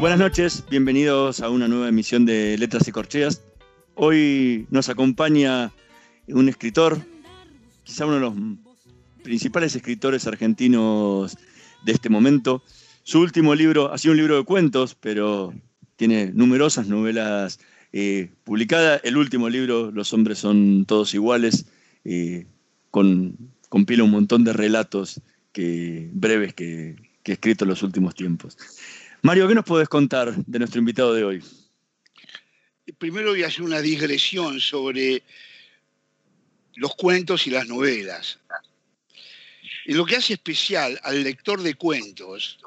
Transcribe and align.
Buenas 0.00 0.20
noches, 0.20 0.62
bienvenidos 0.70 1.40
a 1.40 1.50
una 1.50 1.66
nueva 1.66 1.88
emisión 1.88 2.24
de 2.24 2.56
Letras 2.56 2.86
y 2.86 2.92
Corcheas. 2.92 3.42
Hoy 3.96 4.68
nos 4.70 4.88
acompaña 4.88 5.72
un 6.28 6.48
escritor, 6.48 7.00
quizá 7.82 8.06
uno 8.06 8.14
de 8.14 8.20
los 8.20 8.34
principales 9.24 9.74
escritores 9.74 10.28
argentinos 10.28 11.36
de 11.84 11.92
este 11.92 12.10
momento. 12.10 12.62
Su 13.02 13.18
último 13.18 13.56
libro 13.56 13.92
ha 13.92 13.98
sido 13.98 14.12
un 14.12 14.18
libro 14.18 14.36
de 14.36 14.44
cuentos, 14.44 14.94
pero 14.94 15.52
tiene 15.96 16.30
numerosas 16.32 16.86
novelas 16.86 17.58
eh, 17.92 18.30
publicadas. 18.44 19.00
El 19.02 19.16
último 19.16 19.48
libro, 19.48 19.90
Los 19.90 20.12
hombres 20.12 20.38
son 20.38 20.84
todos 20.84 21.12
iguales, 21.12 21.66
eh, 22.04 22.46
compila 22.92 24.04
un 24.04 24.12
montón 24.12 24.44
de 24.44 24.52
relatos 24.52 25.20
que, 25.50 26.08
breves 26.12 26.54
que, 26.54 26.94
que 27.24 27.32
he 27.32 27.34
escrito 27.34 27.64
en 27.64 27.70
los 27.70 27.82
últimos 27.82 28.14
tiempos. 28.14 28.56
Mario, 29.22 29.48
¿qué 29.48 29.54
nos 29.54 29.64
puedes 29.64 29.88
contar 29.88 30.34
de 30.34 30.58
nuestro 30.58 30.78
invitado 30.78 31.12
de 31.12 31.24
hoy? 31.24 31.44
Primero 32.98 33.30
voy 33.30 33.42
a 33.42 33.48
hacer 33.48 33.62
una 33.62 33.80
digresión 33.80 34.60
sobre 34.60 35.22
los 36.76 36.94
cuentos 36.94 37.46
y 37.46 37.50
las 37.50 37.66
novelas. 37.66 38.38
Y 39.86 39.94
lo 39.94 40.06
que 40.06 40.16
hace 40.16 40.34
especial 40.34 41.00
al 41.02 41.24
lector 41.24 41.62
de 41.62 41.74
cuentos 41.74 42.58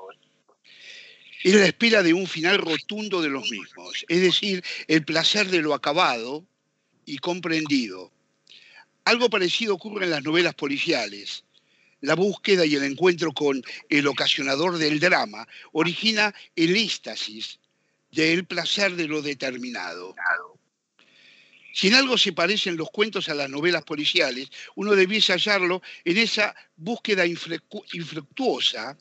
es 1.44 1.56
la 1.56 1.66
espera 1.66 2.04
de 2.04 2.14
un 2.14 2.28
final 2.28 2.58
rotundo 2.58 3.22
de 3.22 3.30
los 3.30 3.50
mismos, 3.50 4.06
es 4.10 4.22
decir, 4.22 4.64
el 4.88 5.06
placer 5.06 5.48
de 5.48 5.62
lo 5.62 5.74
acabado 5.74 6.46
y 7.06 7.18
comprendido. 7.18 8.12
Algo 9.06 9.30
parecido 9.30 9.76
ocurre 9.76 10.06
en 10.06 10.12
las 10.12 10.24
novelas 10.24 10.54
policiales 10.54 11.46
la 12.02 12.16
búsqueda 12.16 12.66
y 12.66 12.76
el 12.76 12.84
encuentro 12.84 13.32
con 13.32 13.64
el 13.90 14.08
ocasionador 14.08 14.78
del 14.78 15.00
drama 15.00 15.48
origina 15.72 16.34
el 16.56 16.76
éxtasis 16.76 17.60
del 18.12 18.46
placer 18.46 18.96
de 18.96 19.08
lo 19.08 19.22
determinado. 19.22 20.14
Si 21.74 21.88
en 21.88 21.96
algo 21.96 22.18
se 22.18 22.34
parecen 22.34 22.76
los 22.76 22.90
cuentos 22.92 23.30
a 23.30 23.34
las 23.34 23.50
novelas 23.50 23.84
policiales, 23.84 24.50
uno 24.76 24.94
debiese 24.94 25.32
hallarlo 25.32 25.82
en 26.04 26.18
esa 26.18 26.54
búsqueda 26.76 27.26
infructuosa 27.26 28.98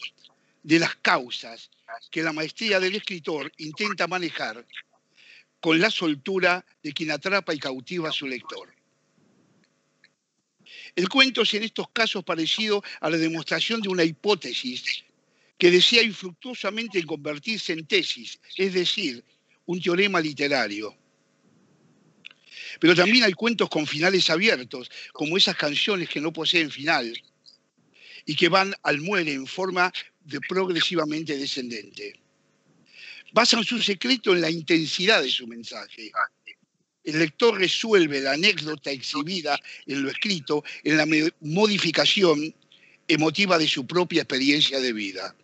de 0.62 0.78
las 0.78 0.94
causas 0.96 1.70
que 2.10 2.22
la 2.22 2.32
maestría 2.32 2.78
del 2.78 2.94
escritor 2.94 3.50
intenta 3.58 4.06
manejar 4.06 4.64
con 5.58 5.80
la 5.80 5.90
soltura 5.90 6.64
de 6.82 6.92
quien 6.92 7.10
atrapa 7.10 7.52
y 7.52 7.58
cautiva 7.58 8.10
a 8.10 8.12
su 8.12 8.26
lector. 8.26 8.72
El 10.96 11.08
cuento 11.08 11.42
es 11.42 11.54
en 11.54 11.62
estos 11.62 11.88
casos 11.90 12.24
parecido 12.24 12.82
a 13.00 13.10
la 13.10 13.16
demostración 13.16 13.80
de 13.80 13.88
una 13.88 14.04
hipótesis 14.04 15.04
que 15.58 15.70
desea 15.70 16.02
infructuosamente 16.02 17.04
convertirse 17.04 17.72
en 17.72 17.86
tesis, 17.86 18.38
es 18.56 18.72
decir, 18.72 19.24
un 19.66 19.80
teorema 19.80 20.20
literario. 20.20 20.96
Pero 22.80 22.94
también 22.94 23.24
hay 23.24 23.32
cuentos 23.32 23.68
con 23.68 23.86
finales 23.86 24.30
abiertos, 24.30 24.90
como 25.12 25.36
esas 25.36 25.56
canciones 25.56 26.08
que 26.08 26.20
no 26.20 26.32
poseen 26.32 26.70
final 26.70 27.12
y 28.24 28.34
que 28.34 28.48
van 28.48 28.74
al 28.82 29.00
muere 29.00 29.32
en 29.32 29.46
forma 29.46 29.92
de 30.20 30.40
progresivamente 30.40 31.36
descendente. 31.36 32.14
Basan 33.32 33.64
su 33.64 33.80
secreto 33.80 34.32
en 34.32 34.40
la 34.40 34.50
intensidad 34.50 35.22
de 35.22 35.30
su 35.30 35.46
mensaje 35.46 36.10
el 37.04 37.18
lector 37.18 37.58
resuelve 37.58 38.20
la 38.20 38.32
anécdota 38.32 38.90
exhibida 38.90 39.58
en 39.86 40.02
lo 40.02 40.10
escrito 40.10 40.62
en 40.84 40.96
la 40.96 41.06
modificación 41.40 42.54
emotiva 43.08 43.58
de 43.58 43.66
su 43.66 43.86
propia 43.86 44.22
experiencia 44.22 44.80
de 44.80 44.92
vida. 44.92 45.34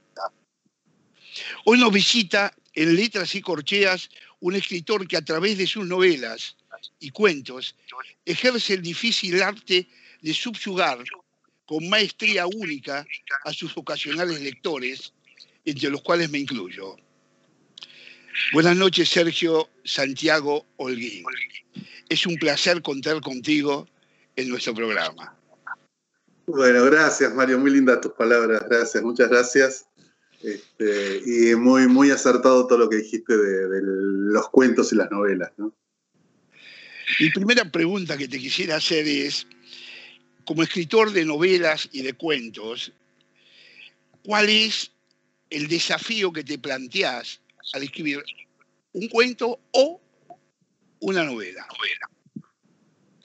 Hoy 1.64 1.78
nos 1.78 1.92
visita 1.92 2.54
en 2.74 2.94
Letras 2.94 3.34
y 3.34 3.40
Corcheas 3.40 4.08
un 4.40 4.54
escritor 4.54 5.06
que 5.08 5.16
a 5.16 5.24
través 5.24 5.58
de 5.58 5.66
sus 5.66 5.86
novelas 5.86 6.56
y 7.00 7.10
cuentos 7.10 7.74
ejerce 8.24 8.74
el 8.74 8.82
difícil 8.82 9.42
arte 9.42 9.88
de 10.20 10.34
subyugar 10.34 11.02
con 11.64 11.88
maestría 11.88 12.46
única 12.46 13.04
a 13.44 13.52
sus 13.52 13.76
ocasionales 13.76 14.40
lectores, 14.40 15.12
entre 15.64 15.90
los 15.90 16.02
cuales 16.02 16.30
me 16.30 16.38
incluyo. 16.38 16.96
Buenas 18.52 18.76
noches, 18.76 19.08
Sergio 19.08 19.68
Santiago 19.84 20.66
Holguín. 20.76 21.24
Es 22.08 22.26
un 22.26 22.36
placer 22.36 22.82
contar 22.82 23.20
contigo 23.20 23.88
en 24.36 24.48
nuestro 24.48 24.74
programa. 24.74 25.34
Bueno, 26.46 26.84
gracias, 26.84 27.34
Mario. 27.34 27.58
Muy 27.58 27.72
lindas 27.72 28.00
tus 28.00 28.12
palabras. 28.12 28.62
Gracias, 28.68 29.02
muchas 29.02 29.28
gracias. 29.28 29.86
Este, 30.42 31.22
y 31.26 31.56
muy, 31.56 31.88
muy 31.88 32.10
acertado 32.10 32.66
todo 32.66 32.78
lo 32.78 32.88
que 32.88 32.96
dijiste 32.96 33.36
de, 33.36 33.80
los 33.82 34.48
cuentos 34.50 34.92
y 34.92 34.96
las 34.96 35.10
novelas. 35.10 35.50
¿no? 35.56 35.74
Mi 37.18 37.30
primera 37.30 37.70
pregunta 37.70 38.16
que 38.16 38.28
te 38.28 38.38
quisiera 38.38 38.76
hacer 38.76 39.08
es, 39.08 39.46
como 40.44 40.62
escritor 40.62 41.10
de 41.12 41.24
novelas 41.24 41.88
y 41.90 42.02
de 42.02 42.12
cuentos, 42.12 42.92
¿cuál 44.22 44.48
es 44.48 44.92
el 45.50 45.66
desafío 45.66 46.32
que 46.32 46.44
te 46.44 46.58
planteas 46.58 47.40
al 47.72 47.82
escribir 47.82 48.22
un 48.92 49.08
cuento 49.08 49.58
o 49.72 50.00
una 51.00 51.24
novela. 51.24 51.66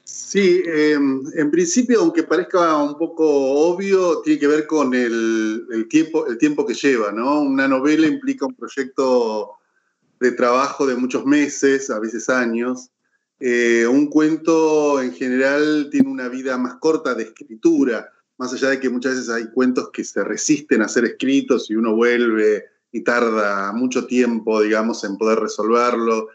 Sí, 0.04 0.64
em, 0.66 1.24
en 1.36 1.52
principio, 1.52 2.00
aunque 2.00 2.24
parezca 2.24 2.82
un 2.82 2.98
poco 2.98 3.26
obvio, 3.26 4.22
tiene 4.22 4.40
que 4.40 4.48
ver 4.48 4.68
con 4.68 4.94
el, 4.94 5.88
tiempo, 5.90 6.28
el 6.28 6.38
tiempo 6.38 6.66
que 6.66 6.74
lleva, 6.74 7.12
¿no? 7.12 7.42
Una 7.42 7.68
novela 7.68 8.08
implica 8.08 8.46
un 8.46 8.56
proyecto 8.56 9.52
de 10.20 10.32
trabajo 10.32 10.86
de 10.86 10.96
muchos 10.96 11.26
meses, 11.26 11.90
a 11.90 12.00
veces 12.00 12.30
años. 12.30 12.92
Eh, 13.40 13.86
un 13.88 14.08
cuento 14.08 15.02
en 15.02 15.14
general 15.14 15.90
tiene 15.92 16.10
una 16.10 16.30
vida 16.30 16.58
más 16.58 16.76
corta 16.76 17.14
de 17.16 17.24
escritura, 17.24 18.10
más 18.38 18.54
allá 18.54 18.70
de 18.70 18.80
que 18.80 18.90
muchas 18.90 19.16
veces 19.16 19.30
hay 19.30 19.52
cuentos 19.52 19.90
que 19.92 20.04
se 20.04 20.24
resisten 20.24 20.82
a 20.82 20.88
ser 20.88 21.06
escritos 21.06 21.70
y 21.70 21.76
uno 21.76 21.96
vuelve 21.96 22.66
y 22.92 23.02
tarda 23.02 23.72
mucho 23.74 24.06
tiempo, 24.06 24.62
digamos, 24.62 25.04
en 25.04 25.18
poder 25.18 25.40
resolverlo, 25.40 26.28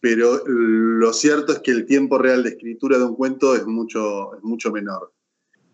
pero 0.00 0.42
lo 0.46 1.12
cierto 1.12 1.52
es 1.52 1.60
que 1.60 1.70
el 1.70 1.86
tiempo 1.86 2.18
real 2.18 2.42
de 2.42 2.50
escritura 2.50 2.98
de 2.98 3.04
un 3.04 3.16
cuento 3.16 3.54
es 3.56 3.66
mucho, 3.66 4.32
mucho 4.42 4.70
menor. 4.70 5.10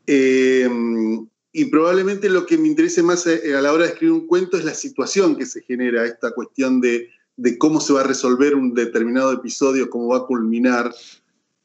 Em, 0.06 1.26
y 1.52 1.64
probablemente 1.64 2.28
lo 2.30 2.46
que 2.46 2.56
me 2.56 2.68
interese 2.68 3.02
más 3.02 3.26
eh, 3.26 3.56
a 3.56 3.60
la 3.60 3.72
hora 3.72 3.84
de 3.84 3.90
escribir 3.90 4.12
un 4.12 4.26
cuento 4.26 4.56
es 4.56 4.64
la 4.64 4.74
situación 4.74 5.36
que 5.36 5.46
se 5.46 5.62
genera, 5.62 6.06
esta 6.06 6.30
cuestión 6.30 6.80
de, 6.80 7.08
de 7.36 7.58
cómo 7.58 7.80
se 7.80 7.92
va 7.92 8.02
a 8.02 8.06
resolver 8.06 8.54
un 8.54 8.72
determinado 8.72 9.32
episodio, 9.32 9.90
cómo 9.90 10.08
va 10.08 10.18
a 10.18 10.26
culminar. 10.26 10.94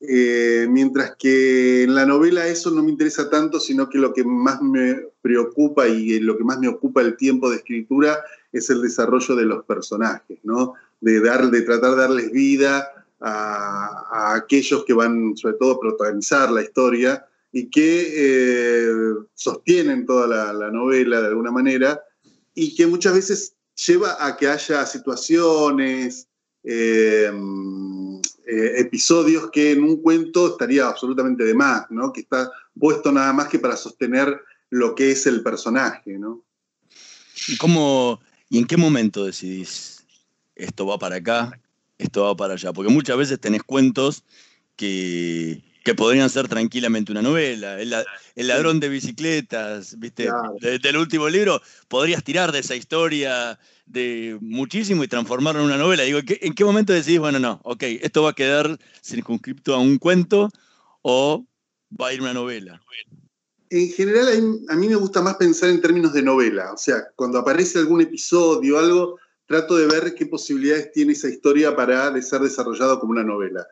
Eh, 0.01 0.67
mientras 0.69 1.15
que 1.17 1.83
en 1.83 1.95
la 1.95 2.05
novela 2.05 2.47
eso 2.47 2.69
no 2.71 2.83
me 2.83 2.91
interesa 2.91 3.29
tanto, 3.29 3.59
sino 3.59 3.89
que 3.89 3.97
lo 3.97 4.13
que 4.13 4.23
más 4.23 4.61
me 4.61 5.03
preocupa 5.21 5.87
y 5.87 6.19
lo 6.19 6.37
que 6.37 6.43
más 6.43 6.59
me 6.59 6.67
ocupa 6.67 7.01
el 7.01 7.15
tiempo 7.15 7.49
de 7.49 7.57
escritura 7.57 8.23
es 8.57 8.69
el 8.69 8.81
desarrollo 8.81 9.35
de 9.35 9.45
los 9.45 9.65
personajes, 9.65 10.39
¿no? 10.43 10.73
De, 11.01 11.19
dar, 11.19 11.49
de 11.51 11.61
tratar 11.61 11.91
de 11.91 11.97
darles 11.97 12.31
vida 12.31 13.05
a, 13.19 14.33
aquellos 14.35 14.85
que 14.85 14.93
van, 14.93 15.35
sobre 15.35 15.55
todo, 15.55 15.73
a 15.73 15.79
protagonizar 15.79 16.51
la 16.51 16.61
historia 16.61 17.25
y 17.51 17.69
que 17.69 18.13
eh, 18.15 18.93
sostienen 19.33 20.05
toda 20.05 20.53
la, 20.53 20.71
novela 20.71 21.21
de 21.21 21.27
alguna 21.27 21.51
manera 21.51 22.01
y 22.53 22.75
que 22.75 22.87
muchas 22.87 23.13
veces 23.13 23.55
lleva 23.85 24.25
a 24.25 24.37
que 24.37 24.47
haya 24.47 24.85
situaciones, 24.85 26.27
eh, 26.63 27.31
eh, 28.47 28.73
episodios 28.77 29.49
que 29.51 29.71
en 29.71 29.83
un 29.83 30.01
cuento 30.01 30.47
estaría 30.47 30.87
absolutamente 30.87 31.43
de 31.43 31.53
más, 31.53 31.89
¿no? 31.89 32.13
Que 32.13 32.21
está 32.21 32.51
puesto 32.79 33.11
nada 33.11 33.33
más 33.33 33.47
que 33.47 33.59
para 33.59 33.75
sostener 33.75 34.39
lo 34.69 34.93
que 34.95 35.11
es 35.11 35.25
el 35.25 35.41
personaje, 35.41 36.17
¿no? 36.17 36.43
¿Y 37.47 37.57
cómo, 37.57 38.19
y 38.49 38.57
en 38.59 38.65
qué 38.65 38.77
momento 38.77 39.25
decidís 39.25 40.05
esto 40.55 40.85
va 40.85 40.97
para 40.97 41.17
acá, 41.17 41.59
esto 41.97 42.23
va 42.23 42.35
para 42.35 42.53
allá? 42.53 42.73
Porque 42.73 42.91
muchas 42.91 43.17
veces 43.17 43.39
tenés 43.39 43.63
cuentos 43.63 44.23
que, 44.75 45.61
podrían 45.95 46.29
ser 46.29 46.47
tranquilamente 46.47 47.11
una 47.11 47.21
novela. 47.21 47.79
El, 47.79 48.47
ladrón 48.47 48.79
de 48.79 48.89
bicicletas, 48.89 49.97
¿viste? 49.99 50.29
del 50.59 50.97
último 50.97 51.29
libro, 51.29 51.61
podrías 51.87 52.23
tirar 52.23 52.51
de 52.51 52.59
esa 52.59 52.75
historia 52.75 53.59
de 53.85 54.37
muchísimo 54.41 55.03
y 55.03 55.07
transformarlo 55.07 55.61
en 55.61 55.67
una 55.67 55.77
novela. 55.77 56.03
Digo, 56.03 56.19
¿en 56.25 56.53
qué 56.53 56.65
momento 56.65 56.93
decidís, 56.93 57.19
bueno, 57.19 57.39
no, 57.39 57.61
ok, 57.63 57.83
esto 58.01 58.23
va 58.23 58.31
a 58.31 58.35
quedar 58.35 58.79
circunscripto 59.03 59.75
a 59.75 59.79
un 59.79 59.97
cuento 59.97 60.49
o 61.01 61.45
va 61.99 62.07
a 62.07 62.13
ir 62.13 62.21
una 62.21 62.33
novela? 62.33 62.81
En 63.69 63.89
general, 63.89 64.27
a 64.69 64.75
mí 64.75 64.87
me 64.87 64.95
gusta 64.95 65.21
más 65.21 65.35
pensar 65.35 65.69
en 65.69 65.81
términos 65.81 66.13
de 66.13 66.21
novela. 66.21 66.71
O 66.73 66.77
sea, 66.77 67.07
cuando 67.15 67.39
aparece 67.39 67.79
algún 67.79 68.01
episodio 68.01 68.75
o 68.75 68.79
algo, 68.79 69.19
trato 69.47 69.75
de 69.75 69.87
ver 69.87 70.15
qué 70.15 70.25
posibilidades 70.25 70.91
tiene 70.91 71.13
esa 71.13 71.29
historia 71.29 71.75
para 71.75 72.19
ser 72.21 72.41
desarrollado 72.41 72.99
como 72.99 73.11
una 73.11 73.23
novela. 73.23 73.65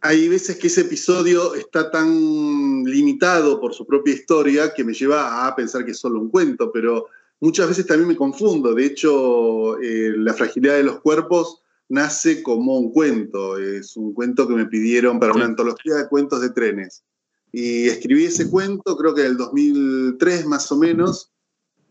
Hay 0.00 0.28
veces 0.28 0.56
que 0.56 0.66
ese 0.66 0.82
episodio 0.82 1.54
está 1.54 1.90
tan 1.90 2.84
limitado 2.84 3.60
por 3.60 3.72
su 3.72 3.86
propia 3.86 4.14
historia 4.14 4.74
que 4.74 4.84
me 4.84 4.94
lleva 4.94 5.46
a 5.46 5.54
pensar 5.54 5.84
que 5.84 5.92
es 5.92 5.98
solo 5.98 6.18
un 6.20 6.28
cuento, 6.28 6.72
pero 6.72 7.06
muchas 7.40 7.68
veces 7.68 7.86
también 7.86 8.08
me 8.08 8.16
confundo. 8.16 8.74
De 8.74 8.84
hecho, 8.84 9.80
eh, 9.80 10.12
La 10.16 10.34
fragilidad 10.34 10.76
de 10.76 10.82
los 10.82 11.00
cuerpos 11.00 11.62
nace 11.88 12.42
como 12.42 12.78
un 12.78 12.92
cuento. 12.92 13.56
Es 13.58 13.96
un 13.96 14.12
cuento 14.12 14.48
que 14.48 14.54
me 14.54 14.66
pidieron 14.66 15.20
para 15.20 15.34
una 15.34 15.44
antología 15.44 15.94
de 15.94 16.08
cuentos 16.08 16.40
de 16.40 16.50
trenes. 16.50 17.04
Y 17.52 17.88
escribí 17.88 18.24
ese 18.24 18.48
cuento, 18.48 18.96
creo 18.96 19.14
que 19.14 19.20
en 19.20 19.28
el 19.28 19.36
2003 19.36 20.46
más 20.46 20.72
o 20.72 20.76
menos, 20.76 21.30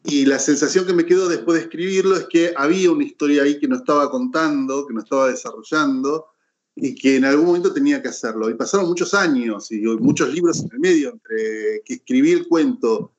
y 0.04 0.26
la 0.26 0.40
sensación 0.40 0.86
que 0.86 0.94
me 0.94 1.06
quedó 1.06 1.30
después 1.30 1.60
de 1.60 1.66
escribirlo 1.66 2.16
es 2.16 2.26
que 2.26 2.54
había 2.58 2.92
una 2.92 3.04
historia 3.04 3.44
ahí 3.44 3.60
que 3.60 3.68
no 3.68 3.76
estaba 3.76 4.10
contando, 4.10 4.88
que 4.88 4.94
no 4.94 5.02
estaba 5.02 5.30
desarrollando, 5.30 6.26
y 6.76 6.96
que 6.96 7.18
en 7.18 7.26
algún 7.26 7.46
momento 7.46 7.74
tenía 7.74 8.02
que 8.02 8.08
hacerlo. 8.08 8.50
Y 8.50 8.56
pasaron 8.56 8.88
muchos 8.88 9.14
años 9.14 9.72
y 9.72 9.82
muchos 9.82 10.34
libros 10.34 10.62
en 10.62 10.70
el 10.72 10.80
medio, 10.80 11.10
entre 11.12 11.82
que 11.86 11.94
escribí 11.96 12.32
el 12.32 12.48
cuento 12.48 13.14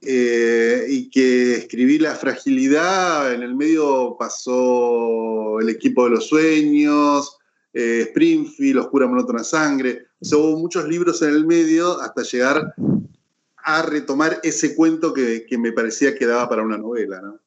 eh, 0.00 0.86
y 0.88 1.10
que 1.10 1.56
escribí 1.56 1.98
La 1.98 2.14
fragilidad, 2.14 3.34
en 3.34 3.42
el 3.42 3.54
medio 3.54 4.16
pasó 4.18 5.60
El 5.60 5.68
equipo 5.68 6.04
de 6.04 6.10
los 6.10 6.26
sueños, 6.26 7.36
eh, 7.72 8.06
Springfield, 8.08 8.80
Oscura 8.80 9.06
Monótona 9.06 9.44
Sangre. 9.44 10.06
O 10.22 10.24
sea, 10.24 10.38
hubo 10.38 10.56
muchos 10.56 10.88
libros 10.88 11.20
en 11.22 11.30
el 11.30 11.44
medio 11.44 12.00
hasta 12.00 12.22
llegar 12.22 12.74
a 13.56 13.82
retomar 13.82 14.38
ese 14.44 14.76
cuento 14.76 15.12
que, 15.12 15.44
me 15.58 15.72
parecía 15.72 16.14
que 16.14 16.26
daba 16.26 16.48
para 16.48 16.62
una 16.62 16.78
novela. 16.78 17.20
¿no? 17.20 17.40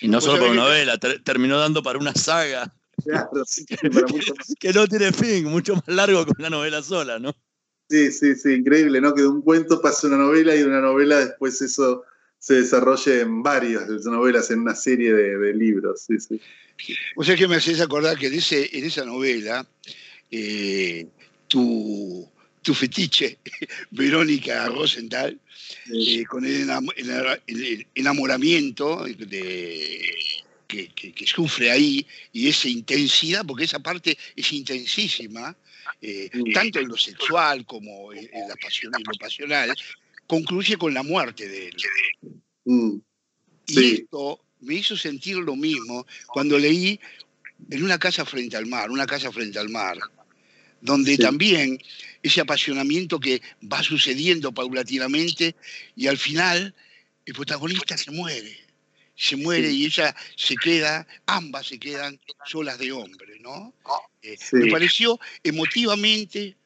Y 0.00 0.08
no 0.08 0.18
solo 0.20 0.38
para 0.38 0.52
una 0.52 0.62
novela, 0.62 0.98
terminó 0.98 1.58
dando 1.58 1.82
para 1.82 1.98
una 1.98 2.14
saga. 2.14 2.72
que, 4.58 4.72
no 4.72 4.86
tiene 4.86 5.12
fin, 5.12 5.44
mucho 5.44 5.74
más 5.74 5.88
largo 5.88 6.24
que 6.24 6.32
una 6.38 6.48
novela 6.48 6.82
sola, 6.82 7.18
¿no? 7.18 7.34
Sí, 7.90 8.10
sí, 8.10 8.34
sí, 8.34 8.52
increíble, 8.54 9.00
¿no? 9.00 9.14
Que 9.14 9.22
de 9.22 9.28
un 9.28 9.42
cuento 9.42 9.82
pase 9.82 10.06
una 10.06 10.16
novela 10.16 10.54
y 10.54 10.60
de 10.60 10.66
una 10.66 10.80
novela 10.80 11.18
después 11.18 11.60
eso 11.60 12.04
se 12.38 12.54
desarrolle 12.54 13.20
en 13.20 13.42
varias 13.42 13.86
novelas, 14.06 14.50
en 14.50 14.60
una 14.60 14.74
serie 14.74 15.12
de, 15.12 15.52
libros. 15.52 16.06
Sí, 16.06 16.18
sí. 16.18 16.40
O 17.16 17.24
sea 17.24 17.36
que 17.36 17.46
me 17.46 17.56
haces 17.56 17.80
acordar 17.80 18.18
que 18.18 18.28
en, 18.28 18.34
en 18.34 18.84
esa 18.84 19.04
novela 19.04 19.66
eh, 20.30 21.06
tu, 21.52 22.26
tu, 22.62 22.72
fetiche, 22.72 23.38
Verónica 23.90 24.66
Rosenthal, 24.68 25.38
eh, 25.92 26.24
con 26.24 26.46
el, 26.46 26.66
enamoramiento 27.94 29.04
que, 30.66 31.26
sufre 31.26 31.70
ahí 31.70 32.06
y 32.32 32.48
esa 32.48 32.70
intensidad, 32.70 33.44
porque 33.44 33.64
esa 33.64 33.80
parte 33.80 34.16
es 34.34 34.50
intensísima, 34.50 35.54
eh, 36.00 36.30
tanto 36.54 36.80
en 36.80 36.88
lo 36.88 36.96
sexual 36.96 37.66
como 37.66 38.14
en, 38.14 38.30
la 38.48 38.56
pasión, 38.56 38.94
en 38.96 39.02
lo 39.04 39.12
pasional, 39.18 39.74
concluye 40.26 40.78
con 40.78 40.94
la 40.94 41.02
muerte 41.02 41.46
de 41.46 41.66
él. 41.68 41.76
Mm. 42.64 42.96
Y 43.66 43.92
esto 43.92 44.40
me 44.60 44.76
hizo 44.76 44.96
sentir 44.96 45.36
lo 45.36 45.54
mismo 45.54 46.06
cuando 46.28 46.58
leí 46.58 46.98
en 47.70 47.82
una 47.84 47.98
casa 47.98 48.24
frente 48.24 48.56
al 48.56 48.64
mar, 48.66 48.90
una 48.90 49.06
casa 49.06 49.30
frente 49.30 49.58
al 49.58 49.68
mar, 49.68 49.98
donde 50.82 51.16
también 51.16 51.78
ese 52.22 52.40
apasionamiento 52.40 53.18
que 53.18 53.40
va 53.72 53.82
sucediendo 53.82 54.52
paulatinamente 54.52 55.54
y 55.96 56.08
al 56.08 56.18
final 56.18 56.74
el 57.24 57.34
protagonista 57.34 57.96
se 57.96 58.10
muere, 58.10 58.58
se 59.14 59.36
muere 59.36 59.70
y 59.70 59.86
ella 59.86 60.14
se 60.36 60.56
queda, 60.56 61.06
ambas 61.26 61.68
se 61.68 61.78
quedan 61.78 62.20
solas 62.46 62.78
de 62.78 62.90
hombre, 62.90 63.38
¿no? 63.40 63.72
Eh, 64.22 64.36
me 64.52 64.70
pareció 64.70 65.18
emotivamente 65.44 66.56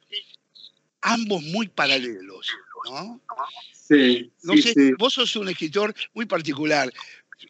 ambos 1.03 1.43
muy 1.43 1.69
paralelos, 1.69 2.51
¿no? 2.87 3.21
Sí, 3.73 4.33
no 4.43 4.57
sé, 4.57 4.75
vos 4.99 5.13
sos 5.13 5.37
un 5.37 5.49
escritor 5.51 5.95
muy 6.15 6.25
particular. 6.25 6.93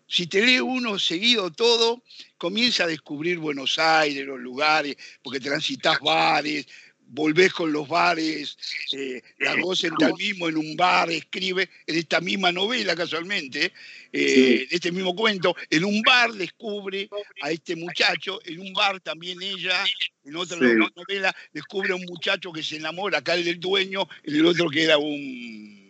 Si 0.07 0.27
te 0.27 0.45
lee 0.45 0.61
uno 0.61 0.99
seguido 0.99 1.51
todo, 1.53 2.03
comienza 2.39 2.85
a 2.85 2.89
descubrir 2.89 3.39
Buenos 3.39 3.79
Aires, 3.79 4.27
los 4.27 4.41
lugares, 4.41 4.97
porque 5.23 5.41
transitas 5.41 6.01
bares, 6.01 6.67
volvés 7.09 7.53
con 7.53 7.73
los 7.73 7.87
bares, 7.87 8.57
eh, 8.93 9.23
la 9.39 9.55
tal 9.99 10.15
mismo 10.15 10.49
en 10.49 10.57
un 10.57 10.77
bar 10.77 11.11
escribe, 11.11 11.69
en 11.87 11.97
esta 11.97 12.21
misma 12.21 12.51
novela 12.51 12.97
casualmente, 12.97 13.73
eh, 14.13 14.67
este 14.71 14.91
mismo 14.91 15.15
cuento, 15.15 15.55
en 15.71 15.85
un 15.85 16.03
bar 16.03 16.33
descubre 16.33 17.09
a 17.43 17.51
este 17.51 17.77
muchacho, 17.77 18.41
en 18.45 18.61
un 18.61 18.73
bar 18.73 19.01
también 19.01 19.41
ella, 19.41 19.85
en 20.25 20.37
otra 20.37 20.59
novela, 20.59 21.35
descubre 21.53 21.93
a 21.93 21.97
un 21.97 22.05
muchacho 22.05 22.53
que 22.53 22.63
se 22.63 22.77
enamora, 22.77 23.19
acá 23.19 23.35
el 23.35 23.45
del 23.45 23.61
dueño, 23.61 24.09
en 24.25 24.35
el 24.35 24.47
otro 24.47 24.69
que 24.69 24.83
era 24.83 24.99
un, 24.99 25.86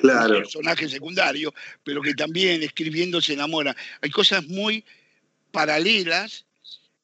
personaje 0.00 0.88
secundario, 0.88 1.52
pero 1.84 2.02
que 2.02 2.14
también 2.14 2.62
escribiendo 2.62 3.20
se 3.20 3.34
enamora. 3.34 3.76
Hay 4.00 4.10
cosas 4.10 4.46
muy 4.46 4.84
paralelas 5.50 6.44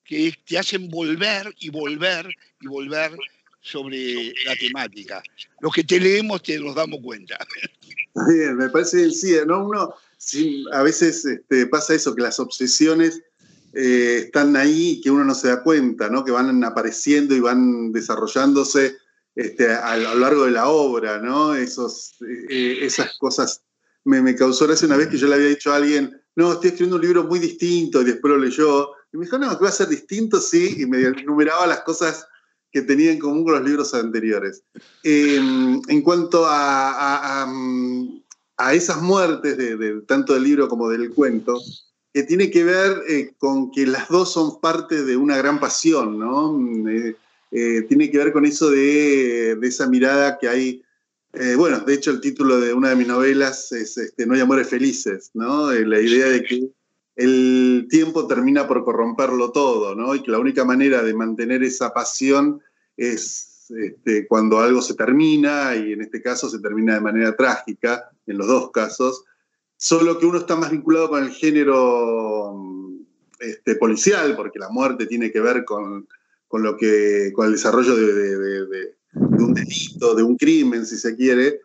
que 0.04 0.34
te 0.46 0.58
hacen 0.58 0.88
volver 0.88 1.54
y 1.58 1.70
volver 1.70 2.26
y 2.60 2.66
volver 2.66 3.12
sobre 3.60 4.32
la 4.46 4.56
temática. 4.56 5.22
Los 5.60 5.72
que 5.74 5.84
te 5.84 6.00
leemos 6.00 6.42
te 6.42 6.58
nos 6.58 6.74
damos 6.74 7.00
cuenta. 7.02 7.38
Bien, 8.28 8.56
me 8.56 8.68
parece 8.70 9.10
sí, 9.10 9.34
¿no? 9.46 9.66
Uno, 9.66 9.94
a 10.72 10.82
veces 10.82 11.24
este, 11.24 11.66
pasa 11.66 11.94
eso, 11.94 12.14
que 12.14 12.22
las 12.22 12.40
obsesiones 12.40 13.20
eh, 13.74 14.22
están 14.24 14.56
ahí 14.56 14.92
y 14.92 15.00
que 15.00 15.10
uno 15.10 15.24
no 15.24 15.34
se 15.34 15.48
da 15.48 15.62
cuenta, 15.62 16.08
¿no? 16.08 16.24
Que 16.24 16.32
van 16.32 16.64
apareciendo 16.64 17.36
y 17.36 17.40
van 17.40 17.92
desarrollándose 17.92 18.96
este, 19.38 19.72
a, 19.72 19.96
lo 19.96 20.16
largo 20.16 20.46
de 20.46 20.50
la 20.50 20.68
obra. 20.68 21.22
Esos, 21.56 22.16
eh, 22.50 22.78
esas 22.82 23.16
cosas 23.18 23.62
me, 24.04 24.20
me 24.20 24.34
causó 24.34 24.66
gracia 24.66 24.86
una 24.86 24.96
vez 24.96 25.06
que 25.06 25.16
yo 25.16 25.28
le 25.28 25.36
había 25.36 25.46
dicho 25.46 25.72
a 25.72 25.76
alguien, 25.76 26.20
no, 26.34 26.52
estoy 26.52 26.70
escribiendo 26.70 26.96
un 26.96 27.02
libro 27.02 27.24
muy 27.24 27.38
distinto 27.38 28.02
y 28.02 28.06
después 28.06 28.32
lo 28.32 28.38
leyó. 28.38 28.90
Y 29.12 29.16
me 29.16 29.26
dijo, 29.26 29.38
no, 29.38 29.56
que 29.56 29.62
va 29.62 29.70
a 29.70 29.72
ser 29.72 29.88
distinto, 29.88 30.40
sí, 30.40 30.78
y 30.78 30.86
me 30.86 31.02
enumeraba 31.02 31.68
las 31.68 31.82
cosas 31.82 32.26
que 32.72 32.82
tenía 32.82 33.12
en 33.12 33.20
común 33.20 33.44
con 33.44 33.54
los 33.54 33.62
libros 33.62 33.94
anteriores. 33.94 34.64
Em, 35.04 35.80
en 35.86 36.02
cuanto 36.02 36.44
a, 36.44 37.46
a, 38.56 38.74
esas 38.74 39.00
muertes, 39.00 39.56
de, 39.56 40.02
tanto 40.08 40.34
del 40.34 40.42
libro 40.42 40.68
como 40.68 40.88
del 40.88 41.10
cuento, 41.14 41.60
que 42.12 42.24
tiene 42.24 42.50
que 42.50 42.64
ver 42.64 43.02
eh, 43.08 43.34
con 43.38 43.70
que 43.70 43.86
las 43.86 44.08
dos 44.08 44.32
son 44.32 44.60
parte 44.60 45.04
de 45.04 45.16
una 45.16 45.36
gran 45.36 45.60
pasión, 45.60 46.18
¿no? 46.18 46.58
Eh, 46.90 47.16
eh, 47.50 47.82
tiene 47.88 48.10
que 48.10 48.18
ver 48.18 48.32
con 48.32 48.44
eso 48.44 48.70
de, 48.70 49.58
esa 49.62 49.88
mirada 49.88 50.38
que 50.38 50.48
hay. 50.48 50.82
bueno, 51.56 51.80
de 51.80 51.94
hecho, 51.94 52.10
el 52.10 52.20
título 52.20 52.60
de 52.60 52.72
una 52.72 52.90
de 52.90 52.96
mis 52.96 53.06
novelas 53.06 53.70
es 53.72 53.96
este, 53.96 54.26
No 54.26 54.34
hay 54.34 54.40
amores 54.40 54.68
felices, 54.68 55.30
¿no? 55.34 55.70
la 55.70 56.00
idea 56.00 56.28
de 56.28 56.42
que 56.42 56.70
el 57.16 57.86
tiempo 57.90 58.28
termina 58.28 58.68
por 58.68 58.84
corromperlo 58.84 59.50
todo, 59.50 59.96
¿no? 59.96 60.14
Y 60.14 60.22
que 60.22 60.30
la 60.30 60.38
única 60.38 60.64
manera 60.64 61.02
de 61.02 61.14
mantener 61.14 61.64
esa 61.64 61.92
pasión 61.92 62.62
es 62.96 63.48
este, 63.70 64.26
cuando 64.26 64.60
algo 64.60 64.80
se 64.80 64.94
termina, 64.94 65.74
y 65.74 65.92
en 65.92 66.00
este 66.00 66.22
caso 66.22 66.48
se 66.48 66.60
termina 66.60 66.94
de 66.94 67.00
manera 67.00 67.36
trágica, 67.36 68.10
en 68.26 68.38
los 68.38 68.46
dos 68.46 68.70
casos, 68.70 69.24
solo 69.76 70.18
que 70.18 70.26
uno 70.26 70.38
está 70.38 70.56
más 70.56 70.70
vinculado 70.70 71.10
con 71.10 71.24
el 71.24 71.30
género 71.30 72.54
este, 73.40 73.74
policial, 73.74 74.36
porque 74.36 74.58
la 74.58 74.68
muerte 74.68 75.06
tiene 75.06 75.30
que 75.30 75.40
ver 75.40 75.64
con, 75.64 76.08
lo 76.50 76.76
que, 76.76 77.30
con 77.34 77.46
el 77.46 77.52
desarrollo 77.52 77.94
de, 77.94 78.94
un 79.12 79.54
delito, 79.54 80.14
de 80.14 80.22
un 80.22 80.36
crimen, 80.36 80.86
si 80.86 80.96
se 80.96 81.14
quiere, 81.14 81.60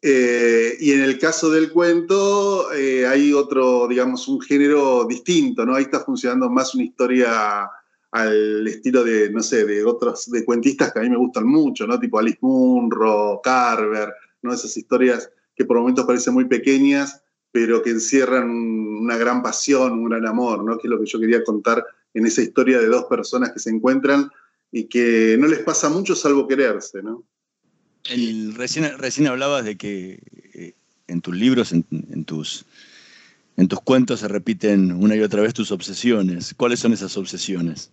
Eh, 0.00 0.76
y 0.78 0.92
en 0.92 1.02
el 1.02 1.18
caso 1.18 1.50
del 1.50 1.72
cuento 1.72 2.72
eh, 2.72 3.04
hay 3.04 3.32
otro, 3.32 3.88
digamos, 3.88 4.28
un 4.28 4.40
género 4.40 5.04
distinto, 5.08 5.66
¿no? 5.66 5.74
Ahí 5.74 5.84
está 5.84 6.04
funcionando 6.04 6.48
más 6.48 6.72
una 6.76 6.84
historia 6.84 7.68
al 8.12 8.64
estilo 8.68 9.02
de, 9.02 9.28
no 9.30 9.42
sé, 9.42 9.64
de 9.64 9.82
otros, 9.84 10.30
de 10.30 10.44
cuentistas 10.44 10.92
que 10.92 11.00
a 11.00 11.02
mí 11.02 11.10
me 11.10 11.16
gustan 11.16 11.46
mucho, 11.46 11.84
¿no? 11.84 11.98
Tipo 11.98 12.20
Alice 12.20 12.38
Munro, 12.40 13.40
Carver, 13.42 14.14
¿no? 14.42 14.52
Esas 14.52 14.76
historias 14.76 15.32
que 15.56 15.64
por 15.64 15.78
momentos 15.78 16.06
parecen 16.06 16.34
muy 16.34 16.44
pequeñas, 16.44 17.20
pero 17.50 17.82
que 17.82 17.90
encierran 17.90 18.48
una 18.48 19.16
gran 19.16 19.42
pasión, 19.42 19.94
un 19.94 20.08
gran 20.08 20.26
amor, 20.28 20.62
¿no? 20.62 20.78
Que 20.78 20.86
es 20.86 20.90
lo 20.90 21.00
que 21.00 21.06
yo 21.06 21.18
quería 21.18 21.42
contar 21.42 21.84
en 22.18 22.26
esa 22.26 22.42
historia 22.42 22.80
de 22.80 22.88
dos 22.88 23.04
personas 23.04 23.52
que 23.52 23.60
se 23.60 23.70
encuentran 23.70 24.28
y 24.72 24.84
que 24.84 25.36
no 25.38 25.46
les 25.46 25.60
pasa 25.60 25.88
mucho 25.88 26.16
salvo 26.16 26.48
quererse, 26.48 27.02
¿no? 27.02 27.24
recién, 28.56 28.98
recién 28.98 29.26
hablabas 29.26 29.64
de 29.64 29.76
que 29.76 30.20
eh, 30.54 30.74
en 31.06 31.20
tus 31.20 31.36
libros, 31.36 31.72
en, 31.72 31.84
tus, 32.24 32.64
en 33.56 33.68
tus 33.68 33.80
cuentos 33.82 34.20
se 34.20 34.28
repiten 34.28 34.92
una 34.92 35.14
y 35.14 35.20
otra 35.20 35.42
vez 35.42 35.54
tus 35.54 35.70
obsesiones. 35.70 36.54
¿Cuáles 36.56 36.80
son 36.80 36.92
esas 36.92 37.16
obsesiones? 37.16 37.92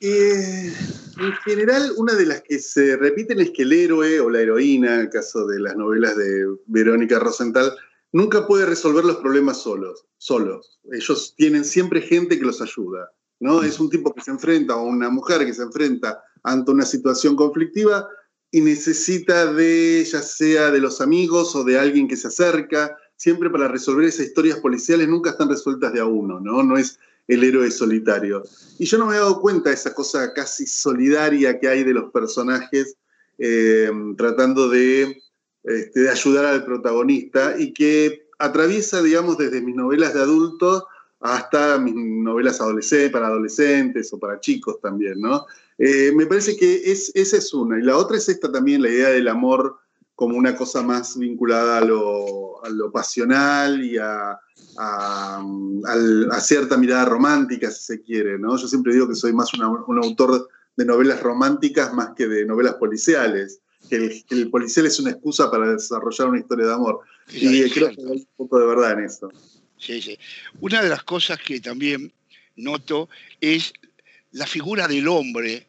Eh, 0.00 0.72
en 1.20 1.32
general, 1.44 1.92
una 1.96 2.14
de 2.14 2.26
las 2.26 2.42
que 2.42 2.58
se 2.58 2.96
repiten 2.96 3.40
es 3.40 3.50
que 3.50 3.62
el 3.62 3.72
héroe 3.72 4.18
o 4.18 4.30
la 4.30 4.40
heroína, 4.40 4.94
en 4.94 5.00
el 5.02 5.10
caso 5.10 5.46
de 5.46 5.60
las 5.60 5.76
novelas 5.76 6.16
de 6.16 6.44
Verónica 6.66 7.20
Rosenthal, 7.20 7.72
nunca 8.12 8.46
puede 8.46 8.66
resolver 8.66 9.04
los 9.04 9.16
problemas 9.16 9.62
solos, 9.62 10.06
solos. 10.18 10.78
Ellos 10.92 11.34
tienen 11.36 11.64
siempre 11.64 12.00
gente 12.00 12.38
que 12.38 12.44
los 12.44 12.60
ayuda. 12.60 13.10
¿no? 13.40 13.62
Es 13.62 13.80
un 13.80 13.90
tipo 13.90 14.14
que 14.14 14.20
se 14.20 14.30
enfrenta, 14.30 14.76
o 14.76 14.84
una 14.84 15.10
mujer 15.10 15.44
que 15.44 15.54
se 15.54 15.62
enfrenta 15.62 16.22
ante 16.44 16.70
una 16.70 16.84
situación 16.84 17.34
conflictiva 17.34 18.08
y 18.50 18.60
necesita 18.60 19.52
de, 19.52 20.04
ya 20.04 20.22
sea 20.22 20.70
de 20.70 20.80
los 20.80 21.00
amigos 21.00 21.56
o 21.56 21.64
de 21.64 21.78
alguien 21.78 22.06
que 22.06 22.16
se 22.16 22.28
acerca, 22.28 22.96
siempre 23.16 23.50
para 23.50 23.66
resolver 23.66 24.04
esas 24.04 24.26
historias 24.26 24.60
policiales 24.60 25.08
nunca 25.08 25.30
están 25.30 25.48
resueltas 25.48 25.92
de 25.92 26.00
a 26.00 26.04
uno, 26.04 26.38
¿no? 26.38 26.62
No 26.62 26.76
es 26.76 26.98
el 27.28 27.42
héroe 27.44 27.70
solitario. 27.70 28.42
Y 28.78 28.84
yo 28.84 28.98
no 28.98 29.06
me 29.06 29.14
he 29.14 29.18
dado 29.18 29.40
cuenta 29.40 29.70
de 29.70 29.76
esa 29.76 29.94
cosa 29.94 30.32
casi 30.34 30.66
solidaria 30.66 31.58
que 31.58 31.68
hay 31.68 31.82
de 31.84 31.94
los 31.94 32.12
personajes 32.12 32.96
eh, 33.38 33.90
tratando 34.16 34.68
de, 34.68 35.20
este, 35.64 36.00
de 36.00 36.10
ayudar 36.10 36.44
al 36.46 36.64
protagonista 36.64 37.54
y 37.58 37.72
que 37.72 38.28
atraviesa, 38.38 39.02
digamos, 39.02 39.38
desde 39.38 39.60
mis 39.60 39.76
novelas 39.76 40.14
de 40.14 40.20
adultos 40.20 40.84
hasta 41.20 41.78
mis 41.78 41.94
novelas 41.94 42.58
para 43.12 43.28
adolescentes 43.28 44.12
o 44.12 44.18
para 44.18 44.40
chicos 44.40 44.80
también, 44.80 45.20
¿no? 45.20 45.46
Eh, 45.78 46.12
me 46.14 46.26
parece 46.26 46.56
que 46.56 46.90
es, 46.90 47.12
esa 47.14 47.36
es 47.36 47.54
una. 47.54 47.78
Y 47.78 47.82
la 47.82 47.96
otra 47.96 48.16
es 48.16 48.28
esta 48.28 48.50
también, 48.50 48.82
la 48.82 48.88
idea 48.88 49.10
del 49.10 49.28
amor 49.28 49.78
como 50.16 50.36
una 50.36 50.54
cosa 50.56 50.82
más 50.82 51.16
vinculada 51.16 51.78
a 51.78 51.84
lo, 51.84 52.60
pasional 52.92 53.82
y 53.84 53.98
a, 53.98 54.38
cierta 56.40 56.76
mirada 56.76 57.04
romántica, 57.04 57.70
si 57.70 57.82
se 57.82 58.02
quiere, 58.02 58.38
¿no? 58.38 58.56
Yo 58.56 58.68
siempre 58.68 58.92
digo 58.92 59.08
que 59.08 59.14
soy 59.14 59.32
más 59.32 59.52
un 59.54 59.98
autor 59.98 60.48
de 60.76 60.84
novelas 60.84 61.22
románticas 61.22 61.92
más 61.94 62.10
que 62.16 62.26
de 62.26 62.44
novelas 62.44 62.74
policiales, 62.74 63.60
que 63.92 63.96
el, 63.96 64.24
el, 64.30 64.50
policial 64.50 64.86
es 64.86 64.98
una 64.98 65.10
excusa 65.10 65.50
para 65.50 65.70
desarrollar 65.70 66.28
una 66.28 66.38
historia 66.38 66.66
de 66.66 66.72
amor. 66.72 67.00
y 67.30 67.68
creo 67.68 67.90
que 67.90 68.00
hay 68.00 68.18
un 68.20 68.28
poco 68.36 68.58
de 68.58 68.66
verdad 68.66 68.92
en 68.92 69.04
eso. 69.04 69.30
Sí, 69.76 70.00
sí. 70.00 70.18
Una 70.60 70.82
de 70.82 70.88
las 70.88 71.02
cosas 71.02 71.38
que 71.38 71.60
también 71.60 72.10
noto 72.56 73.10
es 73.40 73.74
la 74.30 74.46
figura 74.46 74.88
del 74.88 75.08
hombre 75.08 75.66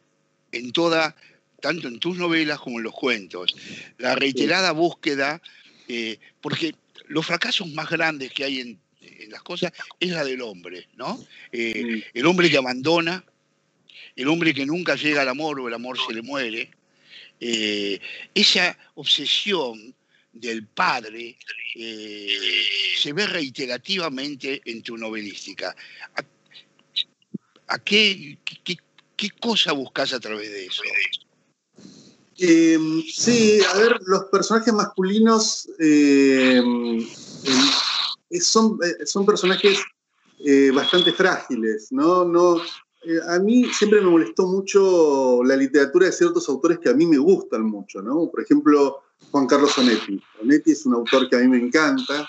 en 0.52 0.72
toda, 0.72 1.14
tanto 1.60 1.86
en 1.88 1.98
tus 1.98 2.16
novelas 2.16 2.60
como 2.60 2.78
en 2.78 2.84
los 2.84 2.94
cuentos. 2.94 3.54
La 3.98 4.14
reiterada 4.14 4.72
búsqueda, 4.72 5.42
eh, 5.88 6.18
porque 6.40 6.74
los 7.08 7.26
fracasos 7.26 7.68
más 7.74 7.90
grandes 7.90 8.32
que 8.32 8.44
hay 8.44 8.60
en, 8.60 8.80
las 9.28 9.42
cosas 9.42 9.72
es 10.00 10.10
la 10.10 10.24
del 10.24 10.40
hombre, 10.40 10.88
¿no? 10.96 11.22
Eh, 11.52 12.04
el 12.14 12.26
hombre 12.26 12.50
que 12.50 12.56
abandona, 12.56 13.22
el 14.16 14.28
hombre 14.28 14.54
que 14.54 14.64
nunca 14.64 14.94
llega 14.94 15.22
al 15.22 15.28
amor 15.28 15.60
o 15.60 15.68
el 15.68 15.74
amor 15.74 15.98
se 15.98 16.14
le 16.14 16.22
muere. 16.22 16.70
Eh, 17.40 18.00
esa 18.34 18.76
obsesión 18.94 19.94
del 20.32 20.66
padre 20.66 21.36
eh, 21.74 22.38
se 22.98 23.12
ve 23.12 23.26
reiterativamente 23.26 24.62
en 24.64 24.82
tu 24.82 24.96
novelística. 24.96 25.74
¿A, 27.66 27.78
qué, 27.78 28.38
qué, 28.64 29.30
cosa 29.40 29.72
buscas 29.72 30.12
a 30.12 30.20
través 30.20 30.50
de 30.50 30.66
eso? 30.66 30.82
Em, 32.38 33.02
sí, 33.02 33.60
a 33.72 33.78
ver, 33.78 33.98
los 34.06 34.24
personajes 34.24 34.72
masculinos 34.72 35.68
em, 35.78 37.00
em, 37.00 38.40
son, 38.40 38.78
eh, 38.82 39.06
son 39.06 39.24
personajes 39.26 39.78
bastante 40.74 41.10
frágiles, 41.12 41.90
¿no? 41.90 42.24
no 42.24 42.60
a 43.28 43.38
mí 43.38 43.64
siempre 43.72 44.00
me 44.00 44.10
molestó 44.10 44.46
mucho 44.46 45.42
la 45.44 45.56
literatura 45.56 46.06
de 46.06 46.12
ciertos 46.12 46.48
autores 46.48 46.78
que 46.78 46.88
a 46.88 46.94
mí 46.94 47.06
me 47.06 47.18
gustan 47.18 47.62
mucho, 47.62 48.02
¿no? 48.02 48.30
Por 48.30 48.42
ejemplo, 48.42 49.02
Juan 49.30 49.46
Carlos 49.46 49.76
Onetti. 49.78 50.22
Onetti 50.42 50.72
es 50.72 50.86
un 50.86 50.94
autor 50.94 51.28
que 51.28 51.36
a 51.36 51.40
mí 51.40 51.48
me 51.48 51.58
encanta, 51.58 52.28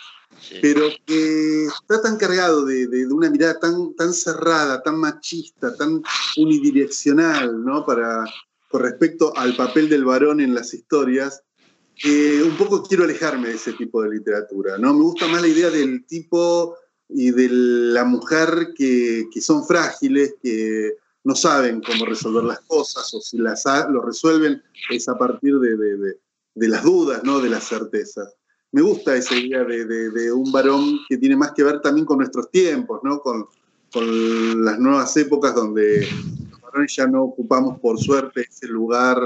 pero 0.62 0.88
que 1.06 1.66
está 1.66 2.02
tan 2.02 2.18
cargado 2.18 2.66
de, 2.66 3.08
una 3.08 3.30
mirada 3.30 3.60
tan, 3.60 3.94
tan 3.96 4.14
cerrada, 4.14 4.82
tan 4.84 5.00
machista, 5.00 5.76
tan 5.76 6.02
unidireccional, 6.38 7.64
¿no? 7.64 7.86
Para, 7.86 8.26
con 8.70 8.82
respecto 8.82 9.36
al 9.38 9.56
papel 9.56 9.90
del 9.90 10.06
varón 10.06 10.42
en 10.42 10.54
las 10.54 10.74
historias, 10.74 11.42
que 11.96 12.44
un 12.44 12.58
poco 12.58 12.84
quiero 12.84 13.06
alejarme 13.06 13.48
de 13.50 13.56
ese 13.56 13.74
tipo 13.74 14.02
de 14.02 14.10
literatura, 14.10 14.78
¿no? 14.78 14.94
Me 14.94 15.04
gusta 15.04 15.28
más 15.28 15.42
la 15.42 15.48
idea 15.48 15.70
del 15.70 16.06
tipo 16.06 16.76
y 17.10 17.32
de 17.32 17.50
la 17.50 18.04
mujer 18.04 18.74
que, 18.76 19.28
son 19.40 19.66
frágiles, 19.66 20.36
que 20.42 20.96
no 21.24 21.36
saben 21.36 21.82
cómo 21.82 22.06
resolver 22.06 22.44
las 22.44 22.62
cosas, 22.62 23.14
o 23.14 23.20
si 23.20 23.38
las 23.38 23.64
lo 23.90 24.02
resuelven 24.02 24.62
es 24.90 25.08
a 25.08 25.18
partir 25.18 25.56
de, 25.60 26.16
de 26.56 26.68
las 26.68 26.84
dudas, 26.84 27.24
¿no? 27.24 27.40
de 27.40 27.50
las 27.50 27.68
certezas. 27.68 28.36
Me 28.72 28.82
gusta 28.82 29.16
esa 29.16 29.36
idea 29.36 29.64
de, 29.64 30.32
un 30.34 30.52
varón 30.52 31.00
que 31.08 31.18
tiene 31.18 31.38
más 31.38 31.54
que 31.54 31.64
ver 31.64 31.80
también 31.82 32.06
con 32.06 32.18
nuestros 32.18 32.50
tiempos, 32.50 33.00
¿no? 33.04 33.20
con, 33.20 33.48
las 34.66 34.78
nuevas 34.78 35.16
épocas 35.16 35.56
donde 35.56 36.06
los 36.50 36.60
varones 36.60 36.94
ya 36.94 37.08
no 37.08 37.24
ocupamos 37.24 37.80
por 37.80 37.98
suerte 37.98 38.46
ese 38.50 38.68
lugar 38.68 39.18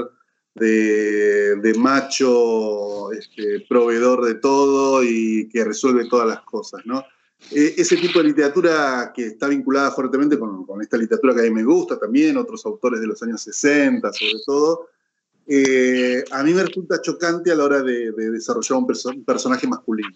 de, 0.54 1.74
macho 1.76 3.10
este, 3.10 3.66
proveedor 3.68 4.24
de 4.24 4.34
todo 4.34 5.02
y 5.02 5.48
que 5.48 5.64
resuelve 5.64 6.08
todas 6.08 6.28
las 6.28 6.42
cosas. 6.42 6.82
¿no? 6.84 7.04
E, 7.50 7.74
ese 7.78 7.96
tipo 7.96 8.20
de 8.20 8.26
literatura 8.26 9.12
que 9.14 9.26
está 9.26 9.48
vinculada 9.48 9.90
fuertemente 9.90 10.38
con, 10.38 10.64
con, 10.66 10.80
esta 10.82 10.96
literatura 10.96 11.34
que 11.34 11.40
a 11.40 11.44
mí 11.44 11.50
me 11.50 11.64
gusta 11.64 11.98
también, 11.98 12.36
otros 12.36 12.64
autores 12.66 13.00
de 13.00 13.06
los 13.06 13.22
años 13.22 13.42
60 13.42 14.12
sobre 14.12 14.34
todo, 14.46 14.88
eh, 15.52 16.22
a 16.30 16.44
mí 16.44 16.54
me 16.54 16.62
resulta 16.62 17.02
chocante 17.02 17.50
a 17.50 17.56
la 17.56 17.64
hora 17.64 17.82
de, 17.82 18.12
desarrollar 18.12 18.78
un, 18.78 19.24
personaje 19.24 19.66
masculino. 19.66 20.08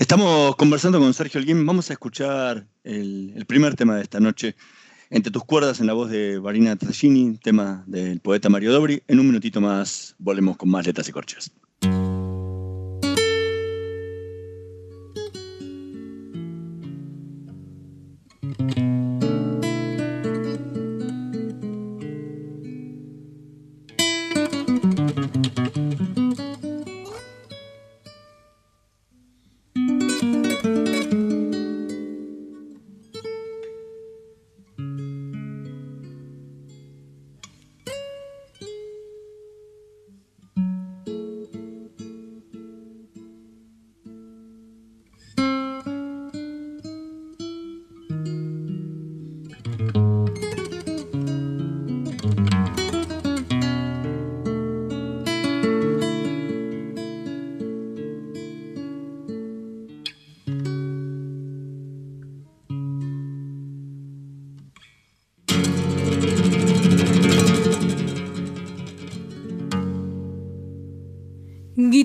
Estamos 0.00 0.56
conversando 0.56 0.98
con 0.98 1.14
Sergio 1.14 1.38
Alguín. 1.38 1.64
Vamos 1.64 1.90
a 1.90 1.92
escuchar 1.92 2.66
el, 2.82 3.44
primer 3.46 3.76
tema 3.76 3.94
de 3.94 4.02
esta 4.02 4.18
noche, 4.18 4.56
Entre 5.10 5.30
tus 5.30 5.44
cuerdas, 5.44 5.78
en 5.78 5.86
la 5.86 5.92
voz 5.92 6.10
de 6.10 6.38
Varina 6.38 6.74
Tragini, 6.74 7.38
tema 7.38 7.84
del 7.86 8.18
poeta 8.18 8.48
Mario 8.48 8.72
Dobri. 8.72 9.00
En 9.06 9.20
un 9.20 9.28
minutito 9.28 9.60
más 9.60 10.16
volvemos 10.18 10.56
con 10.56 10.70
más 10.70 10.84
letras 10.84 11.08
y 11.08 11.12
corchas. 11.12 11.52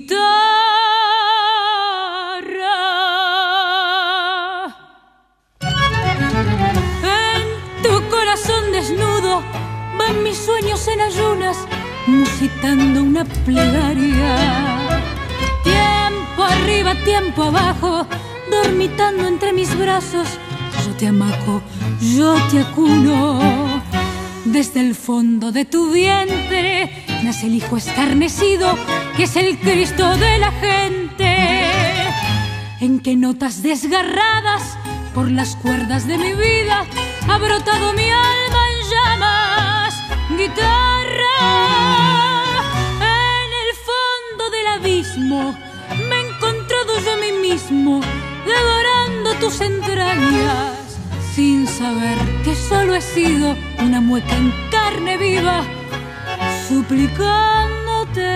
guitarra. 0.00 0.26
En 7.04 7.82
tu 7.82 8.08
corazón 8.08 8.72
desnudo 8.72 9.42
van 9.98 10.22
mis 10.22 10.38
sueños 10.38 10.86
en 10.88 11.00
ayunas, 11.00 11.56
musitando 12.06 13.02
una 13.02 13.24
plegaria. 13.44 14.36
Tiempo 15.64 16.42
arriba, 16.42 16.94
tiempo 17.04 17.42
abajo, 17.44 18.06
dormitando 18.50 19.26
entre 19.26 19.52
mis 19.52 19.76
brazos, 19.78 20.28
yo 20.84 20.92
te 20.96 21.08
amaco, 21.08 21.62
yo 22.16 22.34
te 22.50 22.60
acuno. 22.60 23.82
Desde 24.46 24.80
el 24.80 24.94
fondo 24.94 25.52
de 25.52 25.66
tu 25.66 25.90
vientre 25.92 27.09
nace 27.22 27.46
el 27.46 27.54
hijo 27.54 27.76
escarnecido, 27.76 28.76
que 29.16 29.24
es 29.24 29.36
el 29.36 29.58
Cristo 29.58 30.16
de 30.16 30.38
la 30.38 30.52
gente. 30.52 31.36
En 32.80 33.00
que 33.00 33.16
notas 33.16 33.62
desgarradas 33.62 34.76
por 35.14 35.30
las 35.30 35.56
cuerdas 35.56 36.06
de 36.06 36.16
mi 36.16 36.32
vida 36.32 36.86
ha 37.28 37.38
brotado 37.38 37.92
mi 37.92 38.08
alma 38.10 38.60
en 38.70 38.90
llamas, 38.90 39.94
guitarra. 40.30 41.36
En 43.00 43.50
el 43.64 43.70
fondo 43.88 44.50
del 44.50 44.66
abismo 44.66 45.54
me 46.08 46.16
he 46.16 46.28
encontrado 46.28 47.00
yo 47.04 47.12
a 47.12 47.16
mí 47.16 47.32
mismo, 47.48 48.00
devorando 48.46 49.34
tus 49.40 49.60
entrañas, 49.60 50.98
sin 51.34 51.66
saber 51.66 52.18
que 52.44 52.54
solo 52.54 52.94
he 52.94 53.02
sido 53.02 53.56
una 53.78 54.00
mueca 54.00 54.36
en 54.36 54.52
carne 54.70 55.18
viva, 55.18 55.64
suplicándote. 56.70 58.30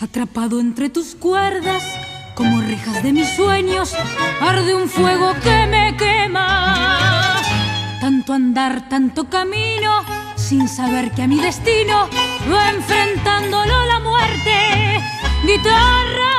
atrapado 0.00 0.58
entre 0.58 0.88
tus 0.88 1.14
cuerdas, 1.14 1.84
como 2.34 2.60
rejas 2.62 3.04
de 3.04 3.12
mis 3.12 3.28
sueños, 3.36 3.94
arde 4.40 4.74
un 4.74 4.88
fuego 4.88 5.34
que 5.40 5.66
me 5.68 5.96
quema. 5.96 7.36
Tanto 8.00 8.32
andar, 8.32 8.88
tanto 8.88 9.28
camino, 9.28 10.17
sin 10.48 10.66
saber 10.66 11.10
que 11.10 11.24
a 11.24 11.26
mi 11.26 11.38
destino 11.38 12.08
va 12.50 12.70
enfrentándolo 12.70 13.84
la 13.84 14.00
muerte. 14.00 14.98
Guitarra, 15.44 16.36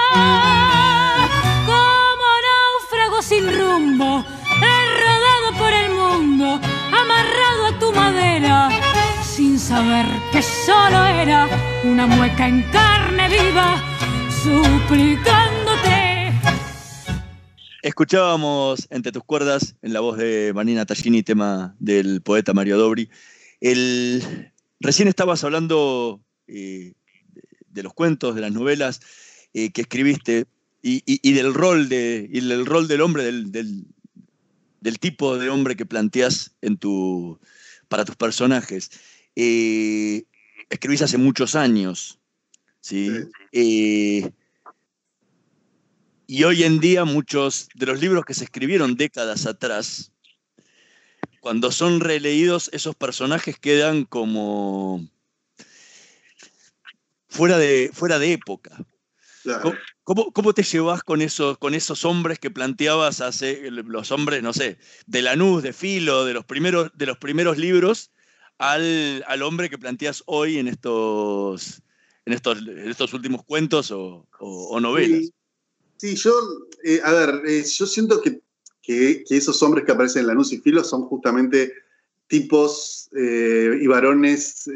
como 1.68 2.28
náufrago 2.50 3.22
sin 3.22 3.46
rumbo, 3.56 4.26
he 4.64 4.78
rodado 5.04 5.50
por 5.60 5.72
el 5.72 5.92
mundo, 5.92 6.60
amarrado 6.92 7.68
a 7.68 7.80
tu 7.80 7.94
madera 7.94 8.70
sin 9.22 9.60
saber 9.60 10.08
que 10.32 10.42
solo 10.42 11.06
era 11.06 11.48
una 11.84 12.08
mueca 12.08 12.48
en 12.48 12.64
carne 12.72 13.30
viva, 13.30 13.80
suplicándote. 14.44 16.34
Escuchábamos 17.84 18.88
entre 18.90 19.12
tus 19.12 19.24
cuerdas, 19.24 19.76
en 19.84 19.94
la 19.94 20.00
voz 20.00 20.18
de 20.18 20.52
Marina 20.56 20.88
Tallini, 20.88 21.22
tema 21.22 21.76
del 21.78 22.24
poeta 22.24 22.56
Mario 22.56 22.80
Dobri. 22.80 23.08
El, 23.62 24.52
recién 24.80 25.08
estabas 25.08 25.44
hablando 25.44 26.22
eh, 26.48 26.94
de 27.70 27.84
los 27.84 27.94
cuentos, 27.94 28.36
de 28.36 28.42
las 28.42 28.52
novelas 28.52 29.02
eh, 29.54 29.72
que 29.72 29.82
escribiste 29.82 30.46
y, 30.82 31.34
del 31.34 31.54
rol 31.54 31.90
de, 31.90 32.30
y 32.32 32.40
del 32.40 32.66
rol 32.66 32.88
del 32.88 33.02
hombre, 33.02 33.24
del, 33.24 33.52
del, 33.52 35.00
tipo 35.00 35.38
de 35.38 35.50
hombre 35.50 35.76
que 35.76 35.86
planteas 35.86 36.56
en 36.62 36.78
tu, 36.78 37.40
para 37.90 38.06
tus 38.06 38.16
personajes. 38.16 38.92
Eh, 39.36 40.24
escribís 40.70 41.02
hace 41.02 41.18
muchos 41.18 41.56
años, 41.56 42.20
¿sí? 42.80 43.10
Eh, 43.52 44.30
y 46.28 46.44
hoy 46.44 46.64
en 46.64 46.80
día 46.80 47.06
muchos 47.06 47.70
de 47.74 47.88
los 47.88 48.00
libros 48.00 48.24
que 48.24 48.36
se 48.36 48.44
escribieron 48.44 48.96
décadas 48.96 49.46
atrás, 49.46 50.12
cuando 51.40 51.72
son 51.72 52.00
releídos, 52.00 52.70
esos 52.74 52.96
personajes 52.96 53.58
quedan 53.58 54.06
como 54.06 55.08
fuera 57.28 57.58
de, 57.58 57.92
fuera 57.94 58.20
de 58.20 58.34
época. 58.34 58.86
¿Cómo, 60.04 60.54
te 60.54 60.64
llevas 60.64 61.04
con 61.04 61.22
esos, 61.22 61.58
con 61.58 61.74
esos 61.74 62.04
hombres 62.04 62.40
que 62.40 62.52
planteabas 62.52 63.22
hace 63.22 63.70
los 63.72 64.12
hombres, 64.12 64.44
no 64.44 64.54
sé, 64.54 64.78
de 65.06 65.22
Lanús, 65.22 65.64
de 65.64 65.74
Filo, 65.74 66.26
de 66.26 66.34
los 66.34 66.46
primeros, 66.46 66.92
de 66.96 67.06
los 67.06 67.18
primeros 67.18 67.58
libros, 67.58 68.12
al, 68.58 69.42
hombre 69.42 69.70
que 69.70 69.78
planteas 69.78 70.24
hoy 70.26 70.58
en 70.58 70.68
estos, 70.68 71.82
en 72.26 72.34
estos, 72.34 72.60
estos 72.68 73.14
últimos 73.14 73.44
cuentos 73.44 73.92
o, 73.92 74.28
novelas. 74.82 75.32
Sí, 75.98 76.16
yo, 76.16 76.34
eh, 76.84 77.02
a 77.04 77.12
ver, 77.12 77.42
eh, 77.46 77.64
yo 77.64 77.86
siento 77.86 78.22
que, 78.22 78.42
esos 78.84 79.62
hombres 79.62 79.86
que 79.86 79.92
aparecen 79.92 80.22
en 80.22 80.28
la 80.28 80.34
Lanús 80.34 80.52
y 80.54 80.60
Filo 80.60 80.84
son 80.84 81.04
justamente 81.04 81.74
tipos 82.28 83.10
eh, 83.16 83.78
y 83.82 83.88
varones 83.88 84.70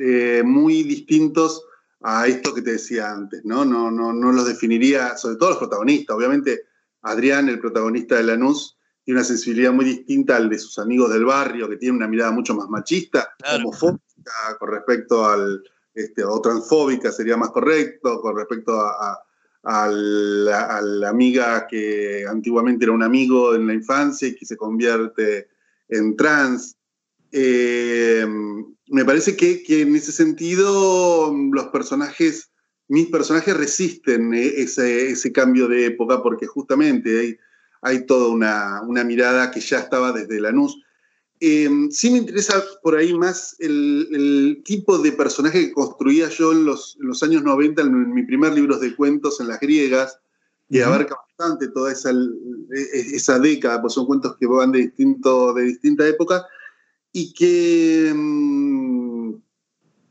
muy 0.44 0.84
distintos 0.84 1.64
a 2.02 2.28
esto 2.28 2.54
que 2.54 2.62
te 2.62 2.74
decía 2.74 3.12
antes, 3.12 3.46
¿no? 3.46 3.64
No, 3.64 3.90
no, 3.90 4.12
no 4.12 4.32
los 4.32 4.46
definiría, 4.46 5.16
sobre 5.18 5.38
todo 5.38 5.50
los 5.50 5.58
protagonistas. 5.58 6.16
Obviamente, 6.16 6.66
Adrián, 7.02 7.48
el 7.50 7.60
protagonista 7.60 8.18
de 8.18 8.24
Lanús, 8.24 8.78
tiene 9.04 9.20
una 9.20 9.28
sensibilidad 9.28 9.72
muy 9.72 9.86
distinta 9.86 10.38
al 10.38 10.50
de 10.50 10.60
sus 10.60 10.80
amigos 10.80 11.12
del 11.12 11.26
barrio, 11.26 11.70
que 11.70 11.78
tiene 11.78 11.98
una 11.98 12.08
mirada 12.08 12.32
mucho 12.32 12.56
más 12.56 12.70
machista, 12.70 13.34
homofóbica 13.56 14.02
con 14.60 14.72
respecto 14.72 15.26
al, 15.26 15.62
este, 15.94 16.24
o 16.24 16.40
transfóbica 16.42 17.12
sería 17.12 17.38
más 17.38 17.52
correcto, 17.52 18.22
con 18.22 18.36
respecto 18.36 18.80
a, 18.80 19.20
la, 19.64 21.10
amiga 21.10 21.68
que 21.68 22.26
antiguamente 22.28 22.86
era 22.86 22.94
un 22.94 23.04
amigo 23.04 23.56
en 23.56 23.68
la 23.68 23.74
infancia 23.74 24.28
y 24.28 24.36
que 24.36 24.46
se 24.46 24.58
convierte 24.58 25.48
en 25.90 26.16
trans. 26.16 26.78
Eh, 27.32 28.26
me 28.88 29.06
parece 29.06 29.36
que, 29.36 29.64
en 29.82 29.96
ese 29.96 30.12
sentido 30.12 31.34
los 31.52 31.68
personajes, 31.68 32.52
mis 32.88 33.08
personajes 33.08 33.56
resisten 33.56 34.34
eh, 34.34 34.54
ese, 34.58 35.10
ese 35.10 35.32
cambio 35.32 35.68
de 35.68 35.86
época 35.86 36.22
porque 36.22 36.46
justamente 36.46 37.20
hay 37.20 37.38
hay 37.84 38.06
toda 38.06 38.30
una, 38.30 39.04
mirada 39.04 39.52
que 39.52 39.60
ya 39.60 39.80
estaba 39.80 40.14
desde 40.14 40.40
Lanús. 40.40 40.82
Eh, 41.46 41.70
sí 41.90 42.10
me 42.10 42.20
interesa 42.20 42.64
por 42.82 42.96
ahí 42.96 43.14
más 43.14 43.58
el, 43.60 44.62
tipo 44.64 44.98
de 44.98 45.12
personaje 45.12 45.60
que 45.60 45.74
construía 45.74 46.30
yo 46.30 46.54
en 46.54 46.64
los, 46.64 46.96
años 47.22 47.44
90, 47.44 47.82
en 47.82 48.14
mi 48.14 48.24
primer 48.24 48.54
libro 48.54 48.80
de 48.80 48.96
cuentos 48.96 49.42
en 49.42 49.50
las 49.50 49.60
griegas, 49.60 50.18
que 50.72 50.82
abarca 50.82 51.18
bastante 51.28 51.68
toda 51.68 51.92
esa, 51.92 52.12
esa 52.72 53.40
década, 53.40 53.82
pues 53.82 53.92
son 53.92 54.06
cuentos 54.06 54.38
que 54.38 54.48
van 54.48 54.72
de, 54.72 54.84
distinto, 54.84 55.54
de 55.54 55.64
distinta 55.64 56.08
época, 56.08 56.48
y 57.12 57.34
que, 57.34 58.14
mm, 58.16 59.34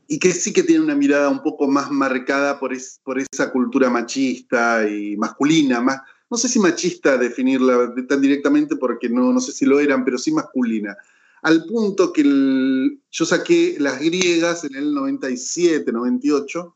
y 0.09 0.19
que 0.19 0.33
sí 0.33 0.53
que 0.53 0.61
tiene 0.61 0.83
una 0.83 0.93
mirada 0.93 1.29
un 1.29 1.41
poco 1.41 1.67
más 1.67 1.89
marcada 1.89 2.59
por, 2.59 2.77
por 3.03 3.19
esa 3.19 3.51
cultura 3.51 3.89
machista 3.89 4.87
y 4.87 5.17
masculina, 5.17 5.81
más, 5.81 5.99
no 6.29 6.37
sé 6.37 6.47
si 6.47 6.59
machista 6.59 7.17
definirla 7.17 7.91
tan 8.07 8.21
directamente 8.21 8.75
porque 8.75 9.09
no, 9.09 9.33
no 9.33 9.39
sé 9.39 9.51
si 9.51 9.65
lo 9.65 9.79
eran, 9.79 10.05
pero 10.05 10.19
sí 10.19 10.31
masculina. 10.31 10.95
Al 11.43 11.65
punto 11.65 12.13
que 12.13 12.23
yo 12.23 13.25
saqué 13.25 13.75
las 13.79 13.99
griegas 13.99 14.63
en 14.63 14.75
el 14.75 14.93
97, 14.93 15.91
98 15.91 16.75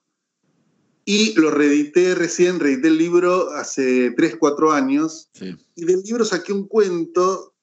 y 1.06 1.34
lo 1.36 1.52
reedité 1.52 2.16
recién, 2.16 2.60
reedité 2.60 2.90
el 2.90 2.98
libro 2.98 3.50
hace 3.52 4.12
3, 4.12 4.36
4 4.38 4.72
años 4.74 5.30
y 5.76 5.86
del 5.86 6.02
libro 6.02 6.26
saqué 6.26 6.52
un 6.52 6.68
cuento 6.68 7.56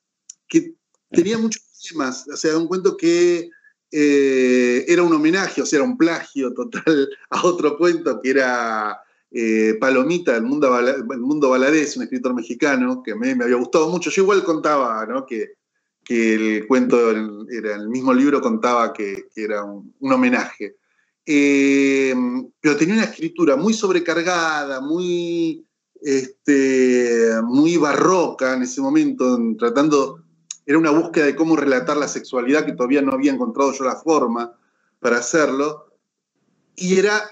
que 0.49 0.75
tenía 1.11 1.37
muchos 1.37 1.62
temas, 1.87 2.27
o 2.27 2.37
sea, 2.37 2.57
un 2.57 2.69
cuento 2.69 2.97
que 2.97 3.51
eh, 3.90 4.85
era 4.88 5.03
un 5.03 5.12
homenaje, 5.12 5.61
o 5.61 5.67
sea, 5.67 5.81
era 5.81 5.88
un 5.88 5.99
plagio 5.99 6.55
total 6.55 7.09
a 7.31 7.45
otro 7.45 7.77
cuento 7.77 8.21
que 8.23 8.31
era 8.31 8.99
eh, 9.31 9.77
Palomita, 9.79 10.37
el 10.37 10.45
mundo, 10.45 10.75
el 10.79 11.21
mundo 11.21 11.51
Valadez, 11.51 11.97
un 11.97 12.05
escritor 12.05 12.35
mexicano, 12.35 13.03
que 13.05 13.12
a 13.12 13.17
mí 13.17 13.35
me 13.35 13.45
había 13.45 13.57
gustado 13.57 13.90
mucho. 13.90 14.09
Yo 14.09 14.23
igual 14.23 14.43
contaba 14.43 15.07
que, 15.29 15.55
el 16.09 16.67
cuento 16.67 17.11
era 17.11 17.77
el 17.77 17.88
mismo 17.88 18.12
libro, 18.12 18.40
contaba 18.40 18.93
que, 18.93 19.29
era 19.35 19.64
un, 19.64 19.95
homenaje. 20.01 20.77
Eh, 21.27 22.14
pero 22.61 22.77
tenía 22.77 22.95
una 22.95 23.05
escritura 23.05 23.57
muy 23.57 23.73
sobrecargada, 23.73 24.81
muy, 24.81 25.67
este, 26.03 27.31
muy 27.43 27.77
barroca 27.77 28.55
en 28.55 28.62
ese 28.62 28.81
momento, 28.81 29.38
tratando, 29.59 30.23
era 30.67 30.79
una 30.79 30.90
búsqueda 30.90 31.27
de 31.27 31.37
cómo 31.37 31.57
relatar 31.57 31.97
la 31.97 32.09
sexualidad 32.09 32.67
que 32.67 32.73
todavía 32.73 33.03
no 33.03 33.12
había 33.12 33.33
encontrado 33.33 33.73
yo 33.73 33.85
la 33.85 33.97
forma 33.97 34.53
para 35.01 35.19
hacerlo. 35.19 35.87
Y 36.77 36.99
era 36.99 37.23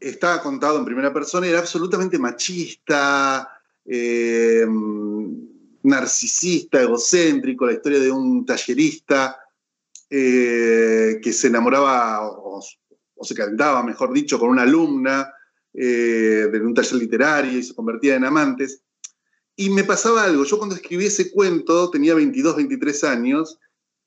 estaba 0.00 0.40
contado 0.42 0.78
en 0.78 0.84
primera 0.84 1.12
persona, 1.12 1.46
era 1.46 1.58
absolutamente 1.58 2.18
machista, 2.18 3.48
eh, 3.84 4.66
narcisista, 5.82 6.82
egocéntrico, 6.82 7.66
la 7.66 7.72
historia 7.72 8.00
de 8.00 8.10
un 8.10 8.44
tallerista 8.44 9.38
eh, 10.10 11.20
que 11.22 11.32
se 11.32 11.48
enamoraba 11.48 12.26
o, 12.26 12.60
se 13.20 13.34
calentaba, 13.34 13.82
mejor 13.82 14.12
dicho, 14.12 14.38
con 14.38 14.50
una 14.50 14.62
alumna 14.62 15.32
eh, 15.74 16.48
de 16.50 16.60
un 16.60 16.72
taller 16.72 16.94
literario 16.94 17.58
y 17.58 17.62
se 17.62 17.74
convertía 17.74 18.14
en 18.14 18.24
amantes. 18.24 18.82
Y 19.56 19.70
me 19.70 19.84
pasaba 19.84 20.24
algo, 20.24 20.44
yo 20.44 20.56
cuando 20.56 20.76
escribí 20.76 21.06
ese 21.06 21.30
cuento 21.30 21.90
tenía 21.90 22.14
22, 22.14 22.56
23 22.56 23.04
años 23.04 23.58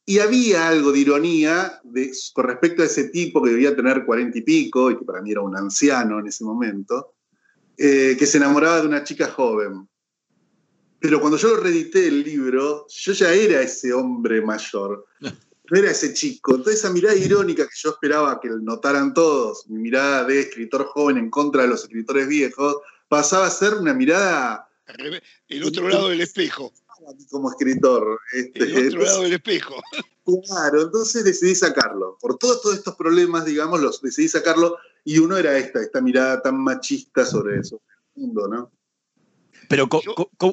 y 0.06 0.20
había 0.20 0.68
algo 0.70 0.92
de 0.92 1.00
ironía 1.00 1.82
con 2.34 2.46
respecto 2.46 2.82
a 2.82 2.86
ese 2.86 3.10
tipo 3.10 3.44
que 3.44 3.52
debía 3.52 3.76
tener 3.76 4.06
40 4.06 4.38
y 4.38 4.42
pico 4.42 4.90
y 4.90 4.98
que 4.98 5.06
para 5.06 5.22
mí 5.22 5.32
era 5.32 5.42
un 5.42 5.56
anciano 5.56 6.20
en 6.20 6.28
ese 6.28 6.44
momento, 6.44 7.14
eh, 7.78 8.16
que 8.18 8.26
se 8.26 8.38
enamoraba 8.38 8.82
de 8.82 8.88
una 8.88 9.04
chica 9.04 9.28
joven. 9.28 9.88
Pero 11.02 11.20
cuando 11.20 11.38
yo 11.38 11.50
lo 11.50 11.58
reedité 11.58 12.08
el 12.08 12.24
libro, 12.24 12.86
yo 12.88 13.14
ya 13.14 13.34
era 13.34 13.62
ese 13.62 13.92
hombre 13.92 14.42
mayor. 14.42 15.08
No 15.20 15.80
era 15.80 15.90
ese 15.90 16.14
chico. 16.14 16.52
Entonces 16.56 16.80
esa 16.80 16.94
mirada 16.94 17.16
irónica 17.16 17.66
que 17.66 17.74
yo 17.76 17.90
esperaba 17.90 18.40
que 18.40 18.50
notaran 18.50 19.14
todos, 19.14 19.68
mi 19.68 19.80
mirada 19.80 20.26
de 20.26 20.42
escritor 20.42 20.86
joven 20.86 21.18
en 21.18 21.32
contra 21.32 21.64
de 21.64 21.70
los 21.70 21.84
escritores 21.84 22.28
viejos, 22.28 22.78
pasaba 23.08 23.48
a 23.48 23.50
ser 23.50 23.74
una 23.74 23.94
mirada 23.94 24.70
el 25.48 25.64
otro 25.64 25.90
lado 25.90 26.10
del 26.10 26.22
espejo. 26.22 26.72
Como 27.30 27.50
escritor. 27.50 28.20
Este, 28.34 28.64
el 28.64 28.88
otro 28.90 29.04
lado 29.04 29.22
del 29.24 29.34
espejo. 29.34 29.76
Claro, 30.46 30.84
entonces 30.84 31.24
decidí 31.24 31.56
sacarlo. 31.56 32.18
Por 32.22 32.38
todos, 32.38 32.62
todos 32.62 32.76
estos 32.76 32.96
problemas, 32.96 33.46
digamos, 33.46 33.82
los 33.82 34.02
decidí 34.02 34.28
sacarlo 34.28 34.78
y 35.04 35.18
uno 35.18 35.36
era 35.36 35.58
esta, 35.58 35.82
esta 35.82 36.00
mirada 36.00 36.42
tan 36.42 36.64
machista 36.64 37.26
sobre 37.26 37.60
eso, 37.60 37.82
el 38.16 38.22
mundo, 38.22 38.48
¿no? 38.48 38.72
Pero 39.72 39.88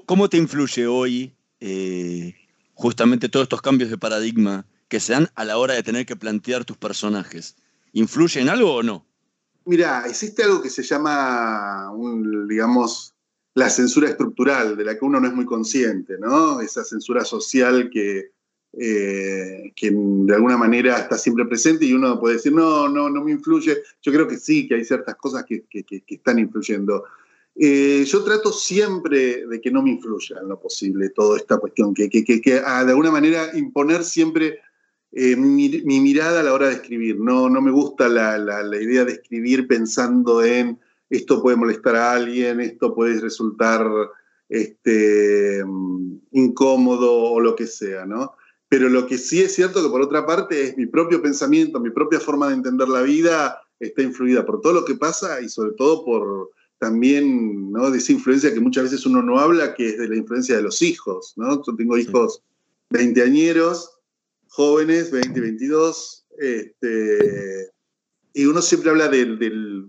¿cómo, 0.06 0.28
te 0.28 0.36
influye 0.36 0.86
hoy 0.86 1.34
eh, 1.58 2.36
justamente 2.74 3.28
todos 3.28 3.44
estos 3.44 3.60
cambios 3.60 3.90
de 3.90 3.98
paradigma 3.98 4.64
que 4.88 5.00
se 5.00 5.12
dan 5.12 5.28
a 5.34 5.44
la 5.44 5.58
hora 5.58 5.74
de 5.74 5.82
tener 5.82 6.06
que 6.06 6.14
plantear 6.14 6.64
tus 6.64 6.76
personajes? 6.76 7.56
¿Influye 7.92 8.40
en 8.40 8.48
algo 8.48 8.76
o 8.76 8.82
no? 8.84 9.04
Mira, 9.64 10.04
existe 10.06 10.44
algo 10.44 10.62
que 10.62 10.70
se 10.70 10.84
llama, 10.84 11.90
un, 11.90 12.46
digamos, 12.46 13.12
la 13.54 13.68
censura 13.68 14.08
estructural, 14.08 14.76
de 14.76 14.84
la 14.84 14.96
que 14.96 15.04
uno 15.04 15.18
no 15.18 15.26
es 15.26 15.34
muy 15.34 15.46
consciente, 15.46 16.14
¿no? 16.20 16.60
Esa 16.60 16.84
censura 16.84 17.24
social 17.24 17.90
que, 17.90 18.30
eh, 18.72 19.72
que 19.74 19.90
de 19.92 20.34
alguna 20.34 20.56
manera 20.56 20.96
está 20.96 21.18
siempre 21.18 21.44
presente 21.44 21.84
y 21.84 21.92
uno 21.92 22.20
puede 22.20 22.36
decir, 22.36 22.52
no, 22.52 22.88
no, 22.88 23.10
no 23.10 23.24
me 23.24 23.32
influye. 23.32 23.78
Yo 24.00 24.12
creo 24.12 24.28
que 24.28 24.38
sí, 24.38 24.68
que 24.68 24.76
hay 24.76 24.84
ciertas 24.84 25.16
cosas 25.16 25.44
que, 25.44 25.64
están 26.06 26.38
influyendo. 26.38 27.04
Eh, 27.60 28.04
yo 28.06 28.22
trato 28.22 28.52
siempre 28.52 29.46
de 29.46 29.60
que 29.60 29.70
no 29.70 29.82
me 29.82 29.90
influya 29.90 30.38
en 30.40 30.48
lo 30.48 30.60
posible 30.60 31.10
toda 31.10 31.36
esta 31.36 31.58
cuestión, 31.58 31.92
que, 31.92 32.62
ah, 32.64 32.84
de 32.84 32.90
alguna 32.90 33.10
manera 33.10 33.50
imponer 33.56 34.04
siempre 34.04 34.60
eh, 35.10 35.34
mi, 35.34 35.82
mirada 36.00 36.40
a 36.40 36.42
la 36.44 36.54
hora 36.54 36.68
de 36.68 36.74
escribir. 36.74 37.18
No, 37.18 37.50
no 37.50 37.60
me 37.60 37.72
gusta 37.72 38.08
la, 38.08 38.38
la 38.38 38.82
idea 38.82 39.04
de 39.04 39.12
escribir 39.12 39.66
pensando 39.66 40.44
en 40.44 40.78
esto 41.10 41.42
puede 41.42 41.56
molestar 41.56 41.96
a 41.96 42.12
alguien, 42.12 42.60
esto 42.60 42.94
puede 42.94 43.20
resultar 43.20 43.86
este, 44.48 45.64
incómodo 46.32 47.32
o 47.32 47.40
lo 47.40 47.56
que 47.56 47.66
sea, 47.66 48.04
¿no? 48.04 48.34
Pero 48.68 48.88
lo 48.88 49.06
que 49.06 49.16
sí 49.16 49.40
es 49.40 49.54
cierto 49.54 49.82
que 49.82 49.88
por 49.88 50.02
otra 50.02 50.26
parte 50.26 50.62
es 50.62 50.76
mi 50.76 50.86
propio 50.86 51.22
pensamiento, 51.22 51.80
mi 51.80 51.90
propia 51.90 52.20
forma 52.20 52.48
de 52.48 52.54
entender 52.54 52.88
la 52.88 53.02
vida 53.02 53.62
está 53.80 54.02
influida 54.02 54.44
por 54.44 54.60
todo 54.60 54.74
lo 54.74 54.84
que 54.84 54.94
pasa 54.94 55.40
y 55.40 55.48
sobre 55.48 55.72
todo 55.72 56.04
por 56.04 56.50
también 56.78 57.72
¿no? 57.72 57.90
de 57.90 57.98
esa 57.98 58.12
influencia 58.12 58.52
que 58.52 58.60
muchas 58.60 58.84
veces 58.84 59.04
uno 59.06 59.22
no 59.22 59.38
habla, 59.38 59.74
que 59.74 59.90
es 59.90 59.98
de 59.98 60.08
la 60.08 60.16
influencia 60.16 60.56
de 60.56 60.62
los 60.62 60.80
hijos, 60.82 61.34
¿no? 61.36 61.62
Yo 61.64 61.74
tengo 61.76 61.98
hijos 61.98 62.42
veinteañeros, 62.90 63.98
jóvenes, 64.48 65.10
20, 65.10 65.40
22, 65.40 66.26
este, 66.38 67.70
y 68.32 68.46
uno 68.46 68.62
siempre 68.62 68.90
habla 68.90 69.08
de, 69.08 69.26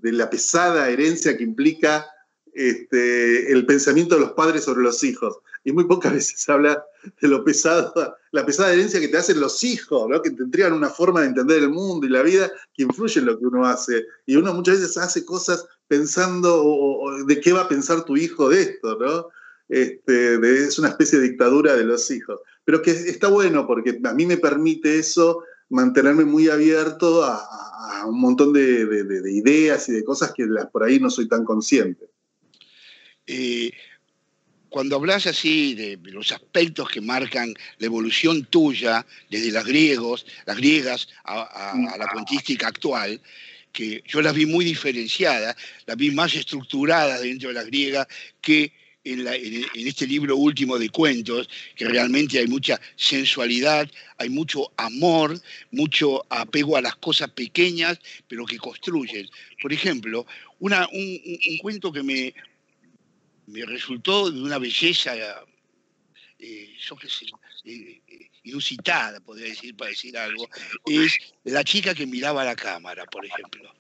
la 0.02 0.30
pesada 0.30 0.90
herencia 0.90 1.38
que 1.38 1.44
implica 1.44 2.08
este, 2.54 3.52
el 3.52 3.66
pensamiento 3.66 4.16
de 4.16 4.22
los 4.22 4.32
padres 4.32 4.64
sobre 4.64 4.82
los 4.82 5.04
hijos. 5.04 5.38
Y 5.64 5.72
muy 5.72 5.84
pocas 5.84 6.14
veces 6.14 6.48
habla 6.50 6.84
de 7.22 7.28
lo 7.28 7.44
pesado, 7.44 8.16
la 8.32 8.46
pesada 8.46 8.74
herencia 8.74 9.00
que 9.00 9.10
te 9.10 9.18
hacen 9.18 9.40
los 9.40 9.64
hijos, 9.64 10.08
que 10.24 10.32
te 10.32 10.44
entregan 10.44 10.74
una 10.74 10.90
forma 10.90 11.22
de 11.22 11.28
entender 11.28 11.62
el 11.62 11.70
mundo 11.70 12.08
y 12.08 12.10
la 12.10 12.24
vida 12.24 12.52
que 12.74 12.84
influye 12.84 13.20
en 13.20 13.26
lo 13.26 13.38
que 13.38 13.46
uno 13.46 13.66
hace. 13.66 14.06
Y 14.26 14.36
uno 14.36 14.54
muchas 14.54 14.80
veces 14.80 14.98
hace 14.98 15.26
cosas 15.26 15.68
pensando 15.90 17.04
de 17.26 17.42
qué 17.42 17.52
va 17.52 17.62
a 17.62 17.68
pensar 17.68 18.06
tu 18.06 18.16
hijo 18.16 18.48
de 18.50 18.62
esto, 18.62 18.98
¿no? 18.98 19.30
Este, 19.68 20.36
es 20.66 20.80
una 20.80 20.90
especie 20.90 21.20
de 21.20 21.30
dictadura 21.30 21.76
de 21.76 21.84
los 21.84 22.10
hijos. 22.12 22.40
Pero 22.64 22.82
que 22.82 22.92
está 22.92 23.28
bueno 23.28 23.68
porque 23.68 24.00
a 24.04 24.14
mí 24.14 24.26
me 24.26 24.38
permite 24.38 25.00
eso 25.00 25.44
mantenerme 25.70 26.26
muy 26.26 26.48
abierto 26.48 27.24
a, 27.24 28.06
un 28.08 28.22
montón 28.22 28.54
de, 28.54 29.22
ideas 29.32 29.90
y 29.90 29.94
de 29.94 30.04
cosas 30.04 30.32
que 30.34 30.48
por 30.72 30.84
ahí 30.84 31.00
no 31.00 31.10
soy 31.10 31.28
tan 31.28 31.44
consciente. 31.44 32.06
Eh, 33.26 33.72
cuando 34.70 34.96
hablas 34.96 35.26
así 35.26 35.74
de 35.74 36.00
los 36.12 36.32
aspectos 36.32 36.90
que 36.90 37.02
marcan 37.02 37.54
la 37.80 37.86
evolución 37.86 38.46
tuya, 38.46 39.06
desde 39.30 39.52
las 39.52 39.66
griegos, 39.66 40.26
las 40.46 40.58
griegas 40.58 41.10
a, 41.26 41.74
la 41.98 42.08
cuentística 42.12 42.68
actual, 42.68 43.20
que 43.72 44.04
yo 44.08 44.22
las 44.22 44.34
vi 44.34 44.46
muy 44.46 44.66
diferenciadas, 44.66 45.56
las 45.86 45.98
vi 45.98 46.12
más 46.12 46.34
estructuradas 46.36 47.22
dentro 47.22 47.50
de 47.50 47.56
las 47.56 47.66
griegas 47.66 48.08
que 48.42 48.74
en, 49.04 49.88
este 49.88 50.06
libro 50.06 50.36
último 50.36 50.78
de 50.78 50.90
cuentos, 50.90 51.50
que 51.76 51.86
realmente 51.86 52.40
hay 52.40 52.48
mucha 52.48 52.80
sensualidad, 52.96 53.90
hay 54.18 54.30
mucho 54.30 54.72
amor, 54.78 55.40
mucho 55.72 56.26
apego 56.30 56.78
a 56.78 56.82
las 56.82 56.96
cosas 56.98 57.30
pequeñas, 57.32 58.00
pero 58.28 58.46
que 58.46 58.58
construyen. 58.58 59.28
Por 59.62 59.74
ejemplo, 59.74 60.26
un, 60.60 61.58
cuento 61.62 61.92
que 61.92 62.04
me, 62.04 62.34
me 63.48 63.66
resultó 63.66 64.30
de 64.30 64.42
una 64.42 64.58
belleza, 64.58 65.16
eh, 66.38 66.76
yo 66.80 66.96
qué 66.96 67.08
sé, 67.10 67.26
eh, 67.66 67.99
inusitada, 68.44 69.20
podría 69.20 69.48
decir, 69.48 69.76
para 69.76 69.92
decir 69.92 70.18
algo, 70.18 70.50
es 70.86 71.18
la 71.44 71.64
chica 71.64 71.94
que 71.94 72.06
miraba 72.06 72.42
a 72.42 72.46
la 72.46 72.56
cámara, 72.56 73.06
por 73.06 73.26
ejemplo. 73.26 73.74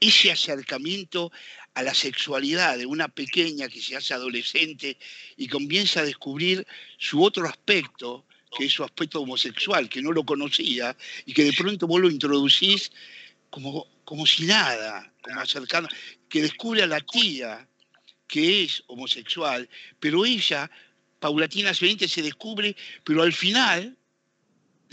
Ese 0.00 0.30
acercamiento 0.30 1.32
a 1.74 1.82
la 1.82 1.94
sexualidad 1.94 2.78
de 2.78 2.86
una 2.86 3.08
pequeña 3.08 3.68
que 3.68 3.80
se 3.80 3.96
hace 3.96 4.14
adolescente 4.14 4.96
y 5.36 5.48
comienza 5.48 6.00
a 6.00 6.04
descubrir 6.04 6.66
su 6.98 7.22
otro 7.22 7.46
aspecto, 7.48 8.24
que 8.56 8.66
es 8.66 8.72
su 8.72 8.84
aspecto 8.84 9.20
homosexual, 9.20 9.88
que 9.88 10.00
no 10.00 10.12
lo 10.12 10.24
conocía, 10.24 10.96
y 11.26 11.32
que 11.32 11.44
de 11.44 11.52
pronto 11.52 11.86
vos 11.88 12.00
lo 12.00 12.08
introducís 12.08 12.92
como, 13.50 13.86
como 14.04 14.26
si 14.26 14.44
nada, 14.46 15.12
como 15.22 15.40
acercando, 15.40 15.88
que 16.28 16.42
descubre 16.42 16.82
a 16.82 16.86
la 16.86 17.00
tía 17.00 17.68
que 18.26 18.64
es 18.64 18.82
homosexual, 18.86 19.68
pero 20.00 20.24
ella, 20.24 20.70
paulatinamente, 21.20 22.08
se 22.08 22.22
descubre, 22.22 22.74
pero 23.04 23.22
al 23.22 23.32
final 23.32 23.96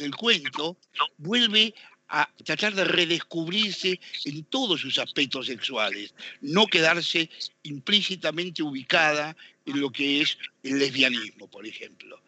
del 0.01 0.15
cuento 0.15 0.77
vuelve 1.17 1.73
a 2.09 2.29
tratar 2.43 2.75
de 2.75 2.83
redescubrirse 2.83 3.99
en 4.25 4.43
todos 4.45 4.81
sus 4.81 4.97
aspectos 4.97 5.45
sexuales, 5.45 6.13
no 6.41 6.67
quedarse 6.67 7.29
implícitamente 7.63 8.61
ubicada 8.61 9.35
en 9.65 9.79
lo 9.79 9.91
que 9.91 10.21
es 10.21 10.37
el 10.63 10.79
lesbianismo, 10.79 11.49
por 11.49 11.65
ejemplo. 11.65 12.21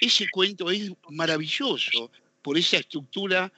Ese 0.00 0.28
cuento 0.28 0.70
es 0.70 0.92
maravilloso 1.08 2.10
por 2.42 2.58
esa 2.58 2.76
estructura 2.76 3.50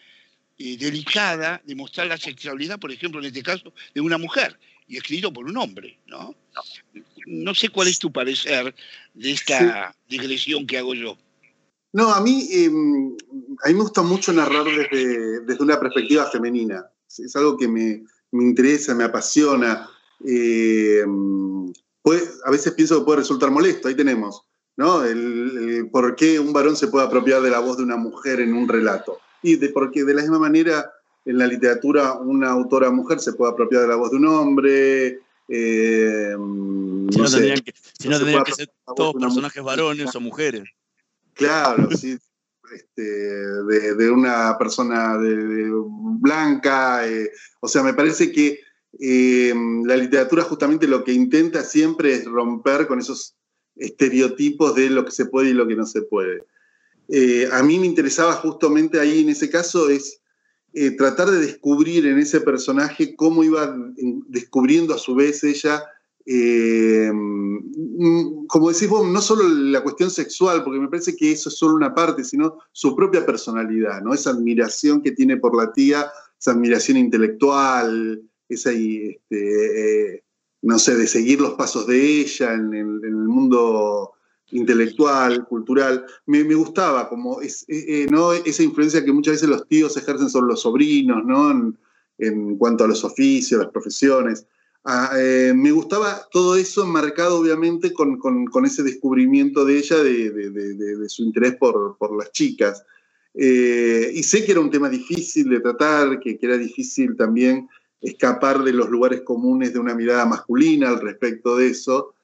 eh, 0.58 0.76
delicada 0.76 1.60
de 1.64 1.74
mostrar 1.74 2.06
la 2.06 2.16
sexualidad, 2.16 2.78
por 2.78 2.92
ejemplo, 2.92 3.20
en 3.20 3.26
este 3.26 3.42
caso, 3.42 3.74
de 3.94 4.00
una 4.00 4.18
mujer 4.18 4.58
y 4.86 4.96
escrito 4.96 5.32
por 5.32 5.44
un 5.44 5.56
hombre, 5.56 5.98
¿no? 6.06 6.36
No 7.26 7.54
sé 7.54 7.68
cuál 7.68 7.88
es 7.88 7.98
tu 7.98 8.12
parecer 8.12 8.74
de 9.12 9.30
esta 9.32 9.94
digresión 10.08 10.66
que 10.66 10.78
hago 10.78 10.94
yo. 10.94 11.18
No, 11.92 12.12
a 12.12 12.20
mí, 12.20 12.48
em, 12.52 13.16
a 13.64 13.68
mí 13.68 13.74
me 13.74 13.80
gusta 13.80 14.02
mucho 14.02 14.32
narrar 14.32 14.64
desde, 14.64 15.40
desde 15.40 15.64
una 15.64 15.80
perspectiva 15.80 16.26
femenina. 16.26 16.86
Es 17.16 17.34
algo 17.36 17.56
que 17.56 17.66
me, 17.66 18.04
interesa, 18.32 18.94
me 18.94 19.04
apasiona. 19.04 19.88
Em, 20.24 21.72
a 22.44 22.50
veces 22.50 22.72
pienso 22.72 22.98
que 22.98 23.04
puede 23.04 23.18
resultar 23.18 23.50
molesto, 23.50 23.88
ahí 23.88 23.94
tenemos, 23.94 24.42
¿no? 24.76 25.04
El, 25.04 25.88
por 25.92 26.16
qué 26.16 26.40
un 26.40 26.52
varón 26.52 26.76
se 26.76 26.88
puede 26.88 27.06
apropiar 27.06 27.42
de 27.42 27.50
la 27.50 27.60
voz 27.60 27.76
de 27.76 27.82
una 27.82 27.96
mujer 27.96 28.40
en 28.40 28.54
un 28.54 28.68
relato. 28.68 29.18
Y 29.42 29.56
de, 29.56 29.68
porque 29.68 30.04
de 30.04 30.14
la 30.14 30.22
misma 30.22 30.38
manera 30.38 30.90
en 31.24 31.38
la 31.38 31.46
literatura 31.46 32.14
una 32.14 32.50
autora 32.50 32.90
mujer 32.90 33.20
se 33.20 33.34
puede 33.34 33.52
apropiar 33.52 33.82
de 33.82 33.88
la 33.88 33.96
voz 33.96 34.10
de 34.10 34.16
un 34.16 34.26
hombre. 34.26 35.20
Em, 35.48 37.08
si 37.10 37.18
no, 37.18 37.30
tendrían 37.30 37.60
que, 37.60 37.72
que 37.72 38.52
ser 38.54 38.70
todos 38.96 39.14
personajes 39.14 39.62
varones 39.62 40.14
o 40.14 40.20
mujeres. 40.20 40.64
Claro, 41.38 41.88
sí. 41.96 42.18
Este, 42.74 43.02
de, 43.02 44.10
una 44.10 44.58
persona 44.58 45.16
de, 45.16 45.70
blanca. 46.20 47.08
Eh, 47.08 47.30
o 47.60 47.68
sea, 47.68 47.82
me 47.82 47.94
parece 47.94 48.30
que 48.30 48.60
eh, 49.00 49.54
la 49.84 49.96
literatura 49.96 50.42
justamente 50.42 50.86
lo 50.86 51.04
que 51.04 51.12
intenta 51.12 51.62
siempre 51.62 52.12
es 52.12 52.24
romper 52.26 52.86
con 52.86 52.98
esos 52.98 53.36
estereotipos 53.76 54.74
de 54.74 54.90
lo 54.90 55.04
que 55.04 55.12
se 55.12 55.26
puede 55.26 55.50
y 55.50 55.54
lo 55.54 55.66
que 55.66 55.76
no 55.76 55.86
se 55.86 56.02
puede. 56.02 56.42
Eh, 57.08 57.48
a 57.52 57.62
mí 57.62 57.78
me 57.78 57.86
interesaba 57.86 58.34
justamente 58.34 59.00
ahí 59.00 59.20
en 59.22 59.30
ese 59.30 59.48
caso 59.48 59.88
es 59.88 60.20
eh, 60.74 60.90
tratar 60.90 61.30
de 61.30 61.40
descubrir 61.40 62.06
en 62.06 62.18
ese 62.18 62.40
personaje 62.40 63.16
cómo 63.16 63.42
iba 63.42 63.74
descubriendo 64.26 64.94
a 64.94 64.98
su 64.98 65.14
vez 65.14 65.42
ella, 65.42 65.82
eh, 66.30 67.10
mm, 67.12 68.46
como 68.46 68.70
decís 68.70 68.88
vos, 68.88 69.06
no 69.06 69.20
solo 69.20 69.48
la 69.48 69.82
cuestión 69.82 70.10
sexual, 70.10 70.62
porque 70.62 70.80
me 70.80 70.88
parece 70.88 71.16
que 71.16 71.32
eso 71.32 71.48
es 71.48 71.56
solo 71.56 71.74
una 71.74 71.94
parte, 71.94 72.24
sino 72.24 72.58
su 72.72 72.94
propia 72.94 73.24
personalidad, 73.24 74.02
¿no? 74.02 74.12
Esa 74.12 74.30
admiración 74.30 75.02
que 75.02 75.12
tiene 75.12 75.36
por 75.38 75.56
la 75.56 75.72
tía, 75.72 76.10
esa 76.38 76.52
admiración 76.52 76.98
intelectual, 76.98 78.22
esa, 78.48 78.72
este, 78.72 80.24
no 80.62 80.78
sé, 80.78 80.96
de 80.96 81.06
seguir 81.06 81.40
los 81.40 81.54
pasos 81.54 81.86
de 81.86 82.20
ella 82.20 82.54
en 82.54 82.74
el 82.74 83.14
mundo 83.14 84.14
intelectual, 84.50 85.46
cultural, 85.46 86.04
me, 86.26 86.42
gustaba 86.54 87.08
como 87.08 87.42
eh, 87.42 87.50
eh, 87.68 88.06
¿no? 88.10 88.32
esa 88.32 88.62
influencia 88.62 89.04
que 89.04 89.12
muchas 89.12 89.34
veces 89.34 89.48
los 89.48 89.66
tíos 89.68 89.96
ejercen 89.96 90.30
sobre 90.30 90.48
los 90.48 90.62
sobrinos, 90.62 91.24
¿no? 91.24 91.50
En, 91.50 91.78
cuanto 92.58 92.82
a 92.82 92.88
los 92.88 93.04
oficios, 93.04 93.60
las 93.60 93.70
profesiones. 93.70 94.44
Ah, 94.84 95.10
eh, 95.18 95.52
me 95.54 95.70
gustaba 95.70 96.26
todo 96.30 96.56
eso 96.56 96.86
marcado 96.86 97.40
obviamente 97.40 97.92
con, 97.92 98.18
ese 98.64 98.82
descubrimiento 98.82 99.64
de 99.64 99.78
ella, 99.78 100.02
de, 100.02 101.08
su 101.08 101.24
interés 101.24 101.56
por, 101.56 101.96
las 102.16 102.32
chicas. 102.32 102.82
y 103.34 104.22
sé 104.22 104.44
que 104.44 104.52
era 104.52 104.60
un 104.60 104.70
tema 104.70 104.88
difícil 104.88 105.50
de 105.50 105.60
tratar, 105.60 106.20
que, 106.20 106.38
que 106.38 106.46
era 106.46 106.56
difícil 106.56 107.16
también 107.16 107.68
escapar 108.00 108.62
de 108.62 108.72
los 108.72 108.88
lugares 108.88 109.22
comunes 109.22 109.72
de 109.72 109.78
una 109.78 109.94
mirada 109.94 110.24
masculina 110.26 110.88
al 110.88 111.00
respecto 111.00 111.56
de 111.56 111.68
eso. 111.68 112.14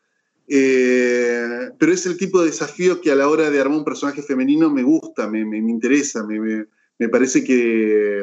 Eh, 0.46 1.70
pero 1.78 1.92
es 1.92 2.04
el 2.06 2.18
tipo 2.18 2.40
de 2.40 2.50
desafío 2.50 3.00
que 3.00 3.10
a 3.10 3.14
la 3.14 3.28
hora 3.28 3.50
de 3.50 3.60
armar 3.60 3.78
un 3.78 3.84
personaje 3.84 4.22
femenino 4.22 4.70
me 4.70 4.82
gusta, 4.82 5.28
me, 5.28 5.40
interesa, 5.40 6.24
me, 6.24 7.08
parece 7.08 7.42
que, 7.42 8.22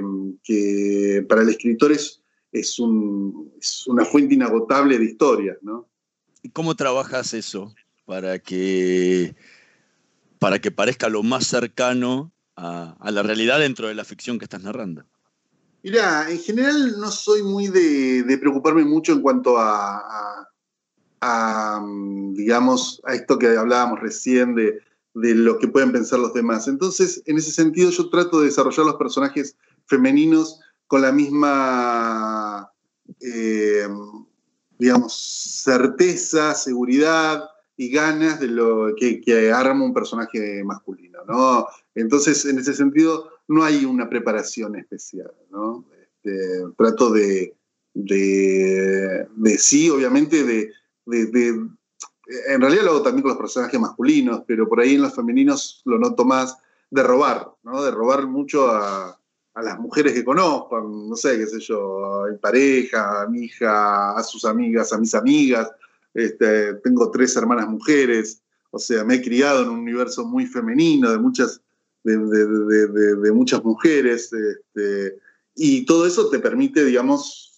para 1.27 1.41
el 1.41 1.49
escritor 1.49 1.91
es, 1.91 2.20
es, 2.51 2.79
una 2.79 4.05
fuente 4.05 4.35
inagotable 4.35 4.97
de 4.97 5.05
historias. 5.05 5.57
¿no? 5.61 5.87
¿Y 6.41 6.49
cómo 6.49 6.75
trabajas 6.75 7.33
eso 7.33 7.73
para 8.05 8.39
que, 8.39 9.35
para 10.39 10.59
que 10.59 10.71
parezca 10.71 11.09
lo 11.09 11.23
más 11.23 11.47
cercano 11.47 12.31
a, 12.55 12.95
la 13.11 13.23
realidad 13.23 13.59
dentro 13.59 13.87
de 13.87 13.95
la 13.95 14.05
ficción 14.05 14.37
que 14.37 14.45
estás 14.45 14.63
narrando? 14.63 15.03
Mira, 15.83 16.29
en 16.29 16.39
general 16.39 16.99
no 16.99 17.09
soy 17.09 17.41
muy 17.41 17.67
de, 17.67 18.37
preocuparme 18.39 18.83
mucho 18.83 19.13
en 19.13 19.21
cuanto 19.21 19.57
a 19.57 20.47
a, 21.21 21.85
digamos, 22.33 23.01
a 23.05 23.13
esto 23.13 23.37
que 23.37 23.55
hablábamos 23.55 23.99
recién 23.99 24.55
de, 24.55 24.81
lo 25.13 25.59
que 25.59 25.67
pueden 25.67 25.91
pensar 25.91 26.19
los 26.19 26.33
demás. 26.33 26.67
Entonces, 26.67 27.21
en 27.25 27.37
ese 27.37 27.51
sentido, 27.51 27.91
yo 27.91 28.09
trato 28.09 28.39
de 28.39 28.47
desarrollar 28.47 28.85
los 28.85 28.95
personajes 28.95 29.55
femeninos 29.85 30.59
con 30.87 31.01
la 31.01 31.11
misma, 31.11 32.40
eh, 33.19 33.87
digamos, 34.77 35.13
certeza, 35.63 36.53
seguridad 36.55 37.43
y 37.77 37.89
ganas 37.89 38.39
de 38.39 38.47
lo 38.47 38.95
que, 38.95 39.51
arma 39.51 39.85
un 39.85 39.93
personaje 39.93 40.63
masculino, 40.63 41.19
¿no? 41.27 41.67
Entonces, 41.95 42.45
en 42.45 42.59
ese 42.59 42.73
sentido, 42.73 43.29
no 43.47 43.63
hay 43.63 43.85
una 43.85 44.09
preparación 44.09 44.75
especial, 44.75 45.31
¿no? 45.49 45.85
Este, 45.99 46.63
trato 46.77 47.11
de, 47.11 47.55
de, 47.93 49.27
de 49.35 49.57
sí, 49.57 49.89
obviamente, 49.89 50.43
de, 50.43 50.71
en 52.47 52.61
realidad 52.61 52.83
lo 52.83 52.91
hago 52.91 53.01
también 53.01 53.23
con 53.23 53.29
los 53.29 53.39
personajes 53.39 53.79
masculinos, 53.79 54.43
pero 54.47 54.67
por 54.67 54.79
ahí 54.79 54.95
en 54.95 55.01
los 55.01 55.15
femeninos 55.15 55.81
lo 55.85 55.97
noto 55.97 56.23
más 56.23 56.57
de 56.89 57.03
robar, 57.03 57.51
¿no? 57.63 57.81
De 57.83 57.91
robar 57.91 58.27
mucho 58.27 58.69
a, 58.69 59.20
las 59.55 59.79
mujeres 59.79 60.13
que 60.13 60.23
conozco, 60.23 60.81
no 60.81 61.15
sé, 61.15 61.37
qué 61.37 61.47
sé 61.47 61.59
yo, 61.59 62.23
a 62.23 62.29
mi 62.29 62.37
pareja, 62.37 63.23
a 63.23 63.27
mi 63.27 63.45
hija, 63.45 64.17
a 64.17 64.23
sus 64.23 64.45
amigas, 64.45 64.93
a 64.93 64.97
mis 64.97 65.13
amigas. 65.13 65.69
Este, 66.13 66.75
tengo 66.75 67.11
tres 67.11 67.35
hermanas 67.35 67.67
mujeres, 67.67 68.41
o 68.71 68.79
sea, 68.79 69.03
me 69.03 69.15
he 69.15 69.21
criado 69.21 69.63
en 69.63 69.69
un 69.69 69.79
universo 69.79 70.25
muy 70.25 70.45
femenino, 70.45 71.11
de 71.11 71.17
muchas, 71.17 71.61
de, 72.03 73.31
muchas 73.33 73.63
mujeres, 73.63 74.31
este, 74.31 75.17
y 75.55 75.85
todo 75.85 76.05
eso 76.05 76.29
te 76.29 76.39
permite, 76.39 76.85
digamos, 76.85 77.51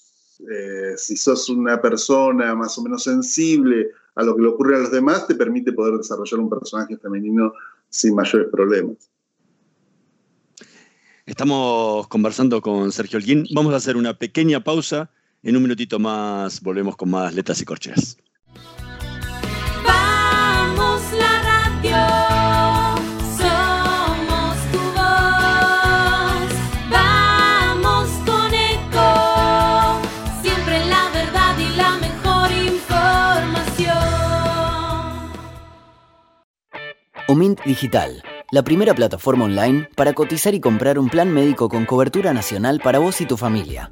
eh, 0.52 0.96
si 0.98 1.16
sos 1.16 1.50
una 1.50 1.82
persona 1.82 2.56
más 2.56 2.78
o 2.78 2.84
menos 2.84 3.04
sensible 3.04 3.92
a 4.16 4.24
lo 4.24 4.36
que 4.36 4.42
le 4.42 4.48
ocurre 4.50 4.76
a 4.76 4.80
los 4.80 4.92
demás, 4.92 5.28
te 5.28 5.36
permite 5.36 5.72
poder 5.74 5.98
desarrollar 5.98 6.40
un 6.40 6.50
personaje 6.50 6.98
femenino 6.98 7.54
sin 7.90 8.16
mayores 8.16 8.50
problemas. 8.52 9.13
Estamos 11.26 12.08
conversando 12.10 12.62
con 12.62 12.92
Sergio 12.92 13.18
Holguín. 13.18 13.46
Vamos 13.52 13.74
a 13.74 13.78
hacer 13.78 13.96
una 13.96 14.14
pequeña 14.14 14.62
pausa. 14.62 15.10
En 15.42 15.56
un 15.56 15.64
minutito 15.64 15.98
más 15.98 16.62
volvemos 16.62 16.98
con 16.98 17.12
más 17.12 17.34
letras 17.34 17.62
y 17.62 17.66
corcheas. 17.66 18.18
Omint 37.30 37.64
Digital, 37.64 38.22
la 38.54 38.62
primera 38.62 38.94
plataforma 38.94 39.46
online 39.46 39.90
para 39.96 40.14
cotizar 40.14 40.54
y 40.54 40.60
comprar 40.60 41.00
un 41.00 41.10
plan 41.10 41.34
médico 41.34 41.70
con 41.70 41.88
cobertura 41.88 42.34
nacional 42.34 42.80
para 42.84 43.00
vos 43.00 43.20
y 43.20 43.26
tu 43.26 43.36
familia. 43.36 43.90